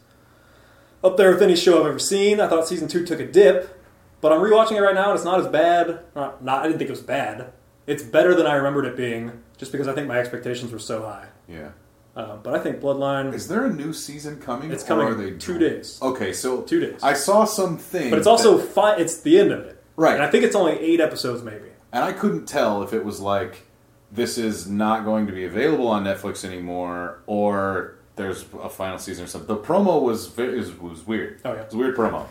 [1.05, 2.40] up there with any show I've ever seen.
[2.40, 3.82] I thought season two took a dip,
[4.20, 6.01] but I'm rewatching it right now and it's not as bad.
[6.14, 7.52] Not, not I didn't think it was bad.
[7.87, 11.03] It's better than I remembered it being, just because I think my expectations were so
[11.03, 11.27] high.
[11.49, 11.71] Yeah.
[12.17, 14.71] Uh, but I think Bloodline, Is there a new season coming?
[14.71, 15.99] It's or coming are they two days.
[16.01, 17.03] Okay, so Two days.
[17.03, 18.99] I saw something, but it's also fine.
[19.01, 20.15] It's the end of it, Right.
[20.15, 21.69] And I think it's only eight episodes, maybe.
[21.93, 23.63] and I couldn't tell if it was like
[24.11, 29.25] this is not going to be available on Netflix anymore, or there's a final season
[29.25, 29.55] or something.
[29.55, 31.41] The promo was ve- is, was weird.
[31.45, 31.61] Oh, yeah.
[31.63, 32.27] it's a weird promo.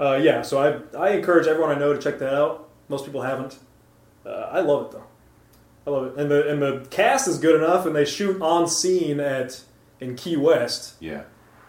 [0.00, 2.68] Uh, yeah, so I I encourage everyone I know to check that out.
[2.88, 3.56] Most people haven't.
[4.26, 5.04] Uh, I love it though.
[5.86, 8.66] I love it, and the and the cast is good enough, and they shoot on
[8.68, 9.62] scene at
[10.00, 11.22] in Key West, Yeah,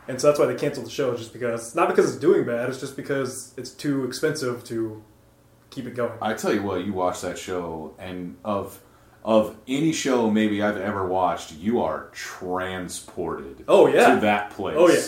[0.08, 1.16] and so that's why they canceled the show.
[1.16, 5.04] Just because, not because it's doing bad, it's just because it's too expensive to
[5.70, 6.18] keep it going.
[6.22, 8.82] I tell you what, you watch that show, and of
[9.24, 13.66] of any show maybe I've ever watched, you are transported.
[13.68, 14.16] Oh, yeah.
[14.16, 14.76] to that place.
[14.80, 15.02] Oh, yeah.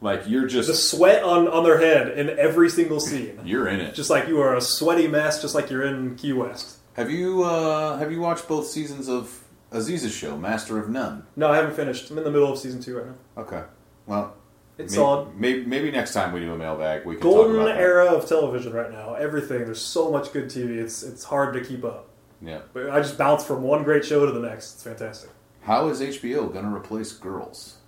[0.00, 3.80] like you're just the sweat on on their head in every single scene, you're in
[3.80, 3.94] it.
[3.94, 6.78] just like you are a sweaty mess, just like you're in Key West.
[6.94, 11.26] Have you uh, have you watched both seasons of Aziz's show, Master of None?
[11.36, 12.10] No, I haven't finished.
[12.10, 13.42] I'm in the middle of season two right now.
[13.42, 13.62] Okay.
[14.06, 14.34] Well,
[14.78, 15.34] It's solid.
[15.36, 17.78] maybe, maybe next time we do a mailbag, we can talk Golden about that.
[17.80, 19.14] era of television right now.
[19.14, 19.64] Everything.
[19.64, 20.76] There's so much good TV.
[20.78, 22.08] It's it's hard to keep up.
[22.42, 22.60] Yeah.
[22.72, 24.74] But I just bounce from one great show to the next.
[24.74, 25.30] It's fantastic.
[25.62, 27.78] How is HBO going to replace Girls?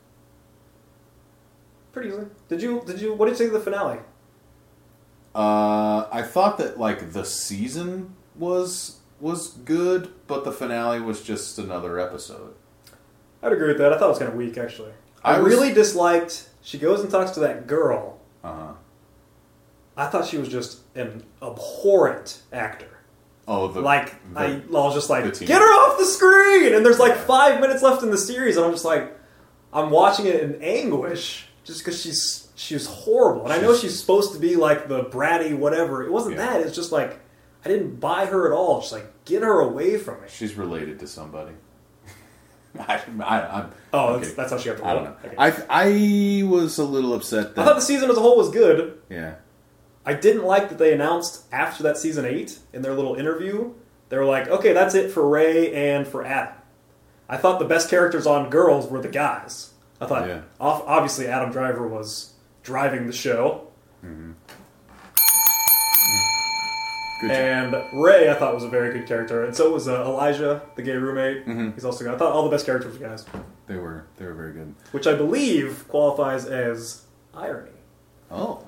[1.93, 2.27] Pretty easily.
[2.49, 3.99] Did you did you what did you think of the finale?
[5.35, 11.59] Uh, I thought that like the season was was good, but the finale was just
[11.59, 12.55] another episode.
[13.43, 13.93] I'd agree with that.
[13.93, 14.93] I thought it was kind of weak actually.
[15.25, 16.49] I, I was- really disliked.
[16.63, 18.19] She goes and talks to that girl.
[18.45, 18.73] Uh huh.
[19.97, 22.89] I thought she was just an abhorrent actor.
[23.49, 26.75] Oh, the like the- I, I was just like, get her off the screen.
[26.75, 29.17] And there's like five minutes left in the series, and I'm just like,
[29.73, 33.45] I'm watching it in anguish just because she's she was horrible.
[33.45, 36.05] And I know She's- she's supposed to be like the bratty whatever.
[36.05, 36.47] It wasn't Yeah.
[36.59, 36.61] that.
[36.63, 37.19] It's just like
[37.67, 38.81] I didn't buy her at all.
[38.81, 40.29] Just like get her away from me.
[40.29, 41.53] she's related to somebody.
[42.79, 45.17] I, I, I'm, Oh, that's, that's how she got the I don't know.
[45.25, 45.35] Okay.
[45.39, 48.51] I I was a little upset that I thought the season as a whole was
[48.51, 48.99] good.
[49.11, 49.35] yeah.
[50.05, 53.73] I didn't like that they announced after that season eight in their little interview.
[54.09, 56.55] They were like, "Okay, that's it for Ray and for Adam."
[57.29, 59.71] I thought the best characters on Girls were the guys.
[60.01, 60.43] I thought, Yeah.
[60.61, 63.67] obviously, Adam Driver was driving the show,
[64.05, 64.33] mm-hmm.
[67.21, 67.75] Good job.
[67.75, 70.83] and Ray I thought was a very good character, and so was uh, Elijah, the
[70.83, 71.47] gay roommate.
[71.47, 71.73] Mm-hmm.
[71.73, 72.15] He's also good.
[72.15, 73.25] I thought all the best characters were guys,
[73.67, 74.75] They were they were very good.
[74.93, 77.03] which I believe qualifies as
[77.35, 77.71] irony.
[78.31, 78.65] Oh.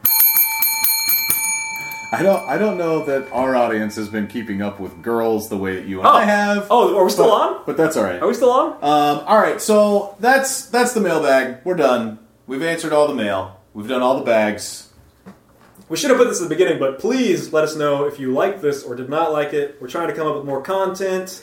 [2.11, 2.49] I don't.
[2.49, 5.85] I don't know that our audience has been keeping up with girls the way that
[5.87, 6.67] you and I have.
[6.71, 7.63] Oh, are we still but, on?
[7.67, 8.23] But that's all right.
[8.23, 8.73] Are we still on?
[8.77, 11.59] Um, all right, so that's that's the mailbag.
[11.65, 12.19] We're done.
[12.47, 13.61] We've answered all the mail.
[13.75, 14.88] We've done all the bags.
[15.89, 18.33] We should have put this at the beginning, but please let us know if you
[18.33, 19.81] liked this or did not like it.
[19.81, 21.43] We're trying to come up with more content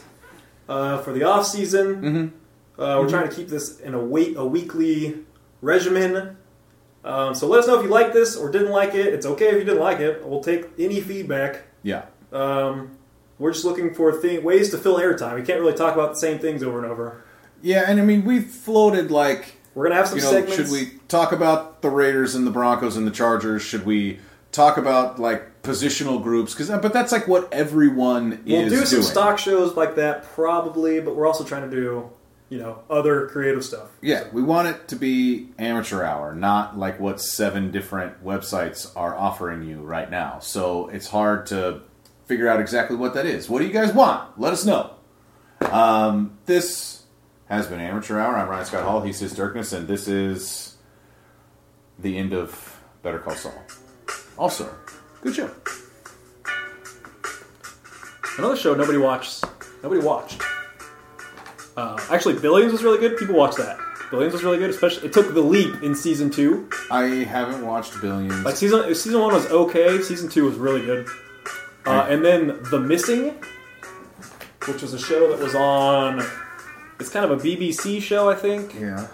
[0.69, 1.95] uh, for the off season.
[1.95, 2.81] Mm-hmm.
[2.81, 5.15] Uh, we're trying to keep this in a week a weekly
[5.61, 6.37] regimen.
[7.03, 9.13] Um, so let us know if you like this or didn't like it.
[9.13, 10.25] It's okay if you didn't like it.
[10.25, 11.63] We'll take any feedback.
[11.83, 12.05] Yeah.
[12.31, 12.97] Um,
[13.37, 15.35] we're just looking for th- ways to fill airtime.
[15.35, 17.23] We can't really talk about the same things over and over.
[17.61, 20.55] Yeah, and I mean we floated like We're gonna have some you know segments.
[20.55, 23.61] should we talk about the Raiders and the Broncos and the Chargers?
[23.61, 24.19] Should we
[24.55, 26.53] talk about like positional groups?
[26.53, 28.39] Because but that's like what everyone is.
[28.45, 29.11] We'll is do some doing.
[29.11, 32.09] stock shows like that probably, but we're also trying to do
[32.49, 33.89] you know other creative stuff.
[34.01, 39.15] Yeah, we want it to be amateur hour, not like what seven different websites are
[39.15, 40.39] offering you right now.
[40.39, 41.81] So it's hard to
[42.25, 43.49] figure out exactly what that is.
[43.49, 44.39] What do you guys want?
[44.39, 44.91] Let us know.
[45.61, 47.03] Um, this
[47.47, 48.35] has been Amateur Hour.
[48.35, 49.01] I'm Ryan Scott Hall.
[49.01, 50.75] He's his Dirkness, and this is
[51.99, 53.53] the end of Better Call Saul.
[54.37, 54.69] Also,
[55.21, 55.49] good show.
[58.37, 59.45] Another show nobody watched.
[59.81, 60.41] Nobody watched.
[61.77, 63.17] Uh, actually, Billions was really good.
[63.17, 63.77] People watched that.
[64.11, 64.69] Billions was really good.
[64.69, 66.69] Especially, it took the leap in season two.
[66.91, 68.43] I haven't watched Billions.
[68.43, 70.01] Like season season one was okay.
[70.01, 71.07] Season two was really good.
[71.85, 73.35] Uh, and then The Missing,
[74.67, 76.25] which was a show that was on.
[76.99, 78.73] It's kind of a BBC show, I think.
[78.73, 79.07] yeah,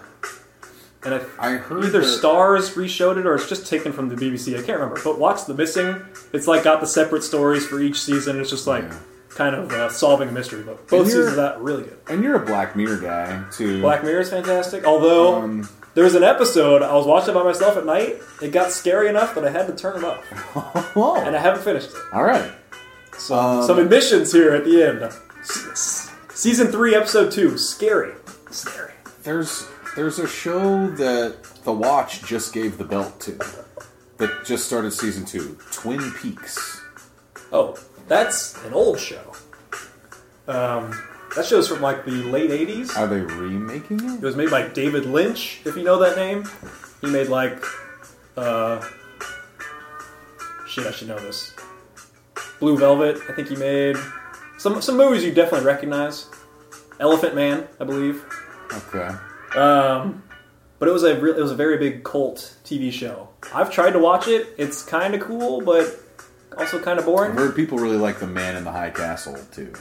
[1.04, 4.14] And I, I heard either that- Starz reshowed it or it's just taken from the
[4.14, 4.52] BBC.
[4.56, 5.00] I can't remember.
[5.02, 6.00] But watch The Missing.
[6.32, 8.40] It's like got the separate stories for each season.
[8.40, 8.96] It's just like Yeah.
[9.30, 10.62] kind of uh, solving a mystery.
[10.62, 11.98] But both seasons of that really good.
[12.08, 13.80] and you're a Black Mirror guy too.
[13.80, 14.84] Black Mirror is fantastic.
[14.84, 18.16] Although Um, there was an episode I was watching by myself at night.
[18.40, 21.64] It got scary enough that I had to turn it off, oh, and I haven't
[21.64, 21.96] finished it.
[22.12, 22.50] all right.
[23.18, 25.12] So Um, some admissions here at the end.
[26.34, 27.58] Season three, episode two.
[27.58, 28.12] Scary.
[28.50, 28.92] Scary.
[29.22, 29.66] There's
[29.96, 33.32] there's a show that The Watch just gave the belt to
[34.18, 35.58] that just started season two.
[35.72, 36.80] Twin Peaks.
[37.52, 37.78] Oh,
[38.08, 39.32] that's an old show.
[40.48, 40.98] Um,
[41.36, 42.96] that show's from like the late '80s.
[42.96, 44.20] Are they remaking It it?
[44.22, 46.44] was made by David Lynch, if you know that name.
[47.00, 47.62] He made like,
[48.36, 48.80] uh,
[50.66, 51.54] shit, I should know this.
[52.60, 53.96] Blue Velvet, I think he made
[54.58, 56.26] some some movies you definitely recognize.
[57.00, 58.24] Elephant Man, I believe.
[58.72, 59.10] Okay.
[59.56, 60.22] Um,
[60.78, 63.28] but it was a re- it was a very big cult TV show.
[63.54, 64.48] I've tried to watch it.
[64.58, 65.98] It's kind of cool, but
[66.58, 67.32] also kind of I've boring.
[67.32, 69.72] heard people really like The Man in the High Castle too.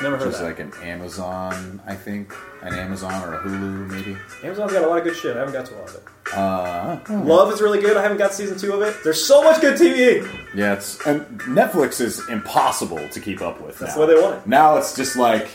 [0.00, 0.44] Never Which heard of that.
[0.44, 2.32] like an Amazon, I think,
[2.62, 4.16] an Amazon or a Hulu maybe.
[4.42, 5.36] Amazon's got a lot of good shit.
[5.36, 6.02] I haven't got to all of it.
[6.34, 7.96] Uh, Love is really good.
[7.98, 8.96] I haven't got season two of it.
[9.04, 10.26] There's so much good TV.
[10.54, 13.78] yeah, it's and Netflix is impossible to keep up with.
[13.78, 14.06] That's now.
[14.06, 14.46] they want it.
[14.46, 15.48] Now it's just like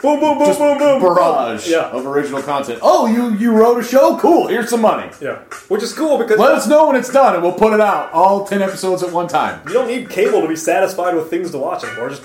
[0.00, 1.90] boom, boom, boom, boom, boom, barrage yeah.
[1.90, 2.80] of original content.
[2.82, 4.18] Oh, you you wrote a show?
[4.18, 4.46] Cool.
[4.48, 5.10] Here's some money.
[5.20, 7.80] Yeah, which is cool because let us know when it's done, and we'll put it
[7.80, 9.66] out all ten episodes at one time.
[9.66, 12.10] You don't need cable to be satisfied with things to watch anymore.
[12.10, 12.22] Just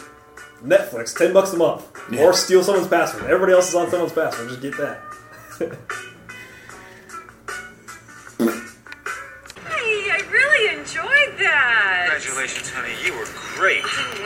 [0.63, 2.21] Netflix, ten bucks a month, yeah.
[2.21, 3.23] or steal someone's password.
[3.23, 4.49] Everybody else is on someone's password.
[4.49, 5.01] Just get that.
[9.67, 12.07] hey, I really enjoyed that.
[12.11, 12.93] Congratulations, honey.
[13.03, 13.83] You were great.
[13.85, 14.23] Oh.